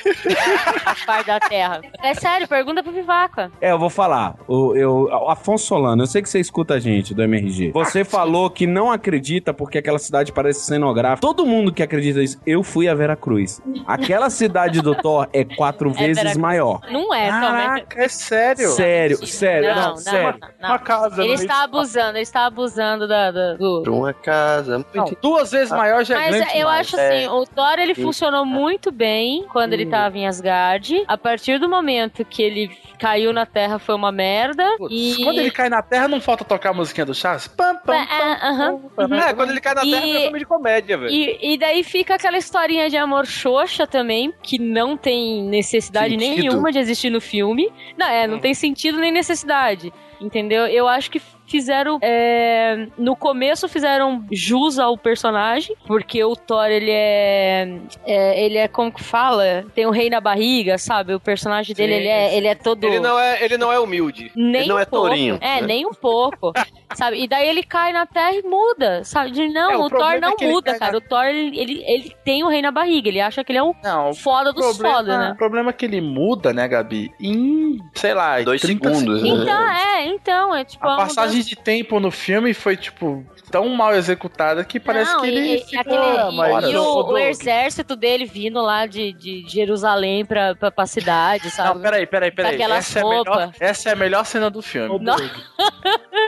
[1.06, 1.80] Parte da terra.
[2.02, 3.50] É sério, pergunta pro Vivaca.
[3.60, 4.36] É, eu vou falar.
[4.46, 7.72] O, eu, Afonso Solano, eu sei que você escuta a gente do MRG.
[7.72, 11.20] Você falou que não acredita porque aquela cidade parece cenográfica.
[11.20, 13.60] Todo mundo que acredita nisso, eu fui a Veracruz.
[13.86, 16.36] Aquele Aquela cidade do Thor é quatro vezes Veracruz.
[16.36, 16.80] maior.
[16.90, 17.84] Não é, Tom.
[18.00, 18.68] é sério?
[18.70, 19.68] Sério, sério.
[19.68, 20.40] Não, Não, não, sério.
[20.60, 20.68] não.
[20.68, 21.22] Uma casa.
[21.22, 23.82] Ele está abusando, ele está abusando da, da- do.
[23.84, 24.84] Pra uma casa.
[24.92, 26.80] Não, duas vezes maior já é Mas grande eu demais.
[26.80, 28.02] acho assim, o Thor ele Sim.
[28.02, 31.04] funcionou muito bem quando ele tava em Asgard.
[31.06, 34.64] A partir do momento que ele caiu na Terra foi uma merda.
[34.76, 37.46] Putz, e Quando ele cai na terra, não falta tocar a musiquinha do Charles?
[37.46, 39.14] Pam, pam, É, é, aham, uhum.
[39.14, 41.10] É, quando ele cai na terra, E- é filme de comédia, velho.
[41.10, 43.99] E, e daí fica aquela historinha de amor xoxa também,
[44.42, 46.36] que não tem necessidade Sentido.
[46.36, 47.70] nenhuma de existir no filme.
[47.96, 49.92] Não, é, não tem sentido nem necessidade.
[50.20, 50.66] Entendeu?
[50.66, 51.20] Eu acho que
[51.50, 51.98] fizeram.
[52.02, 57.68] é, no começo fizeram jus ao personagem, porque o Thor, ele é,
[58.06, 59.64] é, Ele é como que fala?
[59.74, 61.14] Tem o rei na barriga, sabe?
[61.14, 62.84] O personagem dele, Sim, ele é, ele é todo.
[62.84, 64.30] Ele não é, ele não é humilde.
[64.34, 65.06] Nem Ele não um é pouco.
[65.06, 65.66] tourinho, É, né?
[65.66, 66.52] nem um pouco.
[66.94, 67.22] sabe?
[67.22, 69.30] E daí ele cai na terra e muda, sabe?
[69.30, 70.92] De, não, É, o o, Thor não é muda, cara.
[70.92, 73.08] na- O Thor, ele, ele, ele tem o rei na barriga.
[73.08, 75.30] Ele acha que ele é um Não, foda dos problema, foda, né?
[75.32, 77.12] O problema é que ele muda, né, Gabi?
[77.20, 79.28] Em, sei lá, Dois 30 segundos, né?
[79.28, 80.86] Então, é, então, é tipo...
[80.86, 81.08] A uma
[81.40, 85.40] passagem de tempo no filme foi, tipo, tão mal executada que parece Não, que ele
[85.40, 86.68] e, e fica aquele- e- fora.
[86.70, 87.18] e o, Ô, o Doug.
[87.18, 91.74] exército dele vindo lá de, de Jerusalém pra, pra, pra cidade, sabe?
[91.74, 92.60] Não, peraí, peraí, peraí.
[92.62, 94.98] Essa é, a melhor, essa é a melhor cena do filme.
[95.00, 95.16] Não.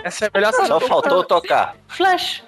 [0.04, 1.76] Essa é a melhor cena Só do faltou tocar.
[1.88, 2.42] Flash.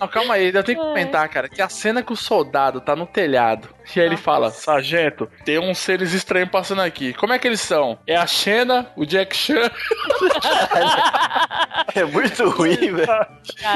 [0.00, 2.94] Não, calma aí, eu tenho que comentar, cara, que a cena que o soldado tá
[2.94, 3.68] no telhado
[3.98, 7.12] e aí ele fala: Sargento, tem uns seres estranhos passando aqui.
[7.14, 7.98] Como é que eles são?
[8.06, 9.70] É a Xena, o Jack Chan.
[11.94, 13.26] É muito ruim, velho.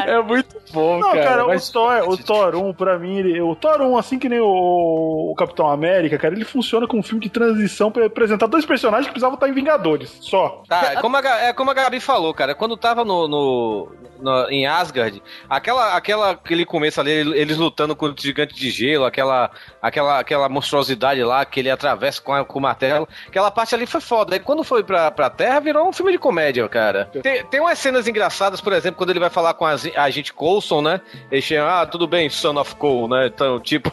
[0.06, 1.24] É muito bom, Não, cara.
[1.24, 4.28] cara, mas- o, Thor, o Thor 1, pra mim, ele- o Thor 1, assim que
[4.28, 8.46] nem o, o Capitão América, cara, ele funciona como um filme de transição pra apresentar
[8.46, 10.62] dois personagens que precisavam estar em Vingadores, só.
[10.68, 12.54] Tá, é como, a, é como a Gabi falou, cara.
[12.54, 18.06] Quando tava no, no- no- em Asgard, aquela, aquela, aquele começo ali, eles lutando com
[18.06, 19.50] o gigante de gelo, aquela,
[19.82, 23.86] aquela, aquela monstruosidade lá que ele atravessa com, a- com o martelo, aquela parte ali
[23.86, 24.34] foi foda.
[24.34, 27.10] Aí quando foi pra, pra Terra, virou um filme de comédia, cara.
[27.22, 30.32] Tem, tem umas cenas engraçadas, por exemplo, quando ele vai falar com a, a agente
[30.32, 31.00] Coulson, né?
[31.30, 33.26] Ele chama, ah, tudo bem, Son of Cole, né?
[33.26, 33.90] Então, tipo,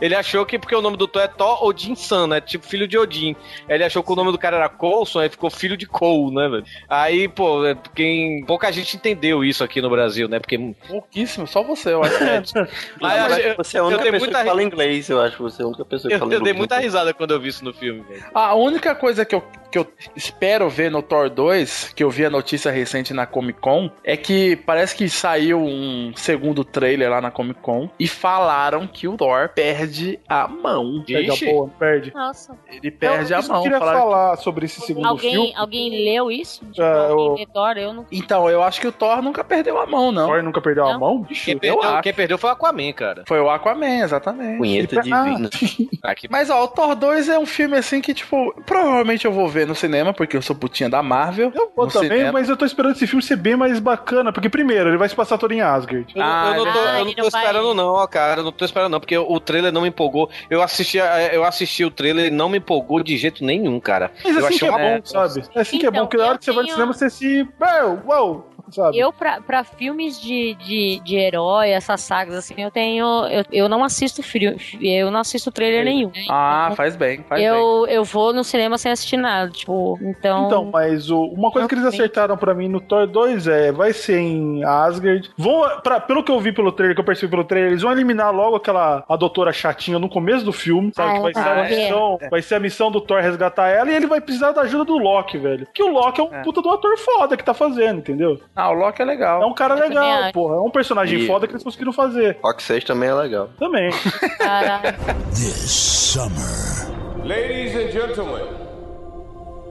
[0.00, 2.40] ele achou que porque o nome do Thor é Thor Odin Sun, né?
[2.40, 3.34] Tipo, filho de Odin.
[3.68, 6.48] Ele achou que o nome do cara era Coulson, aí ficou filho de Cole, né,
[6.48, 6.64] velho?
[6.88, 10.38] Aí, pô, é, quem, pouca gente entendeu isso aqui no Brasil, né?
[10.38, 10.58] Porque
[10.88, 12.12] Pouquíssimo, só você, eu acho.
[13.00, 15.41] Mas eu- você é a única pessoa muita que fala inglês, eu acho.
[15.42, 17.48] Você é a única pessoa que eu, fala eu dei muita risada quando eu vi
[17.48, 18.24] isso no filme, velho.
[18.34, 19.86] A única coisa que eu, que eu
[20.16, 24.16] espero ver no Thor 2, que eu vi a notícia recente na Comic Con, é
[24.16, 29.16] que parece que saiu um segundo trailer lá na Comic Con e falaram que o
[29.16, 31.02] Thor perde a mão.
[31.06, 31.46] Perde a Ixi.
[31.46, 32.12] boa, perde.
[32.14, 32.56] Nossa.
[32.70, 33.62] Ele perde Eu- a que eu mão.
[33.62, 35.52] queria Falaram que- falar sobre esse segundo Alguém, filme.
[35.56, 36.64] alguém leu isso?
[36.66, 37.78] Tipo, Ah, alguém eu- lê Thor?
[37.78, 38.06] Eu não...
[38.12, 40.26] Então, eu acho que o Thor nunca perdeu a mão, não.
[40.28, 41.00] Thor nunca perdeu a Não.
[41.00, 41.22] mão?
[41.22, 43.24] Bicho, Quem eu perdeu, quem perdeu foi o Aquaman, cara.
[43.26, 44.58] Foi o Aquaman, exatamente.
[44.58, 45.02] Punheta Ah.
[46.02, 49.48] Aqui, Mas ó, o Thor 2 é um filme assim que, tipo, provavelmente eu vou
[49.48, 51.52] ver no cinema, porque eu sou putinha da Marvel.
[51.54, 52.32] Eu vou no também, cinema.
[52.32, 55.14] mas eu tô esperando esse filme ser bem mais bacana, porque primeiro, ele vai se
[55.14, 56.06] passar todo em Asgard.
[56.14, 58.40] Eu, não- Ah, eu não tô, ah, eu não tô não esperando não, cara.
[58.40, 60.28] Eu não tô esperando não, porque o trailer não me empolgou.
[60.50, 64.10] Eu assisti, a- eu assisti o trailer e não me empolgou de jeito nenhum, cara.
[64.24, 65.28] Mas eu assim que é uma bom, bosta.
[65.28, 65.46] sabe?
[65.54, 66.92] É assim que é Então, bom, porque na hora eu que você vai no cinema,
[66.92, 67.48] você se...
[67.60, 68.98] Uau, uau, sabe?
[68.98, 73.06] Eu, pra, pra filmes de, de, de herói, essas sagas, assim, eu tenho.
[73.26, 76.10] Eu, eu não assisto frio, eu não assisto trailer nenhum.
[76.30, 77.48] Ah, faz bem, faz bem.
[77.48, 80.46] eu, eu vou no cinema sem assistir nada, tipo, então.
[80.46, 83.92] Então, mas o- uma coisa que eles acertaram pra mim no Thor 2 é, vai
[83.92, 85.30] ser em Asgard.
[85.36, 87.92] Vão, pra, pelo que eu vi pelo trailer, que eu percebi pelo trailer, eles vão
[87.92, 91.10] eliminar logo aquela a doutora chatinha no começo do filme, sabe?
[91.10, 91.68] Ah, que vai ser, a é.
[91.68, 94.84] missão, vai ser a missão do Thor resgatar ela e ele vai precisar da ajuda
[94.84, 95.66] do Loki, velho.
[95.72, 96.42] Que o Loki é um É.
[96.42, 98.40] puta do ator foda que tá fazendo, entendeu?
[98.54, 99.42] Ah, o Loki é legal.
[99.42, 100.56] É um cara Eu legal, porra.
[100.56, 102.38] É um personagem E- foda que eles conseguiram fazer.
[102.44, 103.48] Rock 6 também é legal.
[103.58, 103.90] Também.
[104.38, 104.82] Caralho.
[105.30, 107.24] This summer.
[107.24, 108.44] Ladies and gentlemen,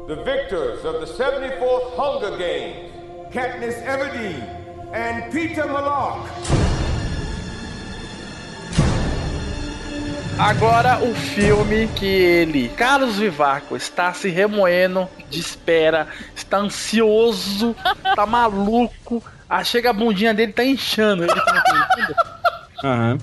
[0.08, 2.91] the victors of the 74th Hunger Games,
[3.32, 4.41] Katniss Everdeen
[4.94, 6.22] and Peter Malak.
[10.38, 17.76] Agora o filme que ele, Carlos Vivaco, está se remoendo de espera, está ansioso,
[18.16, 19.24] tá maluco.
[19.49, 21.24] Ah, chega a bundinha dele, tá inchando.
[21.24, 22.16] Ele bunda.
[22.84, 23.18] Aham.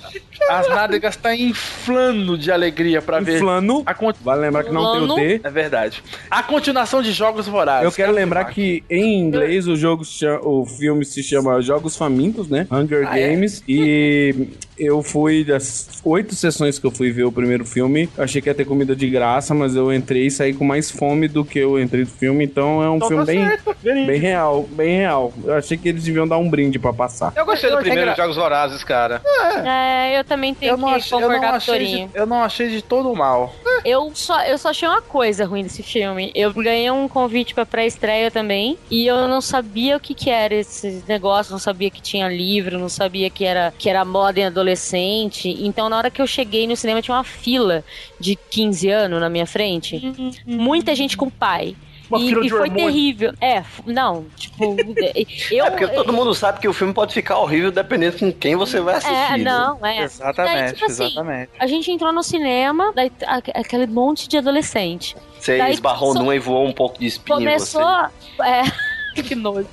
[0.49, 3.37] As nádegas tá inflando de alegria pra ver.
[3.37, 3.83] Inflando.
[3.87, 5.41] A con- Vale lembrar que não tem o T.
[5.45, 6.03] É verdade.
[6.31, 7.85] A continuação de Jogos Vorazes.
[7.85, 11.97] Eu quero lembrar que em inglês o jogo se chama- o filme se chama Jogos
[11.97, 12.67] Famintos, né?
[12.71, 13.31] Hunger Ah, é?
[13.31, 13.63] Games.
[13.69, 14.49] E
[14.79, 18.09] eu fui das oito sessões que eu fui ver o primeiro filme.
[18.17, 20.91] Eu achei que ia ter comida de graça, mas eu entrei e saí com mais
[20.91, 22.45] fome do que eu entrei do filme.
[22.45, 23.77] Então é um Então filme tá bem, certo.
[23.83, 25.33] Bem real, bem real.
[25.45, 27.33] Eu achei que eles deviam dar um brinde pra passar.
[27.37, 29.21] Eu gostei do Eu primeiro gra- Jogos Vorazes, cara.
[29.65, 32.09] É, eu também tenho Eu não, que eu, não concordar com o achei Torinho.
[32.09, 33.53] de, eu não achei de todo mal.
[33.85, 36.31] Eu só, eu só achei uma coisa ruim desse filme.
[36.35, 38.79] Eu ganhei um convite pra pré-estreia também.
[38.91, 41.53] E eu não sabia o que, que era esse negócio.
[41.53, 42.79] Não sabia que tinha livro.
[42.79, 45.49] Não sabia que era, que era moda em adolescente.
[45.61, 47.85] Então, na hora que eu cheguei no cinema, tinha uma fila
[48.21, 50.01] de 15 anos na minha frente.
[50.47, 51.77] Muita gente com pai.
[52.11, 52.85] Uma e fila e foi hormônio.
[52.87, 53.33] terrível.
[53.41, 54.77] É, não, tipo,
[55.53, 55.65] eu.
[55.67, 58.81] É porque todo mundo sabe que o filme pode ficar horrível dependendo com quem você
[58.81, 59.15] vai assistir.
[59.15, 60.03] É, não, é.
[60.05, 61.51] Exatamente, Daí, tipo assim, exatamente.
[61.59, 63.11] A gente entrou no cinema, daí
[63.55, 65.17] aquele monte de adolescente.
[65.39, 67.83] Você Daí esbarrou começou- numa e voou um pouco de espinho em Começou.
[67.83, 68.11] você.
[68.45, 68.63] É.
[69.19, 69.67] Que nojo.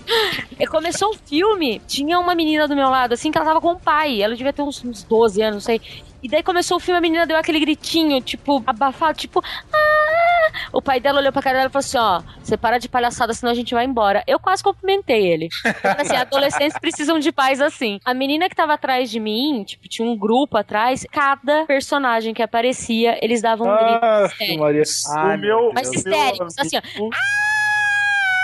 [0.60, 3.74] E começou o filme, tinha uma menina do meu lado, assim, que ela tava com
[3.74, 4.20] o pai.
[4.20, 5.80] Ela devia ter uns, uns 12 anos, não sei.
[6.26, 9.44] E daí começou o filme, a menina deu aquele gritinho, tipo, abafado, tipo.
[9.72, 12.90] "Ah!" O pai dela olhou pra cara dela e falou assim: ó, você para de
[12.90, 14.24] palhaçada, senão a gente vai embora.
[14.26, 15.50] Eu quase cumprimentei ele.
[15.64, 18.00] Eu falei assim, adolescentes precisam de pais assim.
[18.04, 22.42] A menina que tava atrás de mim, tipo, tinha um grupo atrás, cada personagem que
[22.42, 24.28] aparecia, eles davam um grito Ah.
[24.58, 24.84] Maria.
[25.16, 25.72] Ai, meu.
[25.76, 26.82] Mas histéricos, assim, ó.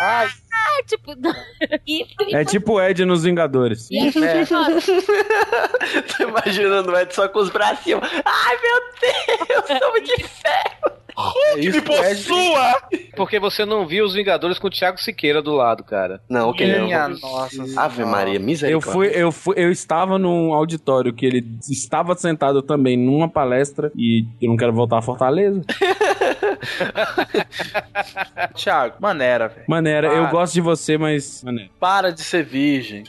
[0.01, 1.11] Ai, Ah, tipo.
[1.87, 2.05] e,
[2.35, 3.87] É tipo Ed nos Vingadores.
[3.91, 4.91] nossa,
[6.17, 8.01] Tô imaginando o Ed só com os bracinhos.
[8.25, 11.57] Ai, meu Deus, sou de ferro.
[11.57, 12.81] isso Me possua!
[13.15, 16.21] Porque você não viu os Vingadores com o Thiago Siqueira do lado, cara.
[16.29, 16.85] Não, ok, não.
[16.85, 17.63] minha nossa.
[17.79, 18.91] Ave Maria, Eu misericórdia.
[18.91, 24.25] fui, eu fui, eu estava num auditório que ele estava sentado também numa palestra e
[24.41, 25.61] eu não quero voltar a Fortaleza.
[28.55, 29.65] Thiago, maneira, velho.
[29.67, 30.31] Maneira, eu Para.
[30.31, 31.69] gosto de você, mas maneira.
[31.79, 33.03] Para de ser virgem.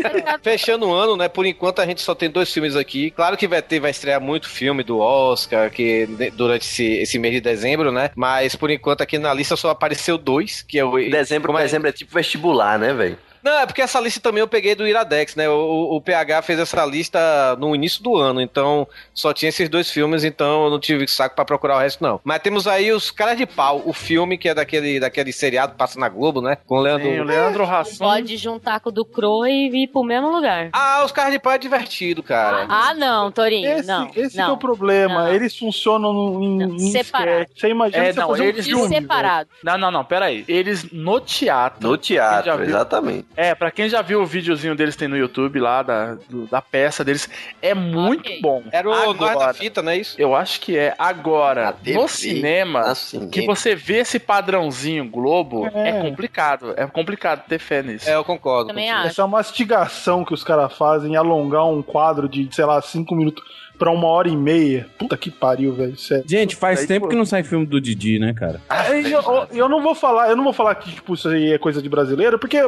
[0.42, 1.28] Fechando o ano, né?
[1.28, 3.10] Por enquanto a gente só tem dois filmes aqui.
[3.10, 7.34] Claro que vai ter, vai estrear muito filme do Oscar que durante esse, esse mês
[7.34, 8.10] de dezembro, né?
[8.14, 11.62] Mas por enquanto aqui na lista só apareceu dois, que é o Dezembro, como é-
[11.62, 13.18] dezembro é tipo vestibular, né, velho?
[13.46, 15.48] Não, é porque essa lista também eu peguei do Iradex, né?
[15.48, 19.68] O, o- o PH fez essa lista no início do ano, então só tinha esses
[19.68, 22.20] dois filmes, então eu não tive saco pra procurar o resto, não.
[22.24, 25.98] Mas temos aí os Caras de Pau, o filme que é daquele, daquele seriado passa
[26.00, 26.58] na Globo, né?
[26.66, 27.06] Com o Leandro.
[27.08, 27.98] Sim, o Leandro Hassum.
[27.98, 30.70] pode juntar com o do Crow e vir pro mesmo lugar.
[30.72, 32.66] Ah, os Caras de Pau é divertido, cara.
[32.68, 34.10] Ah, não, Torinho, Esse, não.
[34.16, 34.44] esse não.
[34.46, 35.24] que é o problema.
[35.24, 35.32] Não.
[35.32, 37.46] Eles funcionam em, em separado.
[37.54, 39.50] Você imagina É, você não, fazer um eles- filme, separado.
[39.62, 40.44] Não, não, não, peraí.
[40.48, 41.88] Eles no teatro.
[41.88, 43.26] No teatro, exatamente.
[43.36, 46.62] É, pra quem já viu o videozinho deles tem no YouTube lá, da, do- da
[46.62, 47.28] peça deles,
[47.60, 48.40] é muito Ok.
[48.40, 48.62] bom.
[48.72, 50.14] Era o Nós da Agora, Fita, não é isso?
[50.18, 50.94] eu acho que é.
[50.98, 55.90] Agora, TV, no cinema, assim, que você vê esse padrãozinho Globo, É.
[55.90, 56.72] é, complicado.
[56.76, 58.08] É complicado ter fé nisso.
[58.08, 58.68] É, eu concordo.
[58.68, 59.08] Também acho.
[59.08, 63.42] Essa mastigação que os caras fazem, alongar um quadro de, sei lá, cinco minutos
[63.78, 64.86] pra uma hora e meia.
[64.98, 65.96] Puta que pariu, velho.
[65.96, 66.24] Sério.
[66.26, 67.08] Gente, faz Aí, tempo pô.
[67.10, 68.60] que não sai filme do Didi, né, cara?
[68.68, 71.52] Aí eu, eu- eu não vou falar, eu não vou falar que tipo isso aí
[71.52, 72.58] é coisa de brasileiro, porque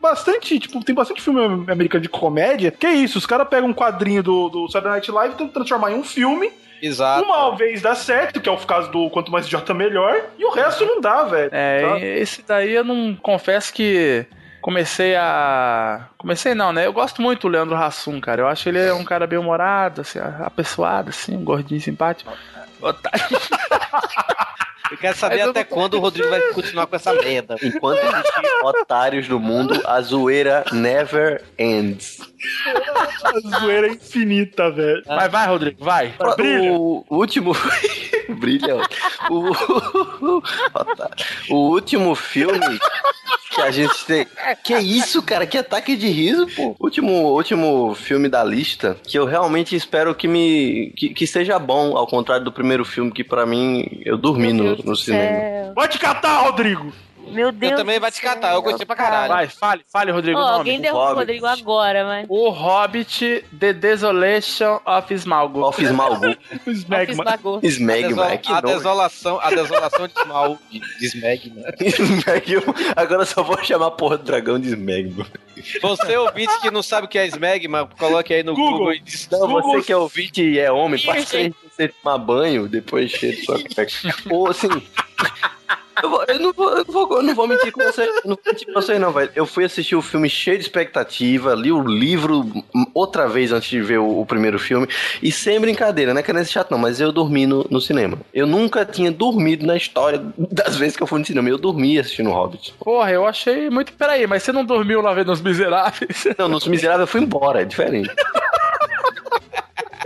[0.00, 1.40] bastante, tipo, tem bastante filme
[1.70, 2.70] americano de comédia.
[2.70, 5.52] Que é isso, os caras pegam um quadrinho do, do Saturday Night Live e tentam
[5.52, 6.50] transformar em um filme.
[6.82, 7.24] Exato.
[7.24, 10.50] Uma vez dá certo, que é o caso do quanto mais idiota melhor, e o
[10.50, 11.48] resto não dá, velho.
[11.50, 14.26] É, e esse daí eu não confesso que
[14.66, 16.08] comecei a.
[16.18, 16.88] Comecei não, né?
[16.88, 18.42] Eu gosto muito do Leandro Hassum, cara.
[18.42, 22.32] Eu acho ele é um cara bem humorado, assim, apessoado, assim, um gordinho simpático.
[22.80, 23.20] Otário.
[24.90, 27.56] Eu quero saber Mas até quando o Rodrigo vai continuar com essa merda.
[27.62, 32.18] Enquanto existir otários no mundo, a zoeira never ends.
[33.24, 35.02] A zoeira é infinita, velho.
[35.06, 36.14] Vai, vai, Rodrigo, vai.
[36.36, 36.72] Brilha.
[36.72, 37.52] O último.
[38.38, 38.76] Brilha.
[39.30, 40.42] O...
[41.50, 42.78] O último filme
[43.56, 44.26] que a gente tem.
[44.62, 45.46] Que é isso, cara?
[45.46, 46.76] Que ataque de riso, pô.
[46.78, 50.92] Último, último filme da lista que eu realmente espero que me.
[50.96, 54.75] que, que seja bom, ao contrário do primeiro filme, que pra mim eu dormi no,
[54.76, 55.38] Deus no cinema.
[55.40, 55.72] céu.
[55.74, 56.92] Vai te catar, Rodrigo!
[57.28, 57.72] Meu Deus.
[57.72, 59.28] Eu também vai te catar, eu gostei pra caralho.
[59.28, 60.58] Vai, fale, fale, Rodrigo, Ó, o nome.
[60.58, 61.18] alguém derruba o Hobbit.
[61.18, 62.26] Rodrigo agora, mas.
[62.28, 65.58] O Hobbit The Desolation of Smaug.
[65.58, 66.36] Off Smalgu.
[66.64, 67.24] O Smegma.
[67.24, 67.56] Esmagou.
[67.62, 68.74] A, Smegma, desola- é a nome.
[68.76, 71.62] desolação, a desolação de Smaug, de, Smegma.
[71.82, 72.74] Smegma.
[72.94, 75.26] Agora eu só vou chamar a porra do dragão de Smegma.
[75.82, 78.94] Você ouvinte que não sabe o que é Smegma, coloque aí no Google, Google.
[78.94, 79.28] e diz.
[79.32, 81.52] Não, Google- você que é ouvinte e é homem, Virgem.
[81.76, 83.92] Você tomar banho, depois cheio de sua cueca.
[84.30, 84.68] Ou assim.
[86.02, 88.04] Eu, vou- eu não vou, eu não vou, eu não vou mentir com você.
[88.22, 89.30] Não vou mentir com você, não, velho.
[89.34, 92.44] Eu fui assistir o filme cheio de expectativa, li o livro
[92.92, 94.86] outra vez antes de ver o, o primeiro filme.
[95.22, 98.18] E sem brincadeira, não é querendo ser chato, não, mas eu dormi no, no cinema.
[98.34, 101.48] Eu nunca tinha dormido na história das vezes que eu fui no cinema.
[101.48, 102.74] Eu dormi assistindo o Hobbit.
[102.78, 103.94] Porra, eu achei muito.
[103.94, 106.26] Peraí, mas você não dormiu lá vendo os miseráveis?
[106.38, 108.10] Não, nos Miseráveis eu fui embora, é diferente.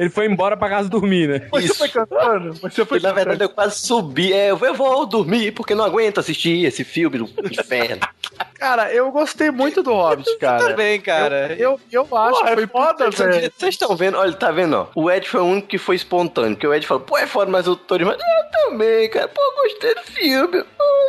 [0.00, 1.48] Ele foi embora pra casa dormir, né?
[1.52, 2.54] Mas você foi cantando?
[2.62, 4.32] Mas você foi Na verdade, eu quase subi.
[4.32, 8.00] É, eu vou dormir porque não aguento assistir esse filme do inferno.
[8.54, 10.68] Cara, eu gostei muito do Hobbit, cara.
[10.70, 11.52] também, cara.
[11.52, 13.52] Eu, eu, eu acho Porra, que foi é foda, velho.
[13.54, 14.16] Vocês estão vendo?
[14.16, 14.86] Olha, tá vendo, ó.
[14.94, 16.56] O Ed foi o único que foi espontâneo.
[16.56, 19.28] Que o Ed falou, pô, é foda, mas o Tony, mas eu também, cara.
[19.28, 20.64] Pô, eu gostei do filme.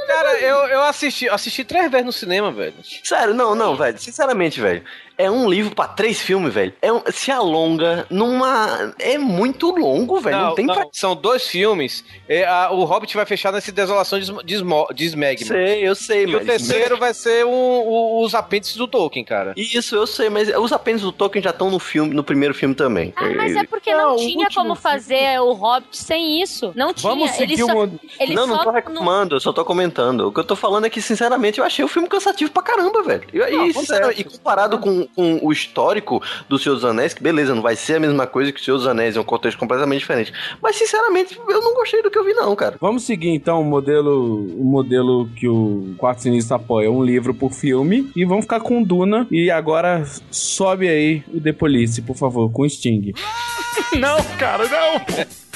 [0.07, 2.73] Cara, eu, eu assisti, assisti três vezes no cinema, velho.
[3.03, 3.97] Sério, não, não, velho.
[3.97, 4.83] Sinceramente, velho.
[5.21, 6.73] É um livro pra três filmes, velho.
[6.81, 8.93] É um- se alonga numa.
[8.99, 10.37] É muito longo, velho.
[10.37, 10.85] Não, tem pra.
[10.91, 12.03] São dois filmes.
[12.27, 14.61] É, a- o Hobbit vai fechar nessa desolação de, de,
[14.95, 15.47] de Smegma.
[15.47, 19.53] Sei, eu sei, E o terceiro vai ser o- o- os apêndices do Tolkien, cara.
[19.55, 22.73] Isso, eu sei, mas os apêndices do Tolkien já estão no filme, no primeiro filme
[22.75, 23.13] também.
[23.15, 26.71] Ah, mas é porque não, tinha como fazer o Hobbit sem isso.
[26.75, 27.09] Não tinha.
[27.11, 30.27] Vamos ele seguir só, o ele Não, não só tô reclamando, eu só tô comentando.
[30.27, 33.03] O que eu tô falando é que, sinceramente, eu achei o filme cansativo pra caramba,
[33.03, 33.23] velho.
[33.33, 37.23] E, e, Não, sincero- e comparado com, com o histórico do Senhor dos Anéis, que
[37.23, 39.57] beleza, não vai ser a mesma coisa que o Senhor dos Anéis, é um contexto
[39.57, 40.33] completamente diferente.
[40.61, 42.77] Mas, sinceramente, eu não gostei do que eu vi, não, cara.
[42.79, 47.51] Vamos seguir então o modelo, o modelo que o Quarto Sinistro apoia, um livro por
[47.51, 49.27] filme, e vamos ficar com Duna.
[49.31, 53.13] E agora sobe aí o The Police, por favor, com Sting.
[53.99, 55.50] Não, cara, não!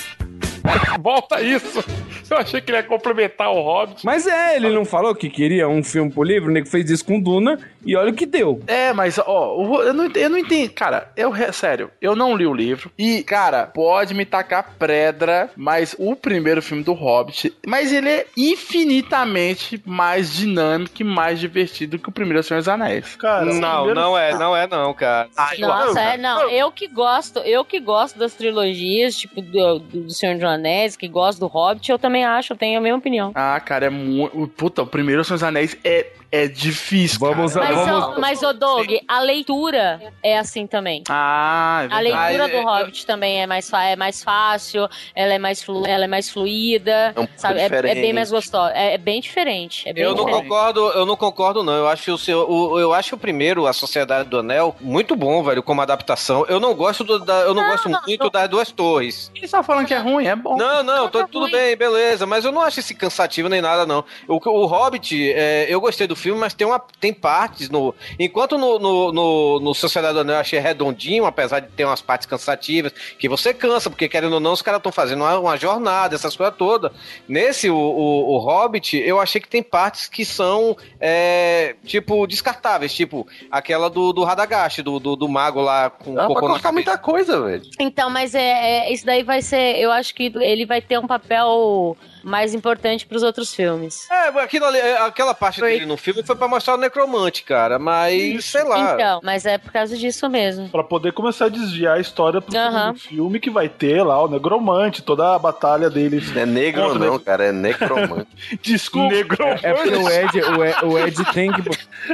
[1.00, 1.84] Volta isso!
[2.30, 4.06] Eu achei que ele ia complementar o Hobbit.
[4.06, 7.06] Mas é, ele não falou que queria um filme por livro, o nego fez isso
[7.06, 8.62] com Duna, e olha o que deu.
[8.66, 10.70] É, mas, ó, eu não, eu não entendi.
[10.70, 12.92] Cara, eu, sério, eu não li o livro.
[12.98, 17.54] E, cara, pode me tacar pedra, mas o primeiro filme do Hobbit.
[17.66, 23.16] Mas ele é infinitamente mais dinâmico e mais divertido que o primeiro Senhor dos Anéis.
[23.18, 25.30] Cara, não, não é, não é não, cara.
[25.60, 30.36] Nossa, é, não, eu que gosto, eu que gosto das trilogias, tipo, do, do Senhor
[30.36, 30.55] dos Anéis,
[30.98, 33.32] que gosto do Hobbit, eu também acho, eu tenho a mesma opinião.
[33.36, 34.48] Ah, cara, é muito.
[34.56, 37.20] Puta, o primeiro Senhor dos Anéis é, é difícil.
[37.20, 41.04] Vamos, Mas, ó, mas, ô Doug, a leitura é assim também.
[41.10, 42.38] Ah, é A verdade.
[42.38, 46.06] leitura do eu- Hobbit também é mais, é mais fácil, ela é mais, flu, ela
[46.06, 47.60] é mais fluida, É um sabe?
[47.60, 48.74] É, é bem mais gostosa.
[48.76, 49.88] É, é bem diferente.
[49.88, 50.44] É bem Eu não diferente.
[50.44, 51.74] concordo, eu não concordo não.
[51.74, 55.44] Eu acho o seu, o, eu acho o primeiro, a Sociedade do Anel, muito bom,
[55.44, 56.46] velho, como adaptação.
[56.48, 59.32] Eu não gosto do, da, eu não, gosto muito das duas torres.
[59.36, 60.58] Ele só falando que é ruim, é bom.
[60.58, 64.04] Não, não, tô- tudo bem, beleza, mas eu não acho esse cansativo nem nada não.
[64.28, 68.58] O, o Hobbit, é, eu gostei do filme, mas tem uma, tem partes no, enquanto
[68.58, 72.26] no, no, no, no Sociedade do Anel eu achei redondinho, apesar de ter umas partes
[72.28, 76.16] cansativas, que você cansa, porque querendo ou não, os caras estão fazendo uma, uma jornada,
[76.16, 76.92] essas coisas todas.
[77.28, 82.94] Nesse, o, o, o Hobbit, eu achei que tem partes que são, é, tipo, descartáveis,
[82.94, 86.54] tipo, aquela do, do Radagast, do, do, do mago lá com Dá pra cocô na
[86.56, 87.64] cortar muita coisa, velho.
[87.80, 89.78] Então, mas é, é- isso daí vai ser.
[89.78, 94.10] Eu acho que ele vai ter um papel mais importante pros outros filmes.
[94.10, 98.46] É, aquilo ali, aquela parte dele no filme foi pra mostrar o necromante, cara, mas
[98.46, 98.94] sei lá.
[98.94, 100.68] Então, mas é por causa disso mesmo.
[100.70, 102.56] Pra poder começar a desviar a história pro
[102.98, 106.34] filme que vai ter lá o Negromante, toda a batalha deles.
[106.34, 108.28] Não é negro não, cara, é necromante.
[108.62, 109.16] Desculpa.
[109.62, 111.62] É porque o Ed, o Ed, o Ed tem que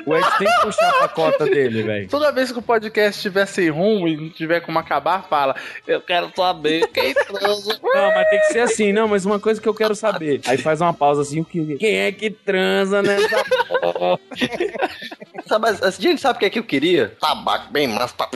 [0.06, 2.10] o Ed tem que puxar a cota dele, velho.
[2.10, 5.56] Toda vez que o podcast estiver sem rumo e não tiver como acabar, fala:
[5.88, 7.80] Eu quero saber quem transa.
[7.82, 10.42] Não, mas tem que ser assim, não, mas uma coisa que eu quero saber.
[10.46, 14.20] Aí faz uma pausa assim, o que quem é que transa nessa porra?
[15.48, 17.16] Sabe, mas, assim, gente, sabe o que é que eu queria?
[17.20, 18.16] Tabaco bem massa.
[18.16, 18.30] Tá...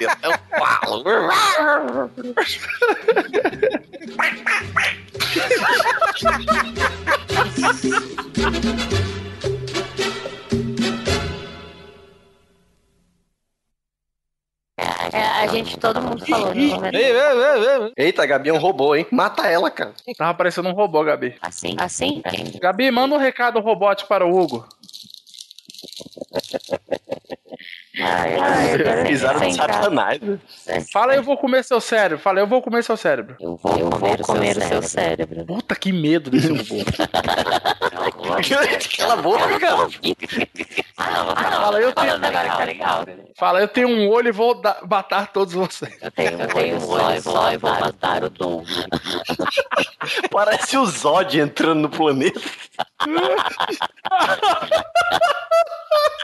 [0.00, 1.04] Eu falo.
[15.12, 16.90] É, a gente, todo mundo falou, né?
[17.96, 19.06] Eita, a Gabi é um robô, hein?
[19.10, 19.92] Mata ela, cara.
[20.16, 21.36] Tava parecendo um robô, Gabi.
[21.40, 21.76] Assim?
[21.78, 22.22] Assim?
[22.60, 24.66] Gabi, manda um recado robótico para o Hugo.
[29.06, 30.18] Pisaram de satanás.
[30.90, 32.18] Fala, eu vou comer seu cérebro.
[32.18, 33.36] Fala, eu vou comer seu cérebro.
[33.38, 34.24] Eu vou comer, o
[34.68, 35.44] seu cérebro.
[35.44, 36.82] Puta que medo desse robô.
[38.96, 39.88] Cala a boca, cara.
[40.96, 42.12] Fala, eu tenho.
[43.36, 45.92] Fala, eu tenho um olho e vou da- matar todos vocês.
[46.00, 46.10] Eu
[46.48, 48.64] tenho um olho só e vou matar o Tom.
[50.32, 52.40] Parece o Zod entrando no planeta.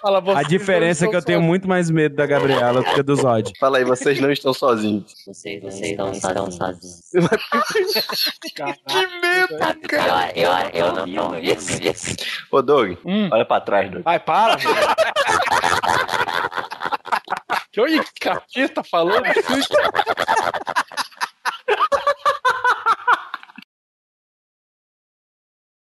[0.00, 3.16] Fala, A diferença é que eu tenho muito mais medo da Gabriela do que do
[3.16, 3.52] Zod.
[3.58, 5.12] Fala aí, vocês não estão sozinhos.
[5.26, 7.00] Vocês, vocês não estão sozinhos.
[8.54, 10.32] Que medo, cara.
[10.36, 12.16] Eu, eu, eu não vi isso.
[12.50, 12.96] Ô, Doug,
[13.32, 14.02] olha pra trás, Doug.
[14.04, 14.56] Ai, para.
[17.70, 19.22] Que olha que capeta falando.